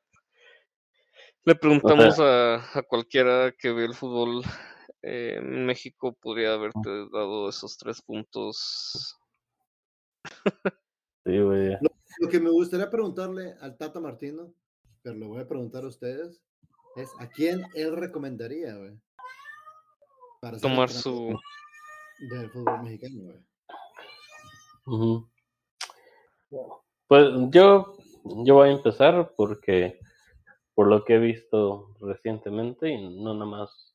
Le 1.46 1.54
preguntamos 1.54 2.20
a, 2.20 2.56
a 2.78 2.82
cualquiera 2.82 3.50
que 3.58 3.72
ve 3.72 3.86
el 3.86 3.94
fútbol 3.94 4.44
eh, 5.00 5.36
en 5.38 5.64
México, 5.64 6.12
podría 6.20 6.52
haberte 6.52 6.90
dado 7.10 7.48
esos 7.48 7.78
tres 7.78 8.02
puntos. 8.02 9.18
Sí, 11.24 11.40
güey. 11.40 11.78
Lo 12.18 12.28
que 12.28 12.38
me 12.38 12.50
gustaría 12.50 12.90
preguntarle 12.90 13.54
al 13.62 13.78
Tata 13.78 13.98
Martino, 13.98 14.52
pero 15.00 15.16
lo 15.16 15.28
voy 15.28 15.40
a 15.40 15.48
preguntar 15.48 15.84
a 15.84 15.88
ustedes, 15.88 16.42
es 16.96 17.10
a 17.18 17.30
quién 17.30 17.64
él 17.74 17.96
recomendaría, 17.96 18.76
güey. 18.76 18.92
Para 20.42 20.58
Tomar 20.58 20.90
su... 20.90 21.34
del 22.30 22.50
fútbol 22.50 22.82
mexicano, 22.82 23.22
güey. 23.22 23.51
Ujú. 24.86 25.28
Pues 27.08 27.28
yo, 27.50 27.94
yo 28.44 28.54
voy 28.54 28.68
a 28.68 28.72
empezar 28.72 29.32
porque 29.36 29.98
por 30.74 30.88
lo 30.88 31.04
que 31.04 31.16
he 31.16 31.18
visto 31.18 31.94
recientemente, 32.00 32.90
y 32.90 33.10
no 33.22 33.34
nada 33.34 33.46
más 33.46 33.94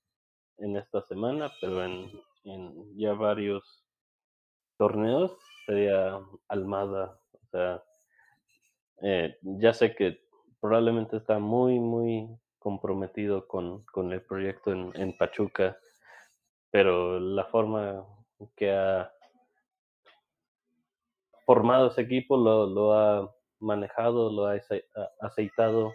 en 0.60 0.78
esta 0.78 1.02
semana, 1.04 1.52
pero 1.62 1.84
en, 1.84 2.12
en 2.46 2.98
ya 2.98 3.14
varios 3.14 3.84
torneos, 4.78 5.38
sería 5.66 6.20
Almada. 6.48 7.20
O 7.34 7.48
sea, 7.52 7.84
eh, 9.02 9.38
ya 9.42 9.74
sé 9.74 9.96
que 9.96 10.22
probablemente 10.60 11.18
está 11.18 11.40
muy, 11.40 11.80
muy 11.80 12.28
comprometido 12.60 13.48
con, 13.48 13.84
con 13.86 14.12
el 14.12 14.22
proyecto 14.22 14.72
en, 14.72 14.92
en 14.96 15.18
Pachuca, 15.18 15.78
pero 16.72 17.20
la 17.20 17.46
forma 17.46 18.06
que 18.56 18.72
ha 18.72 19.12
formado 21.48 21.88
ese 21.88 22.02
equipo, 22.02 22.36
lo, 22.36 22.94
ha 22.94 23.34
manejado, 23.60 24.30
lo 24.30 24.48
ha 24.48 24.60
aceitado. 25.22 25.94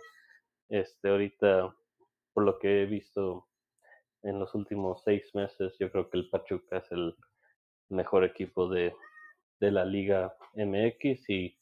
Este, 0.70 1.10
ahorita, 1.10 1.76
por 2.32 2.44
lo 2.44 2.58
que 2.58 2.82
he 2.82 2.86
visto 2.86 3.46
en 4.22 4.38
los 4.38 4.54
últimos 4.54 5.02
seis 5.04 5.34
meses, 5.34 5.76
yo 5.78 5.92
creo 5.92 6.08
que 6.08 6.16
el 6.16 6.30
Pachuca 6.30 6.78
es 6.78 6.90
el 6.90 7.14
mejor 7.90 8.24
equipo 8.24 8.66
de, 8.66 8.94
de 9.60 9.70
la 9.70 9.84
Liga 9.84 10.34
MX 10.54 11.28
y, 11.28 11.58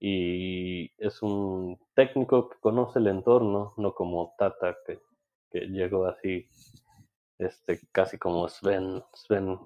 y 0.00 0.90
es 0.96 1.20
un 1.20 1.78
técnico 1.94 2.48
que 2.48 2.58
conoce 2.60 2.98
el 2.98 3.08
entorno, 3.08 3.74
no 3.76 3.94
como 3.94 4.34
Tata, 4.38 4.74
que, 4.86 5.00
que 5.50 5.66
llegó 5.66 6.06
así, 6.06 6.48
este, 7.36 7.78
casi 7.92 8.16
como 8.16 8.48
Sven, 8.48 9.04
Sven 9.12 9.58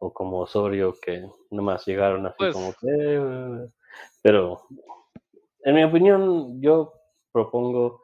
o 0.00 0.12
como 0.12 0.40
Osorio, 0.40 0.94
que 1.00 1.24
nomás 1.50 1.86
llegaron 1.86 2.26
así 2.26 2.36
Pues- 2.38 2.54
como 2.54 2.74
que... 2.74 3.68
Pero, 4.22 4.66
en 5.64 5.74
mi 5.74 5.84
opinión, 5.84 6.60
yo 6.60 6.92
propongo 7.32 8.02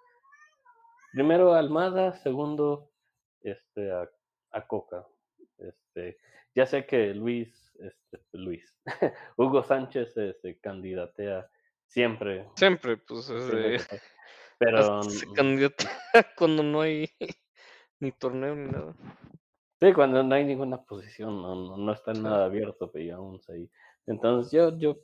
primero 1.12 1.52
a 1.54 1.58
Almada, 1.58 2.14
segundo 2.16 2.90
este, 3.40 3.90
a, 3.90 4.08
a 4.52 4.66
Coca. 4.66 5.06
Este, 5.58 6.18
ya 6.54 6.66
sé 6.66 6.86
que 6.86 7.14
Luis, 7.14 7.72
este, 7.78 8.18
Luis, 8.32 8.74
Hugo 9.36 9.62
Sánchez 9.62 10.12
se, 10.14 10.34
se 10.34 10.58
candidatea 10.60 11.48
siempre. 11.86 12.46
Siempre, 12.56 12.96
pues, 12.98 13.24
siempre 13.26 13.76
eh, 13.76 13.80
pero 14.58 15.02
se 15.02 15.26
candidata 15.32 15.84
cuando 16.36 16.62
no 16.62 16.80
hay 16.80 17.10
ni 18.00 18.12
torneo 18.12 18.54
ni 18.54 18.70
nada. 18.70 18.94
Sí, 19.80 19.92
cuando 19.92 20.22
no 20.22 20.34
hay 20.34 20.44
ninguna 20.44 20.82
posición, 20.84 21.42
no, 21.42 21.54
no, 21.54 21.76
no 21.76 21.92
está 21.92 22.14
nada 22.14 22.46
abierto, 22.46 22.90
pero 22.92 23.16
aún 23.16 23.40
ahí. 23.48 23.70
Entonces 24.06 24.52
yo, 24.52 24.76
yo 24.78 24.96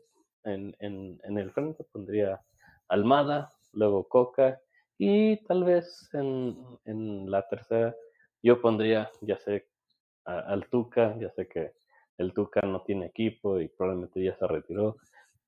en, 0.44 0.74
en, 0.80 1.20
en 1.24 1.38
el 1.38 1.52
frente 1.52 1.84
pondría 1.92 2.40
Almada, 2.88 3.50
luego 3.72 4.08
Coca, 4.08 4.60
y 4.98 5.36
tal 5.44 5.64
vez 5.64 6.08
en, 6.14 6.56
en 6.84 7.30
la 7.30 7.46
tercera 7.48 7.94
yo 8.42 8.60
pondría, 8.62 9.10
ya 9.20 9.36
sé, 9.38 9.66
a- 10.24 10.40
al 10.40 10.68
Tuca, 10.70 11.16
ya 11.18 11.30
sé 11.30 11.48
que 11.48 11.72
el 12.18 12.32
Tuca 12.34 12.60
no 12.62 12.82
tiene 12.82 13.06
equipo 13.06 13.60
y 13.60 13.68
probablemente 13.68 14.22
ya 14.24 14.36
se 14.36 14.46
retiró, 14.46 14.96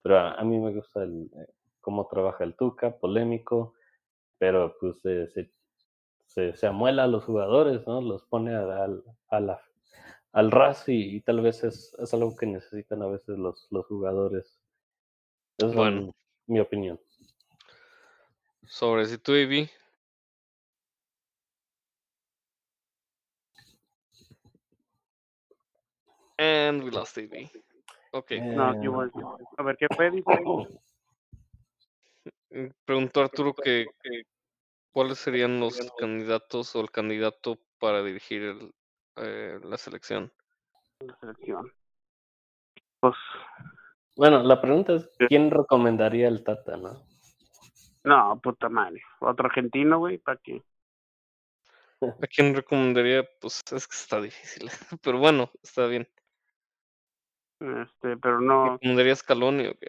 pero 0.03 0.19
a, 0.19 0.35
a 0.35 0.45
mí 0.45 0.59
me 0.59 0.75
gusta 0.75 1.03
el, 1.05 1.31
eh, 1.35 1.47
cómo 1.81 2.07
trabaja 2.09 2.45
el 2.45 2.57
Tuca, 2.57 2.97
polémico, 2.99 3.75
pero 4.39 4.77
pues 4.81 4.97
eh, 5.05 5.29
se, 5.29 5.51
se, 6.35 6.57
se 6.57 6.67
amuela 6.67 7.05
a 7.05 7.07
los 7.07 7.25
jugadores, 7.25 7.87
¿no? 7.87 8.01
Los 8.01 8.25
pone 8.25 8.55
a- 8.55 8.85
al, 8.85 9.05
a 9.29 9.41
la, 9.41 9.63
al 10.33 10.51
ras 10.51 10.89
y, 10.89 11.17
y 11.17 11.21
tal 11.21 11.41
vez 11.41 11.63
es, 11.63 11.95
es 11.99 12.13
algo 12.13 12.35
que 12.37 12.47
necesitan 12.47 13.03
a 13.03 13.07
veces 13.07 13.39
los, 13.39 13.69
los 13.71 13.87
jugadores. 13.87 14.61
Es 15.59 15.73
Bueno. 15.73 16.03
mi- 16.03 16.13
mi 16.55 16.61
opinión. 16.61 17.01
Sobre 18.67 19.07
si 19.07 19.19
tú, 19.19 19.35
Ivy. 19.35 19.71
And 26.39 26.83
we 26.83 26.91
lost 26.91 27.17
Ivy. 27.17 27.49
Ok. 28.11 28.33
No, 28.33 28.83
yo 28.83 28.93
voy 28.93 29.11
a 29.57 29.63
ver, 29.63 29.77
¿qué 29.77 29.87
fue? 29.95 30.11
Preguntó 32.85 33.23
Arturo 33.23 33.55
que, 33.55 33.87
que 34.03 34.23
cuáles 34.95 35.19
serían 35.19 35.59
los 35.59 35.77
candidatos 35.99 36.75
o 36.77 36.81
el 36.81 36.91
candidato 36.91 37.59
para 37.81 38.03
dirigir 38.03 38.43
el, 38.43 38.75
eh, 39.17 39.59
la 39.65 39.77
selección. 39.77 40.33
Selección. 41.21 41.73
Pues, 43.01 43.15
Bueno, 44.17 44.45
la 44.45 44.61
pregunta 44.61 44.95
es, 44.95 45.11
¿quién 45.29 45.51
recomendaría 45.51 46.29
el 46.29 46.45
Tata, 46.45 46.77
no? 46.77 47.05
no, 48.05 48.41
puta 48.41 48.69
madre. 48.69 49.03
Otro 49.19 49.47
argentino, 49.47 49.99
güey, 49.99 50.19
¿para 50.19 50.39
qué? 50.43 50.63
¿A 52.01 52.27
quién 52.29 52.55
recomendaría? 52.55 53.29
Pues 53.41 53.63
es 53.73 53.89
que 53.89 53.97
está 53.97 54.21
difícil. 54.21 54.71
Pero 55.03 55.19
bueno, 55.19 55.51
está 55.61 55.87
bien. 55.87 56.09
Este, 57.59 58.17
pero 58.19 58.41
no. 58.41 58.73
¿Recomendaría 58.75 59.17
Scaloni 59.17 59.69
o 59.69 59.75
qué? 59.79 59.89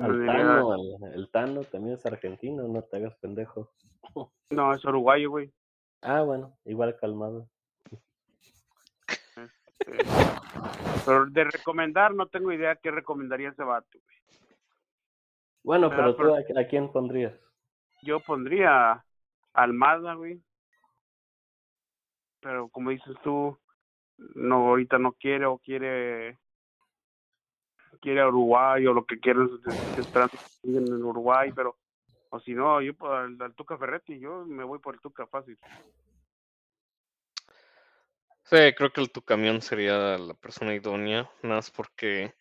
Al 0.00 0.26
Tano, 0.26 0.74
el, 0.74 1.14
el 1.14 1.30
Tano 1.30 1.60
también 1.64 1.94
es 1.94 2.06
argentino, 2.06 2.66
no 2.68 2.82
te 2.82 2.96
hagas 2.96 3.16
pendejo. 3.16 3.70
No, 4.50 4.74
es 4.74 4.84
uruguayo, 4.84 5.30
güey. 5.30 5.50
Ah, 6.02 6.20
bueno, 6.20 6.58
igual 6.66 6.94
calmado. 7.00 7.48
Este, 9.86 10.02
pero 11.06 11.26
de 11.26 11.44
recomendar, 11.44 12.14
no 12.14 12.26
tengo 12.26 12.52
idea 12.52 12.76
qué 12.76 12.90
recomendaría 12.90 13.48
ese 13.48 13.64
vato. 13.64 13.88
güey. 13.92 14.16
Bueno, 15.64 15.90
pero 15.90 16.14
tú, 16.14 16.34
¿a, 16.34 16.60
a 16.60 16.66
quién 16.66 16.92
pondrías? 16.92 17.32
Yo 18.02 18.20
pondría 18.20 19.04
Almada, 19.54 20.14
güey. 20.14 20.42
Pero 22.40 22.68
como 22.68 22.90
dices 22.90 23.14
tú, 23.22 23.56
no 24.34 24.68
ahorita 24.68 24.98
no 24.98 25.12
quiere 25.12 25.46
o 25.46 25.58
quiere 25.58 26.38
quiere 28.02 28.20
a 28.20 28.28
Uruguay 28.28 28.86
o 28.86 28.92
lo 28.92 29.06
que 29.06 29.18
que 29.18 30.02
sigan 30.60 30.86
en 30.86 31.02
Uruguay, 31.04 31.52
pero 31.54 31.78
o 32.30 32.40
si 32.40 32.52
no, 32.54 32.80
yo 32.82 32.94
por 32.94 33.12
al, 33.14 33.40
al 33.40 33.54
Tuca 33.54 33.78
Ferretti, 33.78 34.18
yo 34.18 34.44
me 34.44 34.64
voy 34.64 34.78
por 34.80 34.94
el 34.94 35.00
Tuca 35.00 35.26
fácil. 35.26 35.56
Sí, 38.44 38.56
creo 38.76 38.92
que 38.92 39.00
el 39.00 39.10
tu 39.12 39.22
camión 39.22 39.62
sería 39.62 40.18
la 40.18 40.34
persona 40.34 40.74
idónea, 40.74 41.30
más 41.42 41.70
porque 41.70 42.34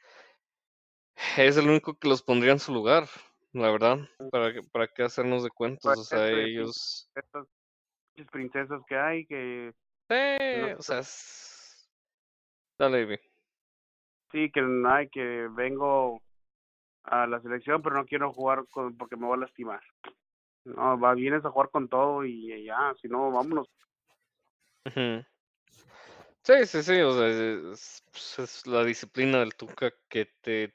es 1.38 1.58
el 1.58 1.70
único 1.70 1.94
que 1.98 2.08
los 2.10 2.24
pondría 2.24 2.52
en 2.54 2.60
su 2.60 2.74
lugar, 2.74 3.08
la 3.54 3.72
verdad. 3.72 4.00
¿Para, 4.32 4.54
qué- 4.54 4.64
para 4.64 4.88
qué 4.88 5.04
hacernos 5.04 5.44
de 5.44 5.50
cuentos? 5.52 5.84
Pues 5.84 6.00
O 6.00 6.04
sea, 6.04 6.28
eso, 6.28 6.36
sí. 6.38 6.44
ellos. 6.44 7.12
Estas 7.16 7.48
princesas 8.32 8.82
que 8.88 8.98
hay 8.98 9.26
que 9.26 9.74
Sí, 10.10 10.62
o 10.78 10.82
sea, 10.82 11.00
es- 11.00 11.90
Dale, 12.78 13.02
Ivy. 13.02 13.20
Sí 14.32 14.52
que 14.52 14.62
hay 14.88 15.10
que 15.10 15.48
vengo 15.52 16.22
a 17.04 17.28
la 17.28 17.42
selección 17.42 17.82
pero 17.82 17.96
no 17.96 18.06
quiero 18.06 18.32
jugar 18.32 18.66
con, 18.70 18.96
porque 18.98 19.16
me 19.16 19.26
voy 19.26 19.38
a 19.38 19.42
lastimar 19.42 19.82
no 20.66 21.00
va 21.00 21.14
vienes 21.14 21.44
a 21.46 21.52
jugar 21.52 21.70
con 21.70 21.88
todo 21.88 22.26
y 22.26 22.66
ya 22.66 22.94
si 23.02 23.08
no 23.08 23.32
vámonos. 23.32 23.68
Sí, 26.44 26.66
sí, 26.66 26.84
sí, 26.84 27.02
o 27.02 27.14
sea, 27.14 27.28
es, 27.28 28.04
es 28.40 28.68
la 28.68 28.84
disciplina 28.84 29.40
del 29.40 29.56
Tuca 29.56 29.92
que 30.10 30.26
te 30.42 30.74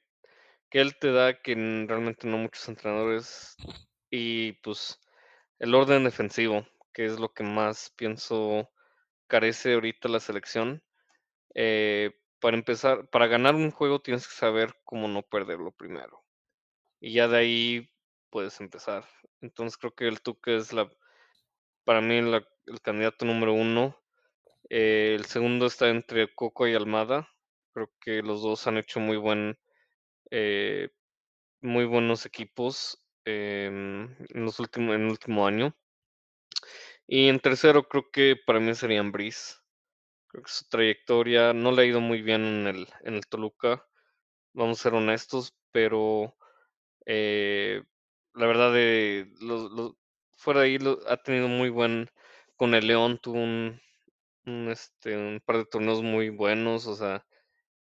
que 0.70 0.80
él 0.80 0.96
te 0.98 1.12
da 1.12 1.40
que 1.40 1.54
realmente 1.54 2.26
no 2.26 2.38
muchos 2.38 2.68
entrenadores 2.68 3.56
y 4.10 4.52
pues 4.62 5.00
el 5.58 5.74
orden 5.74 6.04
defensivo, 6.04 6.66
que 6.92 7.06
es 7.06 7.18
lo 7.18 7.32
que 7.32 7.44
más 7.44 7.92
pienso 7.96 8.68
carece 9.26 9.74
ahorita 9.74 10.08
la 10.08 10.20
selección. 10.20 10.82
Eh, 11.54 12.12
para 12.40 12.56
empezar, 12.56 13.08
para 13.10 13.26
ganar 13.26 13.54
un 13.54 13.70
juego 13.70 14.00
tienes 14.00 14.26
que 14.28 14.34
saber 14.34 14.74
cómo 14.84 15.08
no 15.08 15.22
perderlo 15.22 15.72
primero. 15.72 16.24
Y 17.00 17.14
ya 17.14 17.28
de 17.28 17.38
ahí 17.38 17.90
puedes 18.30 18.60
empezar. 18.60 19.04
Entonces 19.42 19.78
creo 19.78 19.94
que 19.94 20.08
el 20.08 20.22
Tuca 20.22 20.52
es 20.52 20.72
la, 20.72 20.90
para 21.84 22.00
mí 22.00 22.20
la- 22.22 22.46
el 22.66 22.80
candidato 22.82 23.24
número 23.24 23.52
uno. 23.54 23.96
Eh, 24.70 25.14
el 25.18 25.26
segundo 25.26 25.66
está 25.66 25.88
entre 25.90 26.34
Coco 26.34 26.66
y 26.68 26.74
Almada. 26.74 27.28
Creo 27.74 27.92
que 28.00 28.22
los 28.22 28.42
dos 28.42 28.66
han 28.66 28.78
hecho 28.78 29.00
muy 29.00 29.16
buen, 29.18 29.58
eh, 30.30 30.90
muy 31.62 31.84
buenos 31.86 32.26
equipos 32.26 33.02
em, 33.26 34.04
en 34.30 34.44
los 34.44 34.60
últimos, 34.60 34.94
en 34.96 35.02
el 35.02 35.10
último 35.10 35.46
año. 35.46 35.76
Y 37.08 37.28
en 37.28 37.40
tercero 37.40 37.88
creo 37.88 38.04
que 38.12 38.36
para 38.46 38.60
mí 38.60 38.72
serían 38.74 39.10
Brice. 39.10 39.54
Su 40.46 40.64
trayectoria 40.68 41.52
no 41.52 41.72
le 41.72 41.82
ha 41.82 41.84
ido 41.86 42.00
muy 42.00 42.22
bien 42.22 42.44
en 42.44 42.66
el, 42.66 42.88
en 43.02 43.14
el 43.14 43.26
Toluca, 43.26 43.84
vamos 44.54 44.80
a 44.80 44.84
ser 44.84 44.94
honestos, 44.94 45.54
pero 45.72 46.36
eh, 47.06 47.82
la 48.34 48.46
verdad 48.46 48.72
de 48.72 49.30
los- 49.40 49.94
fuera 50.38 50.60
de 50.60 50.66
ahí 50.68 50.78
lo- 50.78 51.00
ha 51.08 51.16
tenido 51.18 51.48
muy 51.48 51.70
buen 51.70 52.08
con 52.56 52.74
el 52.74 52.86
León 52.88 53.18
tuvo 53.22 53.38
un, 53.40 53.80
este 54.70 55.16
un 55.16 55.40
par 55.44 55.58
de 55.58 55.64
torneos 55.66 56.02
muy 56.02 56.30
buenos, 56.30 56.86
o 56.86 56.94
sea, 56.96 57.24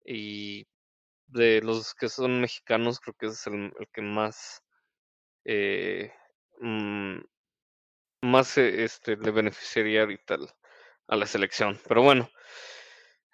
y 0.07 0.67
de 1.29 1.63
los 1.63 1.95
que 1.95 2.09
son 2.11 2.41
mexicanos 2.43 3.01
creo 3.01 3.15
que 3.19 3.27
es 3.29 3.47
el, 3.49 3.73
el 3.79 3.89
que 3.93 4.03
más 4.03 4.63
eh, 5.45 6.13
mm, 6.61 7.19
más 8.23 8.59
este 8.59 9.17
le 9.17 9.31
beneficiaría 9.31 10.03
ahorita 10.03 10.35
al- 10.35 10.51
a 11.09 11.17
la 11.17 11.27
selección. 11.27 11.79
Pero 11.89 12.03
bueno, 12.03 12.29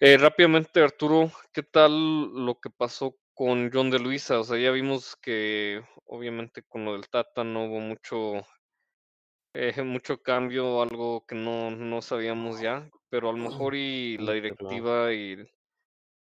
eh, 0.01 0.19
rápidamente 0.19 0.83
Arturo, 0.83 1.31
¿qué 1.53 1.63
tal 1.63 2.45
lo 2.45 2.59
que 2.61 2.71
pasó 2.71 3.17
con 3.35 3.71
John 3.73 3.91
de 3.91 3.99
Luisa? 3.99 4.41
O 4.41 4.45
sea, 4.45 4.59
ya 4.59 4.71
vimos 4.71 5.17
que 5.17 5.83
obviamente 6.05 6.63
con 6.63 6.85
lo 6.85 6.93
del 6.93 7.09
Tata 7.09 7.45
no 7.45 7.67
hubo 7.67 7.81
mucho 7.81 8.45
eh, 9.55 9.83
mucho 9.83 10.19
cambio, 10.23 10.81
algo 10.81 11.25
que 11.27 11.35
no, 11.35 11.71
no 11.71 12.01
sabíamos 12.01 12.61
ya, 12.61 12.89
pero 13.11 13.29
a 13.29 13.33
lo 13.33 13.39
mejor 13.39 13.75
y 13.75 14.17
la 14.19 14.33
directiva 14.33 15.13
y 15.13 15.37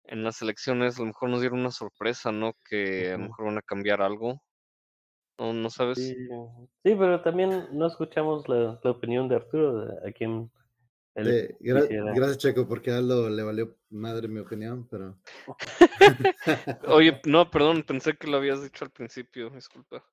en 0.05 0.23
las 0.23 0.41
elecciones 0.43 0.97
a 0.97 1.01
lo 1.01 1.09
mejor 1.09 1.31
nos 1.31 1.41
dieron 1.41 1.61
una 1.61 1.73
sorpresa, 1.73 2.31
¿no? 2.31 2.53
Que 2.69 3.11
a 3.11 3.19
lo 3.19 3.25
mejor 3.25 3.47
van 3.47 3.59
a 3.59 3.63
cambiar 3.63 4.01
algo. 4.01 4.41
¿No, 5.39 5.53
no 5.53 5.69
sabes? 5.71 5.99
Sí, 5.99 6.15
sí, 6.15 6.95
pero 6.95 7.21
también 7.21 7.67
no 7.73 7.89
escuchamos 7.89 8.49
la, 8.49 8.81
la 8.83 8.91
opinión 8.91 9.29
de 9.29 9.37
Arturo, 9.37 9.85
de 9.85 10.09
a 10.09 10.13
quien 10.13 10.51
Eh, 11.17 11.57
gra- 11.61 11.83
quisiera. 11.83 12.12
gracias, 12.14 12.39
Checo, 12.39 12.69
porque 12.69 12.91
a 12.91 12.99
Aldo 12.99 13.31
le 13.31 13.43
valió 13.43 13.77
madre 13.91 14.29
mi 14.29 14.41
opinión, 14.41 14.87
pero. 14.89 15.19
Oye, 16.89 17.21
no, 17.25 17.51
perdón, 17.51 17.83
pensé 17.85 18.17
que 18.17 18.27
lo 18.27 18.37
habías 18.37 18.62
dicho 18.62 18.85
al 18.85 18.91
principio, 18.91 19.51
disculpa. 19.51 20.05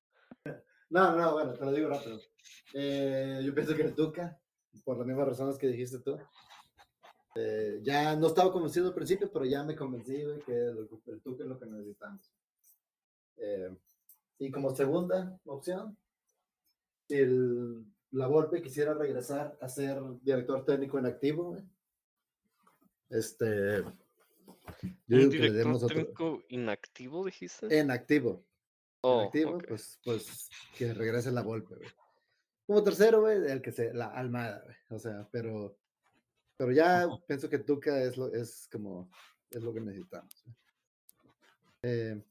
No, 0.90 1.16
no, 1.16 1.34
bueno, 1.34 1.54
te 1.54 1.66
lo 1.66 1.72
digo 1.74 1.90
rápido. 1.90 2.20
Eh, 2.74 3.42
yo 3.44 3.54
pienso 3.54 3.76
que 3.76 3.82
el 3.84 3.96
Tuca, 3.96 4.40
por 4.86 4.98
las 4.98 5.08
mismas 5.08 5.28
razones 5.28 5.58
que 5.58 5.68
dijiste 5.68 6.00
tú. 6.00 6.18
Eh, 7.36 7.80
ya 7.82 8.16
no 8.16 8.28
estaba 8.28 8.52
convencido 8.52 8.88
al 8.90 8.94
principio, 8.94 9.32
pero 9.32 9.44
ya 9.46 9.64
me 9.64 9.76
convencí, 9.76 10.24
güey, 10.24 10.40
que 10.42 10.54
el, 10.54 10.88
el 11.08 11.22
Tuca 11.22 11.44
es 11.44 11.50
lo 11.50 11.60
que 11.60 11.66
necesitamos. 11.66 12.32
Eh, 13.38 13.76
y 14.38 14.52
como 14.52 14.76
segunda 14.76 15.40
opción, 15.46 15.98
si 17.08 17.16
el, 17.16 17.86
la 18.14 18.28
Volpe 18.28 18.62
quisiera 18.62 18.94
regresar 18.94 19.58
a 19.60 19.68
ser 19.68 20.02
director 20.22 20.64
técnico 20.64 21.00
en 21.00 21.08
activo, 21.08 21.50
güey, 21.50 21.64
este. 23.10 23.84
Yo 25.08 25.18
¿Un 25.18 25.30
director 25.30 25.58
demos 25.58 25.84
otro. 25.84 25.98
técnico 25.98 26.44
inactivo, 26.50 27.26
dijiste? 27.26 27.78
En 27.78 27.92
activo. 27.92 28.46
oh, 29.02 29.22
en 29.22 29.26
activo, 29.28 29.56
ok. 29.56 29.66
pues, 29.68 30.00
pues 30.04 30.50
que 30.78 30.94
regrese 30.94 31.32
la 31.32 31.42
Volpe, 31.42 31.76
güey. 31.76 31.90
Como 32.66 32.84
tercero, 32.84 33.22
güey, 33.22 33.52
el 33.52 33.62
que 33.62 33.72
se, 33.72 33.94
la 33.94 34.08
Almada, 34.08 34.62
güey. 34.64 34.76
O 34.90 35.00
sea, 35.00 35.28
pero, 35.32 35.78
pero 36.56 36.72
ya 36.72 37.08
pienso 37.28 37.50
que 37.50 37.60
Tuca 37.60 38.02
es 38.04 38.16
lo, 38.16 38.32
es 38.32 38.70
como, 38.72 39.10
es 39.50 39.62
lo 39.62 39.74
que 39.74 39.82
necesitamos. 39.82 40.44
güey. 40.46 40.56
Eh, 41.82 42.24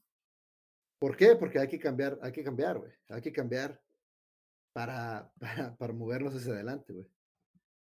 ¿Por 0.97 1.17
qué? 1.17 1.35
Porque 1.35 1.59
hay 1.59 1.67
que 1.67 1.79
cambiar, 1.79 2.17
hay 2.21 2.31
que 2.31 2.43
cambiar, 2.43 2.79
güey. 2.79 2.91
Hay 3.09 3.21
que 3.21 3.33
cambiar 3.33 3.82
para, 4.73 5.31
para, 5.39 5.75
para 5.77 5.93
movernos 5.93 6.35
hacia 6.35 6.53
adelante, 6.53 6.93
güey. 6.93 7.07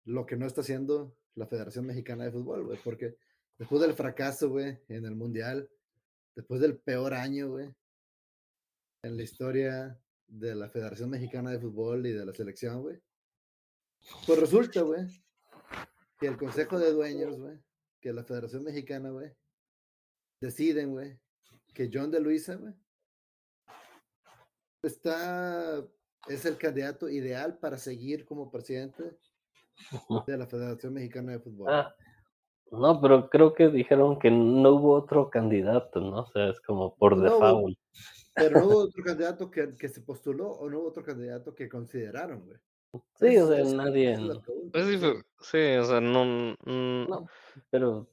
Lo 0.06 0.26
que 0.26 0.36
no 0.36 0.46
está 0.46 0.62
haciendo 0.62 1.16
la 1.36 1.48
Federación 1.48 1.86
Mexicana 1.86 2.26
de 2.26 2.32
Fútbol, 2.32 2.66
güey, 2.66 2.80
porque 2.84 3.18
después 3.58 3.82
del 3.82 3.94
fracaso, 3.94 4.50
güey, 4.50 4.80
en 4.90 5.06
el 5.06 5.16
Mundial, 5.16 5.70
después 6.36 6.62
del 6.62 6.78
peor 6.78 7.14
año, 7.14 7.50
güey, 7.50 7.74
en 9.04 9.18
la 9.18 9.24
historia 9.24 10.00
de 10.28 10.56
la 10.56 10.70
Federación 10.70 11.10
Mexicana 11.10 11.52
de 11.52 11.60
Fútbol 11.60 12.06
y 12.06 12.12
de 12.12 12.26
la 12.26 12.34
selección, 12.34 12.82
güey. 12.82 13.00
Pues 14.26 14.40
resulta, 14.40 14.82
güey, 14.82 15.06
que 16.20 16.28
el 16.28 16.38
Consejo 16.38 16.80
de 16.80 16.92
Dueños, 16.92 17.38
güey, 17.38 17.58
que 18.02 18.14
la 18.14 18.24
Federación 18.24 18.64
Mexicana, 18.64 19.10
güey, 19.10 19.32
deciden, 20.42 20.92
güey, 20.92 21.20
que 21.74 21.90
John 21.92 22.12
de 22.12 22.20
Luisa, 22.20 22.56
güey, 22.56 22.74
está, 24.82 25.86
es 26.30 26.46
el 26.46 26.58
candidato 26.58 27.10
ideal 27.10 27.58
para 27.60 27.78
seguir 27.78 28.26
como 28.26 28.50
presidente 28.52 29.04
de 30.28 30.38
la 30.38 30.48
Federación 30.48 30.94
Mexicana 30.94 31.34
de 31.34 31.40
Fútbol. 31.40 31.68
Ah, 31.74 31.96
no, 32.72 33.00
pero 33.02 33.30
creo 33.30 33.54
que 33.54 33.70
dijeron 33.70 34.18
que 34.20 34.32
no 34.32 34.72
hubo 34.72 34.94
otro 34.94 35.30
candidato, 35.30 36.00
¿no? 36.00 36.22
O 36.22 36.28
sea, 36.28 36.50
es 36.50 36.60
como 36.62 36.96
por 36.96 37.18
No 37.18 37.24
default. 37.24 37.78
Pero 38.36 38.60
no 38.62 38.66
hubo 38.68 38.78
otro 38.90 39.04
candidato 39.04 39.52
que, 39.52 39.76
que 39.78 39.90
se 39.90 40.02
postuló 40.02 40.50
o 40.50 40.70
no 40.70 40.80
hubo 40.80 40.88
otro 40.90 41.04
candidato 41.04 41.54
que 41.54 41.70
consideraron, 41.70 42.46
güey. 42.46 42.58
Sí, 43.16 43.38
o 43.38 43.48
sea, 43.48 43.60
esa- 43.60 43.76
nadie. 43.76 44.14
es 44.14 44.20
Es 44.20 44.26
güey, 44.26 44.84
sí. 44.86 44.98
difer- 44.98 45.24
sí, 45.42 45.76
o 45.78 45.84
sea, 45.86 46.00
no, 46.02 46.26
mm, 46.66 47.10
No, 47.10 47.28
pero 47.70 48.08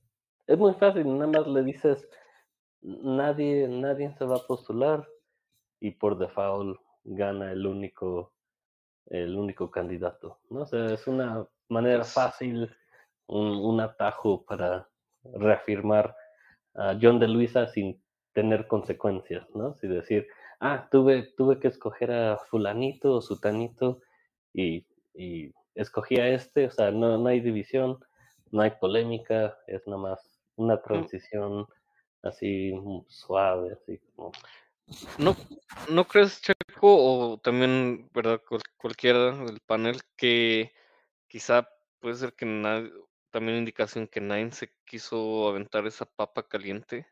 es 0.47 0.59
muy 0.59 0.73
fácil, 0.75 1.07
nada 1.19 1.27
más 1.27 1.47
le 1.47 1.63
dices, 1.63 2.09
nadie, 2.83 3.69
nadie 3.69 4.15
se 4.17 4.25
va 4.25 4.37
a 4.37 4.47
postular 4.47 5.07
y 5.81 5.91
por 5.93 6.19
default 6.19 6.79
gana 7.05 7.53
el 7.53 7.67
único, 7.67 8.33
el 9.07 9.37
único 9.37 9.71
candidato, 9.71 10.39
¿no? 10.51 10.63
O 10.63 10.67
sea, 10.67 10.87
es 10.95 11.07
una 11.07 11.47
manera 11.69 11.99
Pues- 12.01 12.13
fácil, 12.13 12.71
un, 13.27 13.47
un 13.49 13.81
atajo 13.81 14.45
para 14.45 14.89
reafirmar 15.23 16.17
a 16.75 16.97
John 17.01 17.19
de 17.21 17.29
Luisa 17.29 17.67
sin 17.69 18.03
tener 18.33 18.67
consecuencias, 18.67 19.49
¿no? 19.55 19.75
Si 19.75 19.87
decir, 19.87 20.27
ah, 20.61 20.89
tuve, 20.91 21.33
tuve 21.37 21.59
que 21.61 21.69
escoger 21.69 22.11
a 22.13 22.37
fulanito 22.39 23.15
o 23.15 23.21
sutanito 23.21 24.01
y, 24.53 24.87
y 25.15 25.53
escogí 25.75 26.17
a 26.17 26.29
este, 26.29 26.67
o 26.67 26.71
sea, 26.71 26.91
no, 26.91 27.19
no 27.19 27.29
hay 27.29 27.41
división, 27.41 27.99
no 28.51 28.63
hay 28.63 28.71
polémica, 28.73 29.57
es 29.67 29.87
nada 29.87 30.01
más 30.01 30.41
una 30.57 30.81
transición 30.83 31.67
así 32.23 32.73
mm, 32.75 33.05
suave, 33.09 33.73
así 33.73 33.99
como... 34.15 34.33
¿No, 35.19 35.37
¿No 35.89 36.05
crees, 36.05 36.41
O 36.83 37.39
también, 37.43 38.09
verdad, 38.15 38.41
cual- 38.49 38.63
cualquiera 38.77 39.37
del 39.37 39.61
panel, 39.61 40.01
que 40.17 40.73
quizá 41.29 41.69
puede 42.01 42.15
ser 42.15 42.33
que 42.35 42.47
nadie, 42.47 42.91
también 43.31 43.59
indicación 43.59 44.07
que 44.09 44.21
nadie 44.21 44.51
se 44.53 44.73
quiso 44.85 45.49
aventar 45.49 45.87
esa 45.87 46.07
papa 46.07 46.43
caliente? 46.47 47.07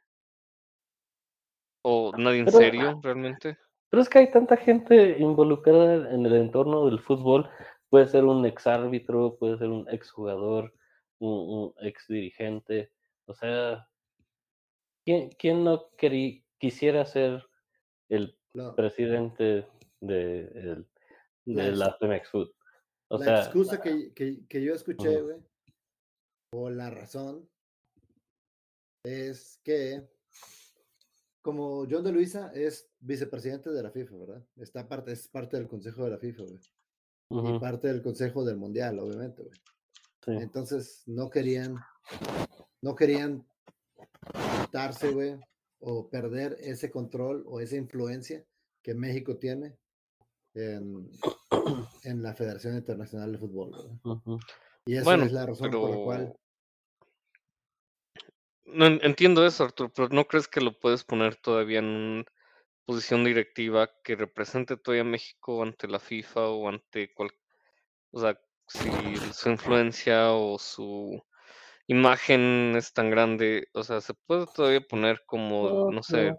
¿O 1.83 2.13
nadie 2.17 2.41
en 2.41 2.45
Pero- 2.47 2.59
serio, 2.59 3.01
realmente? 3.03 3.57
Pero 3.91 4.03
es 4.03 4.09
que 4.09 4.19
hay 4.19 4.31
tanta 4.31 4.57
gente 4.57 5.17
involucrada 5.19 6.13
en 6.15 6.27
el 6.27 6.35
entorno 6.35 6.85
del 6.87 7.01
fútbol, 7.01 7.49
puede 7.89 8.07
ser 8.07 8.25
un 8.25 8.45
exárbitro, 8.45 9.37
puede 9.39 9.57
ser 9.57 9.69
un 9.69 9.89
exjugador, 9.89 10.75
un, 11.21 11.31
un 11.79 11.87
ex 11.87 12.07
dirigente. 12.07 12.93
O 13.27 13.35
sea, 13.35 13.89
¿quién, 15.05 15.31
quién 15.39 15.65
no 15.65 15.89
quisiera 16.59 17.07
ser 17.07 17.49
el 18.11 18.38
No, 18.59 18.75
presidente 18.75 19.67
de, 20.01 20.41
el- 20.55 20.87
La 21.47 21.65
de 21.67 21.73
la 21.77 21.97
Pemex 21.99 22.29
Food? 22.29 22.51
O 23.11 23.19
la 23.19 23.25
sea, 23.25 23.39
excusa 23.45 23.81
que, 23.81 24.13
que, 24.13 24.45
que 24.49 24.63
yo 24.63 24.75
escuché, 24.75 25.21
güey, 25.23 25.39
o 26.53 26.69
la 26.69 26.91
razón, 26.91 27.49
es 29.05 29.61
que 29.63 30.07
como 31.41 31.87
John 31.89 32.03
de 32.05 32.13
Luisa 32.13 32.51
es 32.53 32.91
vicepresidente 32.99 33.71
de 33.71 33.83
la 33.83 33.91
FIFA, 33.91 34.17
¿verdad? 34.17 34.47
Está 34.57 34.87
parte, 34.89 35.13
es 35.13 35.29
parte 35.29 35.57
del 35.57 35.69
consejo 35.69 36.05
de 36.05 36.11
la 36.11 36.19
FIFA, 36.19 36.43
güey. 36.43 37.55
Y 37.55 37.59
parte 37.61 37.89
del 37.89 38.03
consejo 38.03 38.45
del 38.45 38.57
mundial, 38.57 38.99
obviamente, 38.99 39.43
güey. 39.45 39.55
sí. 40.25 40.33
Entonces 40.33 41.03
no 41.07 41.31
querían, 41.31 41.77
no 42.83 42.95
querían 42.97 43.47
quitarse, 44.65 45.13
güey, 45.13 45.37
o 45.81 46.11
perder 46.11 46.57
ese 46.61 46.91
control 46.91 47.45
o 47.47 47.61
esa 47.61 47.77
influencia 47.77 48.45
que 48.89 48.95
México 48.95 49.37
tiene 49.37 49.77
en, 50.55 51.11
en 52.05 52.23
la 52.23 52.33
Federación 52.33 52.75
Internacional 52.75 53.33
de 53.33 53.37
Fútbol. 53.39 53.71
Y 54.87 54.97
esa 54.97 55.05
Bueno, 55.05 55.27
es 55.27 55.33
la 55.33 55.45
razón 55.45 55.71
por 55.71 55.91
la 55.91 55.97
cual 55.99 56.35
no 58.65 58.87
en- 58.87 59.01
entiendo 59.03 59.45
eso, 59.45 59.65
Arturo, 59.65 59.93
pero 59.95 60.09
¿no 60.09 60.25
crees 60.27 60.49
que 60.49 60.63
lo 60.63 60.73
puedes 60.73 61.05
poner 61.05 61.37
todavía 61.37 61.81
en 61.81 61.85
una 61.85 62.25
posición 62.87 63.25
directiva 63.25 63.91
que 64.03 64.17
represente 64.17 64.79
todavía 64.79 65.03
a 65.03 65.13
México 65.13 65.63
ante 65.63 65.87
la 65.87 65.99
FIFA 65.99 66.49
o 66.49 66.71
ante 66.71 67.13
cual, 67.13 67.31
o 68.11 68.21
sea, 68.23 68.41
si 68.69 68.91
su 69.35 69.51
influencia 69.51 70.33
o 70.33 70.59
su 70.59 71.23
imagen 71.89 72.75
es 72.75 72.95
tan 72.95 73.11
grande, 73.11 73.69
o 73.75 73.85
sea, 73.85 74.01
se 74.01 74.15
puede 74.15 74.47
todavía 74.47 74.81
poner 74.81 75.25
como, 75.27 75.91
No, 75.93 76.03
sé. 76.03 76.33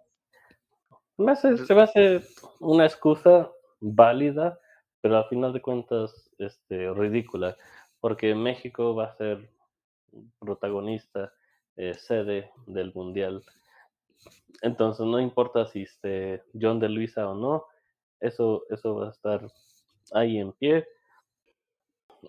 Me 1.19 1.33
hace- 1.33 1.55
de- 1.55 1.67
se 1.67 1.75
me 1.75 1.83
hace 1.83 2.21
una 2.59 2.85
excusa 2.85 3.51
válida, 3.79 4.59
pero 5.01 5.17
al 5.17 5.25
final 5.25 5.53
de 5.53 5.61
cuentas 5.61 6.31
este, 6.39 6.91
ridícula, 6.93 7.55
porque 7.99 8.33
México 8.33 8.95
va 8.95 9.05
a 9.05 9.15
ser 9.17 9.49
protagonista, 10.39 11.33
eh, 11.77 11.93
sede 11.95 12.51
del 12.67 12.93
Mundial. 12.93 13.43
Entonces 14.61 15.05
no 15.05 15.19
importa 15.19 15.65
si 15.65 15.83
esté 15.83 16.43
John 16.59 16.79
de 16.79 16.89
Luisa 16.89 17.27
o 17.29 17.35
no, 17.35 17.65
eso, 18.19 18.63
eso 18.69 18.95
va 18.95 19.07
a 19.07 19.11
estar 19.11 19.47
ahí 20.13 20.37
en 20.37 20.51
pie. 20.53 20.85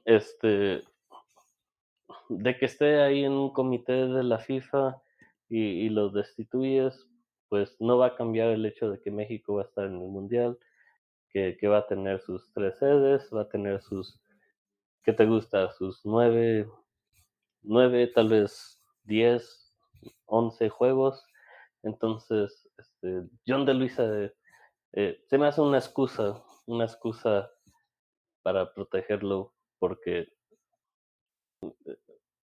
Este, 0.05 0.82
de 2.28 2.57
que 2.57 2.64
esté 2.66 3.03
ahí 3.03 3.24
en 3.24 3.32
un 3.32 3.51
comité 3.53 3.93
de 3.93 4.22
la 4.22 4.38
FIFA 4.38 5.03
y, 5.49 5.61
y 5.86 5.88
lo 5.91 6.11
destituyes, 6.11 7.07
pues 7.51 7.76
no 7.80 7.98
va 7.98 8.07
a 8.07 8.14
cambiar 8.14 8.48
el 8.51 8.64
hecho 8.64 8.88
de 8.90 9.01
que 9.01 9.11
México 9.11 9.55
va 9.57 9.62
a 9.62 9.64
estar 9.64 9.84
en 9.84 9.94
el 10.01 10.09
Mundial, 10.09 10.57
que, 11.30 11.59
va 11.68 11.78
a 11.78 11.86
tener 11.86 12.20
sus 12.20 12.53
tres 12.53 12.78
sedes, 12.78 13.28
va 13.34 13.42
a 13.42 13.48
tener 13.48 13.82
sus, 13.82 14.20
¿qué 15.03 15.12
te 15.12 15.26
gusta? 15.26 15.70
Sus 15.72 16.01
nueve, 16.05 16.68
nueve, 17.62 18.07
tal 18.07 18.28
vez 18.28 18.80
diez, 19.03 19.74
once 20.26 20.68
juegos. 20.68 21.26
Entonces, 21.82 22.68
este, 22.78 23.28
John 23.46 23.66
de 23.66 23.74
Luisa 23.74 24.05
eh, 24.05 24.32
eh, 24.92 25.24
se 25.26 25.36
me 25.36 25.48
hace 25.48 25.61
una 25.61 25.78
excusa, 25.78 26.44
una 26.66 26.84
excusa 26.84 27.51
para 28.42 28.72
protegerlo, 28.72 29.53
porque 29.80 30.28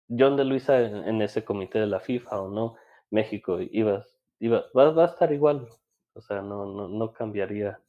John 0.10 0.36
de 0.36 0.44
Luisa 0.44 0.82
en, 0.82 1.08
en 1.08 1.22
ese 1.22 1.46
comité 1.46 1.80
de 1.80 1.88
la 1.88 2.02
FIFA 2.02 2.42
o 2.42 2.50
no, 2.50 2.76
México 3.10 3.60
iba, 3.62 4.06
iba, 4.40 4.66
va, 4.76 4.92
va 4.92 5.04
a 5.06 5.08
estar 5.08 5.32
igual. 5.32 5.68
O 6.14 6.22
sea, 6.22 6.42
no, 6.42 6.66
no, 6.66 6.88
no 6.88 7.14
cambiaría 7.14 7.80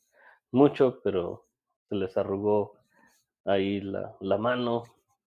mucho, 0.50 1.00
pero 1.02 1.46
se 1.88 1.94
les 1.94 2.16
arrugó 2.16 2.78
ahí 3.44 3.80
la, 3.80 4.16
la 4.20 4.36
mano 4.36 4.84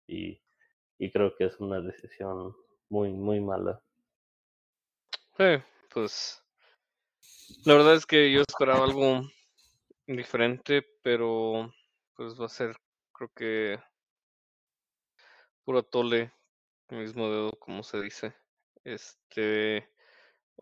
y, 0.06 0.40
y 0.98 1.10
creo 1.10 1.34
que 1.36 1.46
es 1.46 1.58
una 1.60 1.80
decisión 1.80 2.54
muy, 2.90 3.10
muy 3.12 3.40
mala. 3.40 3.82
eh, 5.38 5.62
pues, 5.92 6.42
la 7.64 7.74
verdad 7.74 7.94
es 7.94 8.06
que 8.06 8.30
yo 8.30 8.42
esperaba 8.42 8.84
algo 8.84 9.22
diferente, 10.06 10.82
pero 11.02 11.72
pues 12.14 12.38
va 12.40 12.46
a 12.46 12.48
ser, 12.48 12.76
creo 13.12 13.30
que 13.34 13.78
puro 15.64 15.82
tole, 15.82 16.32
mismo 16.90 17.30
dedo, 17.30 17.52
como 17.52 17.82
se 17.82 18.00
dice. 18.00 18.34
Este, 18.84 19.88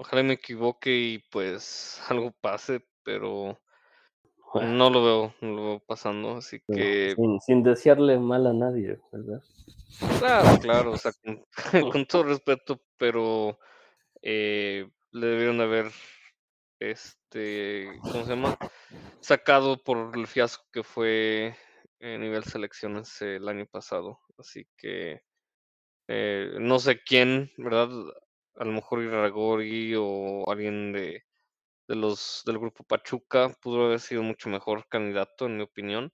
ojalá 0.00 0.22
me 0.22 0.34
equivoque 0.34 0.90
y 0.90 1.18
pues 1.30 2.00
algo 2.08 2.32
pase, 2.40 2.84
pero 3.04 3.60
no 4.54 4.90
lo 4.90 5.04
veo, 5.04 5.34
no 5.42 5.54
lo 5.54 5.62
veo 5.64 5.80
pasando, 5.86 6.38
así 6.38 6.60
que, 6.66 7.14
sin, 7.14 7.40
sin 7.40 7.62
desearle 7.62 8.18
mal 8.18 8.46
a 8.46 8.52
nadie, 8.52 8.98
¿verdad? 9.12 9.40
claro, 10.18 10.58
claro, 10.60 10.92
o 10.92 10.96
sea, 10.96 11.12
con, 11.22 11.44
con 11.92 12.06
todo 12.06 12.22
respeto, 12.24 12.80
pero 12.96 13.58
eh, 14.22 14.88
le 15.12 15.26
debieron 15.26 15.58
de 15.58 15.64
haber, 15.64 15.86
este, 16.80 17.86
¿cómo 18.00 18.24
se 18.24 18.30
llama? 18.30 18.58
Sacado 19.20 19.82
por 19.82 20.16
el 20.16 20.26
fiasco 20.26 20.64
que 20.72 20.82
fue 20.82 21.54
a 22.00 22.16
nivel 22.16 22.42
selecciones 22.44 23.20
el 23.20 23.46
año 23.48 23.66
pasado, 23.66 24.18
así 24.38 24.66
que 24.78 25.20
eh, 26.08 26.54
no 26.58 26.78
sé 26.78 27.02
quién, 27.04 27.52
¿verdad? 27.58 27.90
A 28.56 28.64
lo 28.64 28.72
mejor 28.72 29.02
Iragori 29.02 29.94
o 29.96 30.44
alguien 30.50 30.92
de, 30.92 31.24
de 31.88 31.96
los 31.96 32.42
del 32.46 32.58
grupo 32.58 32.84
Pachuca 32.84 33.52
pudo 33.60 33.86
haber 33.86 34.00
sido 34.00 34.22
mucho 34.22 34.48
mejor 34.48 34.86
candidato, 34.88 35.46
en 35.46 35.56
mi 35.56 35.62
opinión. 35.62 36.12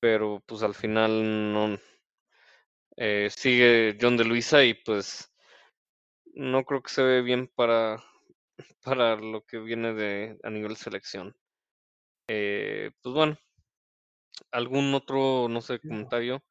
Pero 0.00 0.42
pues 0.46 0.62
al 0.62 0.74
final 0.74 1.52
no 1.52 1.78
eh, 2.96 3.28
sigue 3.30 3.96
John 4.00 4.16
de 4.16 4.24
Luisa 4.24 4.64
y 4.64 4.74
pues 4.74 5.32
no 6.34 6.64
creo 6.64 6.82
que 6.82 6.90
se 6.90 7.02
ve 7.02 7.22
bien 7.22 7.48
para, 7.54 8.02
para 8.82 9.16
lo 9.16 9.44
que 9.44 9.58
viene 9.58 9.94
de 9.94 10.38
a 10.42 10.50
nivel 10.50 10.76
selección. 10.76 11.36
Eh, 12.28 12.90
pues 13.02 13.14
bueno, 13.14 13.38
algún 14.50 14.94
otro, 14.94 15.48
no 15.48 15.60
sé, 15.60 15.78
comentario 15.78 16.42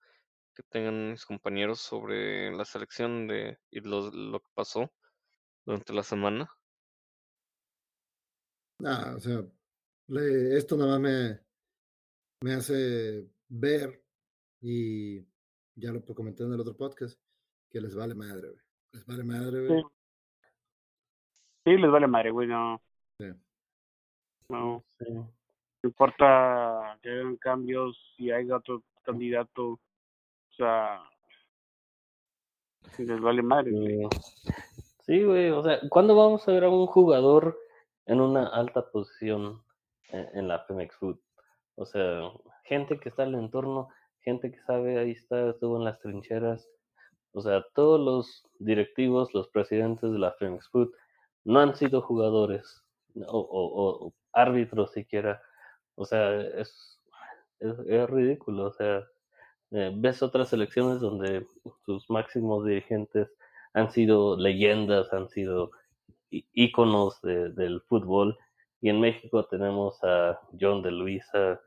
que 0.58 0.64
tengan 0.64 1.12
mis 1.12 1.24
compañeros 1.24 1.80
sobre 1.82 2.51
la 2.51 2.66
selección 2.66 3.28
de 3.28 3.60
y 3.70 3.80
lo, 3.82 4.10
lo 4.12 4.39
que 4.39 4.49
pasó 4.55 4.91
durante 5.66 5.93
la 5.93 6.01
semana. 6.01 6.49
Ah, 8.84 9.14
o 9.16 9.20
sea, 9.20 9.41
le- 10.08 10.58
esto 10.58 10.76
nada 10.78 10.99
más 10.99 11.01
me, 11.01 11.39
me 12.43 12.53
hace 12.55 13.30
ver 13.49 14.03
y 14.62 15.22
ya 15.76 15.91
lo 15.91 16.03
comenté 16.03 16.43
en 16.43 16.53
el 16.53 16.60
otro 16.62 16.76
podcast, 16.76 17.20
que 17.70 17.80
les 17.82 17.95
vale 17.95 18.16
madre, 18.16 18.49
güey. 18.49 18.62
Les 18.93 19.05
vale 19.05 19.24
madre, 19.24 19.68
güey. 19.68 19.82
Sí. 19.82 19.88
Sí, 21.66 21.78
les 21.78 21.91
vale 21.91 22.08
madre, 22.08 22.32
güey, 22.32 22.47
no. 22.47 22.82
Sí. 23.20 23.28
No, 24.49 24.84
Sí. 24.99 25.05
no 25.12 25.34
importa 25.84 26.97
que 27.03 27.10
hagan 27.10 27.38
cambios, 27.38 27.95
si 28.16 28.32
hay 28.32 28.49
otro 28.51 28.84
candidato, 29.03 29.80
sea, 30.58 31.03
les 32.97 33.20
vale 33.22 33.41
madre. 33.41 33.72
Sí. 35.05 35.24
Güey, 35.24 35.51
o 35.51 35.64
sea, 35.64 35.80
¿cuándo 35.89 36.16
vamos 36.16 36.47
a 36.47 36.51
ver 36.51 36.64
a 36.66 36.70
un 36.70 36.86
jugador 36.88 37.58
en 38.05 38.20
una 38.22 38.47
alta 38.47 38.89
posición 38.91 39.64
en, 40.10 40.28
en 40.38 40.47
la 40.47 40.66
Pemex 40.68 40.95
Food? 40.95 41.18
O 41.76 41.86
sea, 41.86 42.30
gente 42.64 42.99
que 42.99 43.10
está 43.10 43.24
en 43.24 43.36
el 43.36 43.39
entorno, 43.41 43.89
gente 44.22 44.51
que 44.51 44.60
sabe, 44.64 44.97
ahí 44.99 45.12
está, 45.12 45.49
estuvo 45.49 45.78
en 45.78 45.86
las 45.86 45.99
trincheras. 45.99 46.68
O 47.34 47.41
sea, 47.41 47.64
todos 47.76 47.99
los 47.99 48.43
directivos, 48.60 49.34
los 49.34 49.47
presidentes 49.49 50.12
de 50.12 50.20
la 50.20 50.36
Pemex 50.36 50.68
Food 50.70 50.89
no 51.45 51.60
han 51.60 51.76
sido 51.76 52.01
jugadores 52.01 52.84
o, 53.28 53.39
o- 53.39 54.08
o 54.08 54.14
árbitros 54.34 54.91
siquiera. 54.91 55.41
O 55.95 56.05
sea, 56.05 56.36
es, 56.41 56.99
es, 57.60 57.78
es 57.88 58.10
ridículo. 58.10 58.66
O 58.66 58.72
sea, 58.74 59.05
eh, 59.72 59.91
ves 59.95 60.22
otras 60.24 60.51
elecciones 60.53 60.99
donde 61.01 61.45
sus 61.86 62.09
máximos 62.09 62.65
dirigentes 62.65 63.30
han 63.74 63.91
sido 63.91 64.38
leyendas, 64.38 65.11
han 65.13 65.30
sido 65.30 65.72
íconos 66.53 67.22
de- 67.22 67.49
del 67.51 67.82
fútbol. 67.82 68.38
Y 68.82 68.89
en 68.89 68.99
México 68.99 69.45
tenemos 69.45 70.03
a 70.03 70.39
John 70.59 70.82
de 70.82 70.91
Luisa, 70.91 71.59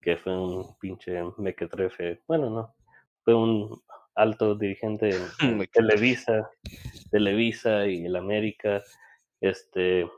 que 0.00 0.16
fue 0.16 0.36
un 0.36 0.76
pinche 0.78 1.22
mequetrefe. 1.38 2.20
Bueno, 2.26 2.50
no, 2.50 2.74
fue 3.24 3.34
un 3.34 3.80
alto 4.14 4.54
dirigente 4.54 5.10
en. 5.10 5.22
Televisa, 5.72 6.50
Televisa 7.10 7.86
y 7.86 8.04
el 8.06 8.16
América, 8.16 8.82
este, 9.40 10.08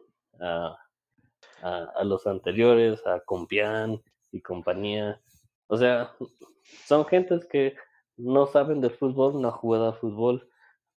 a, 0.40 0.76
a- 1.62 1.88
a 1.96 2.04
los 2.04 2.26
anteriores, 2.26 3.04
a 3.06 3.20
Compián 3.20 4.00
y 4.32 4.40
compañía. 4.40 5.20
O 5.68 5.76
sea, 5.76 6.12
son 6.86 7.06
gentes 7.06 7.46
que 7.46 7.74
no 8.16 8.46
saben 8.46 8.80
de 8.80 8.90
fútbol, 8.90 9.40
no 9.40 9.48
han 9.48 9.54
jugado 9.54 9.88
a 9.88 9.94
fútbol, 9.94 10.48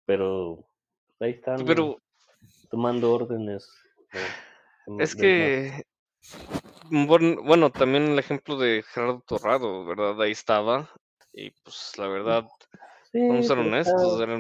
pero 0.07 0.65
ahí 1.21 1.33
están 1.33 1.65
Pero 1.67 1.99
tomando 2.71 3.13
órdenes. 3.13 3.69
de- 4.13 4.21
de- 4.97 5.05
es 5.05 5.17
de- 5.17 5.23
que, 5.23 5.83
mm, 6.91 7.07
buen- 7.07 7.37
bueno, 7.45 7.71
también 7.71 8.05
el 8.09 8.19
ejemplo 8.19 8.57
de 8.57 8.83
Gerardo 8.83 9.23
Torrado, 9.27 9.85
¿verdad? 9.85 10.21
Ahí 10.23 10.33
estaba. 10.33 10.91
Y 11.33 11.51
pues 11.63 11.93
la 11.99 12.09
verdad, 12.09 12.45
Sí, 13.11 13.21
vamos 13.29 13.47
a 13.47 13.49
ser 13.49 13.59
honestos, 13.59 14.21
era 14.21 14.37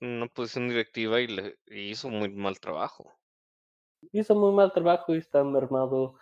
una 0.00 0.26
posición 0.28 0.68
directiva 0.68 1.20
y, 1.20 1.28
le, 1.28 1.56
y 1.66 1.90
hizo 1.90 2.08
muy 2.08 2.28
mal 2.28 2.58
trabajo. 2.60 3.12
hizo 4.12 4.34
muy 4.34 4.52
mal 4.52 4.72
trabajo 4.72 5.14
y 5.14 5.18
está 5.18 5.42
mermado 5.44 6.14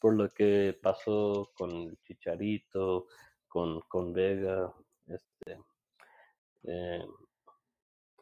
por 0.00 0.14
lo 0.16 0.28
que 0.30 0.78
pasó 0.82 1.50
con 1.56 1.96
Chicharito, 2.04 3.06
con, 3.50 3.80
con 3.82 4.14
Vega, 4.14 4.72
este, 5.06 5.58
eh, 6.62 7.04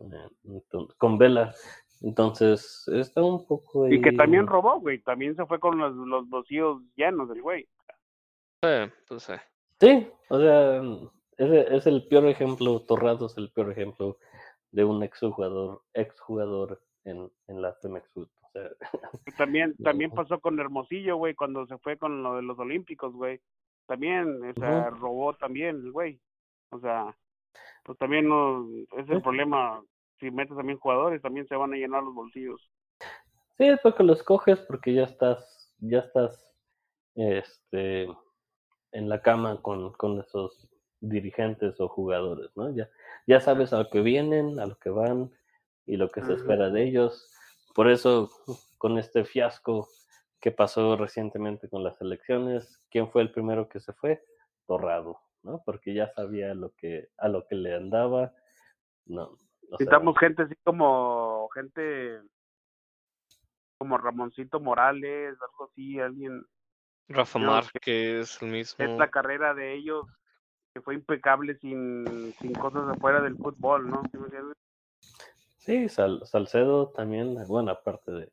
eh, 0.00 0.62
con 0.96 1.18
Vela. 1.18 1.54
Entonces, 2.00 2.88
está 2.88 3.22
un 3.22 3.46
poco 3.46 3.88
Y 3.88 4.00
que 4.00 4.12
también 4.12 4.46
robó, 4.46 4.80
güey. 4.80 5.00
También 5.02 5.36
se 5.36 5.46
fue 5.46 5.58
con 5.58 5.78
los, 5.78 5.94
los 5.94 6.28
bolsillos 6.28 6.82
llenos 6.96 7.28
del 7.28 7.42
güey. 7.42 7.68
Eh, 8.62 8.90
pues 9.06 9.28
eh, 9.30 9.40
Sí, 9.80 10.08
o 10.28 10.40
sea, 10.40 10.82
ese 11.36 11.76
es 11.76 11.86
el 11.86 12.06
peor 12.08 12.26
ejemplo, 12.26 12.80
Torrado 12.80 13.26
es 13.26 13.36
el 13.36 13.50
peor 13.52 13.70
ejemplo 13.70 14.18
de 14.72 14.84
un 14.84 15.02
exjugador, 15.02 15.82
exjugador 15.94 16.80
en, 17.04 17.30
en 17.46 17.62
la 17.62 17.74
Femex 17.74 18.08
Food. 18.10 18.28
O 18.42 18.50
sea, 18.52 18.70
También, 19.36 19.76
también 19.84 20.10
pasó 20.10 20.40
con 20.40 20.58
Hermosillo, 20.58 21.16
güey, 21.16 21.34
cuando 21.34 21.66
se 21.66 21.78
fue 21.78 21.96
con 21.96 22.22
lo 22.22 22.36
de 22.36 22.42
los 22.42 22.58
Olímpicos, 22.58 23.12
güey. 23.12 23.40
También, 23.88 24.42
o 24.44 24.60
sea, 24.60 24.90
robó 24.90 25.32
también 25.34 25.76
el 25.76 25.92
güey. 25.92 26.20
O 26.70 26.78
sea, 26.78 27.16
pues 27.84 27.96
también 27.96 28.28
no, 28.28 28.68
es 28.98 29.08
el 29.08 29.22
problema. 29.22 29.82
Si 30.20 30.30
metes 30.30 30.54
también 30.54 30.78
jugadores, 30.78 31.22
también 31.22 31.48
se 31.48 31.56
van 31.56 31.72
a 31.72 31.76
llenar 31.76 32.02
los 32.02 32.14
bolsillos. 32.14 32.70
Sí, 33.56 33.64
es 33.64 33.80
porque 33.80 34.02
los 34.02 34.22
coges 34.22 34.60
porque 34.60 34.92
ya 34.92 35.04
estás, 35.04 35.74
ya 35.78 36.00
estás 36.00 36.54
este, 37.14 38.08
en 38.92 39.08
la 39.08 39.22
cama 39.22 39.62
con, 39.62 39.92
con 39.94 40.20
esos 40.20 40.68
dirigentes 41.00 41.80
o 41.80 41.88
jugadores, 41.88 42.50
¿no? 42.56 42.68
Ya, 42.76 42.90
ya 43.26 43.40
sabes 43.40 43.72
a 43.72 43.78
lo 43.78 43.88
que 43.88 44.02
vienen, 44.02 44.60
a 44.60 44.66
lo 44.66 44.76
que 44.76 44.90
van 44.90 45.32
y 45.86 45.96
lo 45.96 46.10
que 46.10 46.22
se 46.22 46.34
espera 46.34 46.68
de 46.68 46.84
ellos. 46.84 47.32
Por 47.74 47.88
eso, 47.88 48.30
con 48.76 48.98
este 48.98 49.24
fiasco 49.24 49.88
que 50.40 50.52
pasó 50.52 50.96
recientemente 50.96 51.68
con 51.68 51.82
las 51.82 52.00
elecciones, 52.00 52.80
¿quién 52.90 53.10
fue 53.10 53.22
el 53.22 53.32
primero 53.32 53.68
que 53.68 53.80
se 53.80 53.92
fue? 53.92 54.24
Torrado, 54.66 55.20
¿no? 55.42 55.62
Porque 55.64 55.94
ya 55.94 56.08
sabía 56.14 56.54
lo 56.54 56.72
que, 56.74 57.08
a 57.18 57.28
lo 57.28 57.46
que 57.46 57.56
le 57.56 57.74
andaba. 57.74 58.32
No, 59.06 59.24
o 59.24 59.36
sea, 59.36 59.48
Necesitamos 59.72 60.18
gente 60.18 60.42
así 60.42 60.54
como, 60.64 61.48
gente 61.54 62.20
como 63.78 63.98
Ramoncito 63.98 64.60
Morales, 64.60 65.36
algo 65.40 65.70
así, 65.70 65.98
alguien. 66.00 66.44
Rafa 67.08 67.38
Márquez, 67.38 68.42
el 68.42 68.48
mismo. 68.48 68.84
Es 68.84 68.98
la 68.98 69.08
carrera 69.08 69.54
de 69.54 69.74
ellos 69.74 70.04
que 70.74 70.82
fue 70.82 70.94
impecable 70.94 71.56
sin, 71.58 72.34
sin 72.34 72.52
cosas 72.52 72.86
afuera 72.88 73.22
del 73.22 73.36
fútbol, 73.36 73.88
¿no? 73.88 74.02
Sí, 75.56 75.88
Sal- 75.88 76.24
Salcedo 76.26 76.90
también, 76.90 77.36
bueno, 77.46 77.72
aparte 77.72 78.12
de 78.12 78.32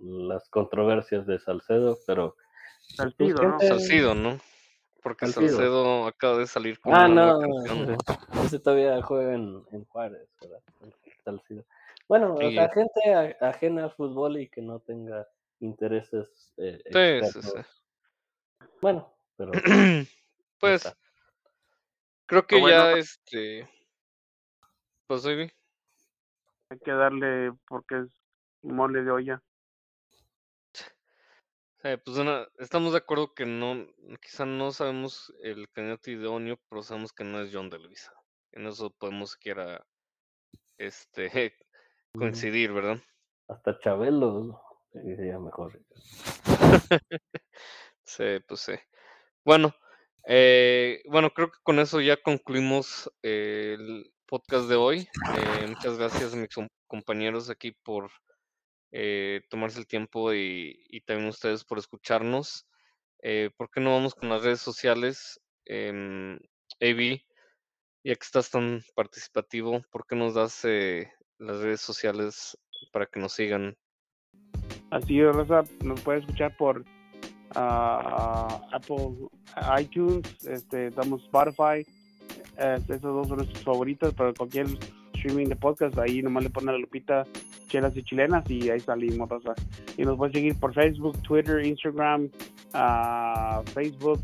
las 0.00 0.48
controversias 0.48 1.26
de 1.26 1.38
Salcedo, 1.38 1.98
pero 2.06 2.36
pues, 2.96 2.96
Salcido, 2.96 3.42
¿no? 3.42 3.60
Salcido, 3.60 4.14
¿no? 4.14 4.40
Porque 5.02 5.26
Salcido. 5.26 5.56
Salcedo 5.56 6.06
acaba 6.06 6.38
de 6.38 6.46
salir 6.46 6.80
con 6.80 6.94
Ah, 6.94 7.06
una 7.08 7.32
no, 7.32 7.40
ese 8.44 8.58
todavía 8.58 9.00
juega 9.02 9.34
en, 9.34 9.64
en 9.72 9.84
Juárez, 9.86 10.28
¿verdad? 10.40 10.60
Salcido. 11.24 11.64
Bueno, 12.08 12.34
o 12.34 12.40
Sí. 12.40 12.54
sea, 12.54 12.70
gente 12.70 13.36
ajena 13.40 13.84
al 13.84 13.92
fútbol 13.92 14.38
y 14.38 14.48
que 14.48 14.62
no 14.62 14.80
tenga 14.80 15.28
intereses 15.60 16.52
eh, 16.56 16.80
Sí, 16.86 16.90
sí, 16.90 17.38
externos. 17.38 17.66
sí. 17.66 18.68
Bueno, 18.80 19.14
pero 19.36 19.52
Pues 20.60 20.86
está. 20.86 20.96
creo 22.26 22.46
que 22.46 22.58
bueno, 22.58 22.84
ya 22.84 22.90
no- 22.90 22.96
este. 22.96 23.68
Pues 25.06 25.24
Hay 25.24 26.78
que 26.84 26.90
darle 26.92 27.52
porque 27.66 28.00
es 28.00 28.08
mole 28.62 29.02
de 29.02 29.10
olla. 29.10 29.42
Eh, 31.84 31.98
pues 32.04 32.16
una- 32.18 32.46
estamos 32.58 32.92
de 32.92 32.98
acuerdo 32.98 33.34
que 33.34 33.46
no, 33.46 33.86
quizá 34.20 34.44
no 34.46 34.72
sabemos 34.72 35.32
el 35.42 35.68
candidato 35.70 36.10
idóneo, 36.10 36.58
pero 36.68 36.82
sabemos 36.82 37.12
que 37.12 37.24
no 37.24 37.40
es 37.40 37.50
John 37.52 37.70
de 37.70 37.78
Luisa. 37.78 38.12
En 38.52 38.66
eso 38.66 38.90
podemos 38.98 39.32
siquiera 39.32 39.84
este 40.78 41.54
coincidir, 42.14 42.72
¿verdad? 42.72 42.98
hasta 43.48 43.78
Chabelo 43.80 44.60
sería 44.92 45.38
mejor. 45.38 45.80
Sí, 48.04 48.24
pues 48.46 48.60
sí. 48.60 48.72
Bueno, 49.44 49.74
eh, 50.26 51.02
bueno, 51.10 51.30
creo 51.30 51.50
que 51.50 51.58
con 51.62 51.78
eso 51.78 52.00
ya 52.00 52.16
concluimos 52.16 53.10
eh, 53.22 53.76
el 53.78 54.12
podcast 54.26 54.66
de 54.68 54.76
hoy. 54.76 55.00
Eh, 55.36 55.66
muchas 55.68 55.98
gracias 55.98 56.32
a 56.32 56.36
mis 56.36 56.48
com- 56.48 56.68
compañeros 56.86 57.50
aquí 57.50 57.72
por 57.84 58.10
eh, 58.92 59.42
tomarse 59.48 59.78
el 59.78 59.86
tiempo 59.86 60.32
y, 60.32 61.02
también 61.06 61.28
ustedes 61.28 61.64
por 61.64 61.78
escucharnos. 61.78 62.66
Eh, 63.22 63.50
¿por 63.56 63.70
qué 63.70 63.80
no 63.80 63.92
vamos 63.92 64.14
con 64.14 64.28
las 64.28 64.42
redes 64.42 64.60
sociales? 64.60 65.40
Em, 65.64 66.38
Avi, 66.80 67.24
ya 68.04 68.14
que 68.14 68.24
estás 68.24 68.50
tan 68.50 68.82
participativo, 68.94 69.82
¿por 69.90 70.06
qué 70.06 70.16
nos 70.16 70.34
das 70.34 70.64
eh, 70.64 71.10
las 71.38 71.58
redes 71.58 71.80
sociales 71.80 72.56
para 72.92 73.06
que 73.06 73.20
nos 73.20 73.32
sigan? 73.32 73.76
Así 74.90 75.22
Rosa, 75.22 75.64
nos 75.82 76.00
puede 76.00 76.20
escuchar 76.20 76.56
por 76.56 76.84
ah, 77.54 78.60
Apple 78.72 79.28
iTunes, 79.80 80.44
este, 80.46 80.90
damos 80.90 81.22
Spotify, 81.24 81.84
eh, 82.56 82.78
esos 82.88 83.02
dos 83.02 83.28
son 83.28 83.38
nuestros 83.38 83.62
favoritos, 83.62 84.14
pero 84.16 84.32
cualquier 84.34 84.66
streaming 85.14 85.46
de 85.46 85.56
podcast, 85.56 85.98
ahí 85.98 86.22
nomás 86.22 86.44
le 86.44 86.50
ponen 86.50 86.74
la 86.74 86.78
lupita 86.78 87.26
chelas 87.68 87.96
y 87.96 88.02
chilenas 88.02 88.48
y 88.50 88.70
ahí 88.70 88.80
salimos, 88.80 89.28
Rosa. 89.28 89.54
Y 89.96 90.02
nos 90.02 90.16
pueden 90.16 90.34
seguir 90.34 90.58
por 90.58 90.74
Facebook, 90.74 91.20
Twitter, 91.22 91.64
Instagram, 91.64 92.28
ah, 92.72 93.62
Facebook, 93.72 94.20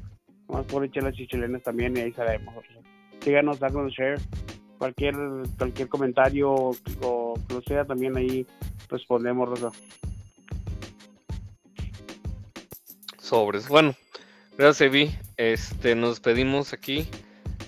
nomás 0.49 0.67
pone 0.67 0.91
chelas 0.91 1.19
y 1.19 1.27
chilenas 1.27 1.63
también 1.63 1.97
y 1.97 2.01
ahí 2.01 2.13
salimos, 2.13 2.55
Rosa. 2.55 2.69
Síganos, 3.21 3.63
háganos 3.63 3.93
share, 3.93 4.19
cualquier, 4.79 5.15
cualquier 5.57 5.89
comentario 5.89 6.53
o, 6.53 7.35
lo 7.49 7.63
sea, 7.67 7.85
también 7.85 8.17
ahí 8.17 8.47
respondemos, 8.89 9.49
Rosa. 9.49 9.71
Sobres. 13.19 13.69
Bueno, 13.69 13.95
gracias, 14.59 14.83
Evi. 14.83 15.11
Este, 15.37 15.95
nos 15.95 16.11
despedimos 16.11 16.73
aquí 16.73 17.09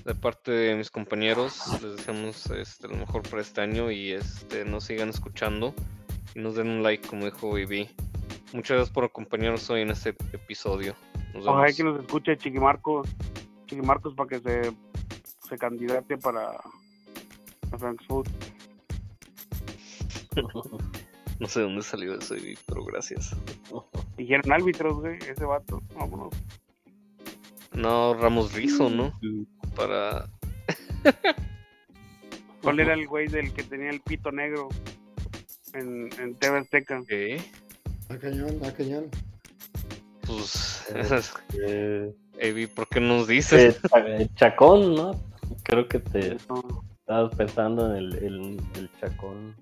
de 0.07 0.15
parte 0.15 0.53
de 0.53 0.77
mis 0.77 0.91
compañeros. 0.91 1.61
Les 1.83 1.97
deseamos 1.97 2.47
este, 2.51 2.89
lo 2.89 2.97
mejor 2.97 3.23
para 3.29 3.43
este 3.43 3.61
año 3.61 3.91
y 3.91 4.13
este, 4.13 4.65
nos 4.65 4.85
sigan 4.85 5.09
escuchando 5.09 5.75
y 6.35 6.39
nos 6.39 6.55
den 6.55 6.69
un 6.69 6.83
like, 6.83 7.07
como 7.09 7.25
dijo 7.25 7.59
Evi. 7.59 7.91
Muchas 8.53 8.77
gracias 8.77 8.91
por 8.95 9.05
acompañarnos 9.05 9.69
hoy 9.69 9.83
en 9.83 9.91
este 9.91 10.11
episodio. 10.33 10.95
Nos 11.35 11.47
Ojalá 11.47 11.73
que 11.73 11.83
nos 11.83 12.01
escuche 12.01 12.37
Chiquimarcos, 12.37 13.09
Chiquimarcos 13.67 14.15
para 14.15 14.29
que 14.29 14.39
se, 14.39 14.73
se 15.49 15.59
candidate 15.59 16.17
para 16.17 16.53
Frankfurt. 17.77 18.31
No 21.39 21.49
sé 21.49 21.61
dónde 21.61 21.83
salió 21.83 22.15
eso, 22.15 22.35
Evi, 22.35 22.57
pero 22.67 22.83
gracias. 22.83 23.37
Dijeron 24.17 24.51
árbitros, 24.51 25.01
güey, 25.01 25.19
ese 25.19 25.45
vato. 25.45 25.83
Vámonos. 25.95 26.33
No, 27.75 28.15
Ramos 28.15 28.55
Rizo, 28.55 28.89
¿no? 28.89 29.13
Para. 29.77 30.29
¿Cuál 32.63 32.81
era 32.81 32.95
el 32.95 33.07
güey 33.07 33.29
del 33.29 33.53
que 33.53 33.63
tenía 33.63 33.91
el 33.91 34.01
pito 34.01 34.33
negro 34.33 34.69
en, 35.75 36.09
en 36.19 36.35
TV 36.35 36.59
Azteca? 36.59 37.01
¿Qué? 37.07 37.41
A 38.09 38.17
cañón, 38.17 38.59
a 38.65 38.73
cañón. 38.73 39.07
Pues. 40.27 40.85
Eh, 41.67 42.13
Evi, 42.39 42.67
¿por 42.67 42.89
qué 42.89 43.01
nos 43.01 43.29
eh, 43.29 43.33
dices? 43.35 43.81
Cha- 43.83 44.35
Chacón, 44.35 44.95
¿no? 44.95 45.21
Creo 45.63 45.87
que 45.87 46.01
te 46.01 46.37
No, 46.49 46.83
estabas 47.01 47.35
pensando 47.37 47.91
en 47.95 47.97
el, 47.97 48.15
el, 48.17 48.61
el 48.77 48.91
Chacón. 49.01 49.55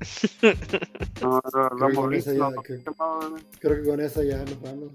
no, 1.20 1.30
no, 1.32 1.40
Creo 1.42 1.68
que 1.70 1.76
Ramos 1.78 1.94
con 1.96 2.10
Rizo, 2.10 2.30
esa 2.30 2.38
ya 2.38 2.50
no, 2.50 2.62
que- 2.62 2.76
¿qué 2.76 2.82
llamaba, 2.90 3.28
güey? 3.28 3.42
Creo 3.58 3.82
que 3.82 3.88
con 3.90 4.00
esa 4.00 4.22
ya 4.24 4.38
nos 4.38 4.60
vamos. 4.62 4.90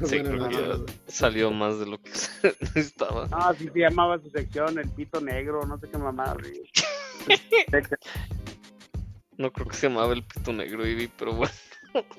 Sí, 0.04 0.22
creo 0.22 0.48
que 0.48 0.54
ya 0.54 0.76
salió 1.08 1.50
más 1.50 1.78
de 1.80 1.86
lo 1.86 2.00
que 2.00 2.10
se 2.14 2.54
necesitaba. 2.60 3.28
Ah, 3.32 3.52
sí 3.58 3.68
se 3.72 3.78
llamaba 3.80 4.18
su 4.18 4.30
sección, 4.30 4.78
el 4.78 4.88
pito 4.90 5.20
negro, 5.20 5.64
no 5.66 5.78
sé 5.78 5.88
qué 5.90 5.98
mamá. 5.98 6.34
güey. 6.34 6.62
No 9.36 9.52
creo 9.52 9.68
que 9.68 9.76
se 9.76 9.88
llamaba 9.88 10.12
el 10.14 10.24
pito 10.24 10.52
negro, 10.52 10.86
Ivy, 10.86 11.08
pero 11.16 11.32
bueno. 11.32 11.52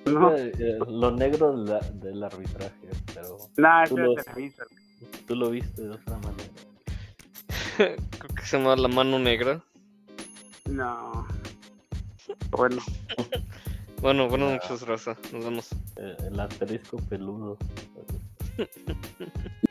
No, 0.06 0.36
Eh, 0.36 0.52
eh, 0.58 0.78
lo 0.88 1.12
negro 1.12 1.52
de 1.64 1.72
la- 1.72 1.80
del 1.80 2.24
arbitraje, 2.24 2.74
pero 3.14 3.38
nah, 3.58 3.86
tú 3.86 3.98
ese 3.98 4.30
lo- 4.32 4.66
tú 5.28 5.36
lo 5.36 5.50
viste 5.50 5.82
de 5.84 5.90
otra 5.92 6.18
manera. 6.18 6.50
Creo 7.78 8.36
que 8.36 8.46
se 8.46 8.58
llama 8.58 8.76
La 8.78 8.88
Mano 8.88 9.20
Negra. 9.20 9.62
No. 10.70 11.28
Bueno, 12.52 12.82
Bueno, 14.02 14.30
buenas 14.30 14.54
noches, 14.54 14.88
raza. 14.88 15.18
Nos 15.34 15.44
vemos. 15.44 15.68
El 15.98 16.40
asterisco 16.40 16.98
peludo. 17.10 17.58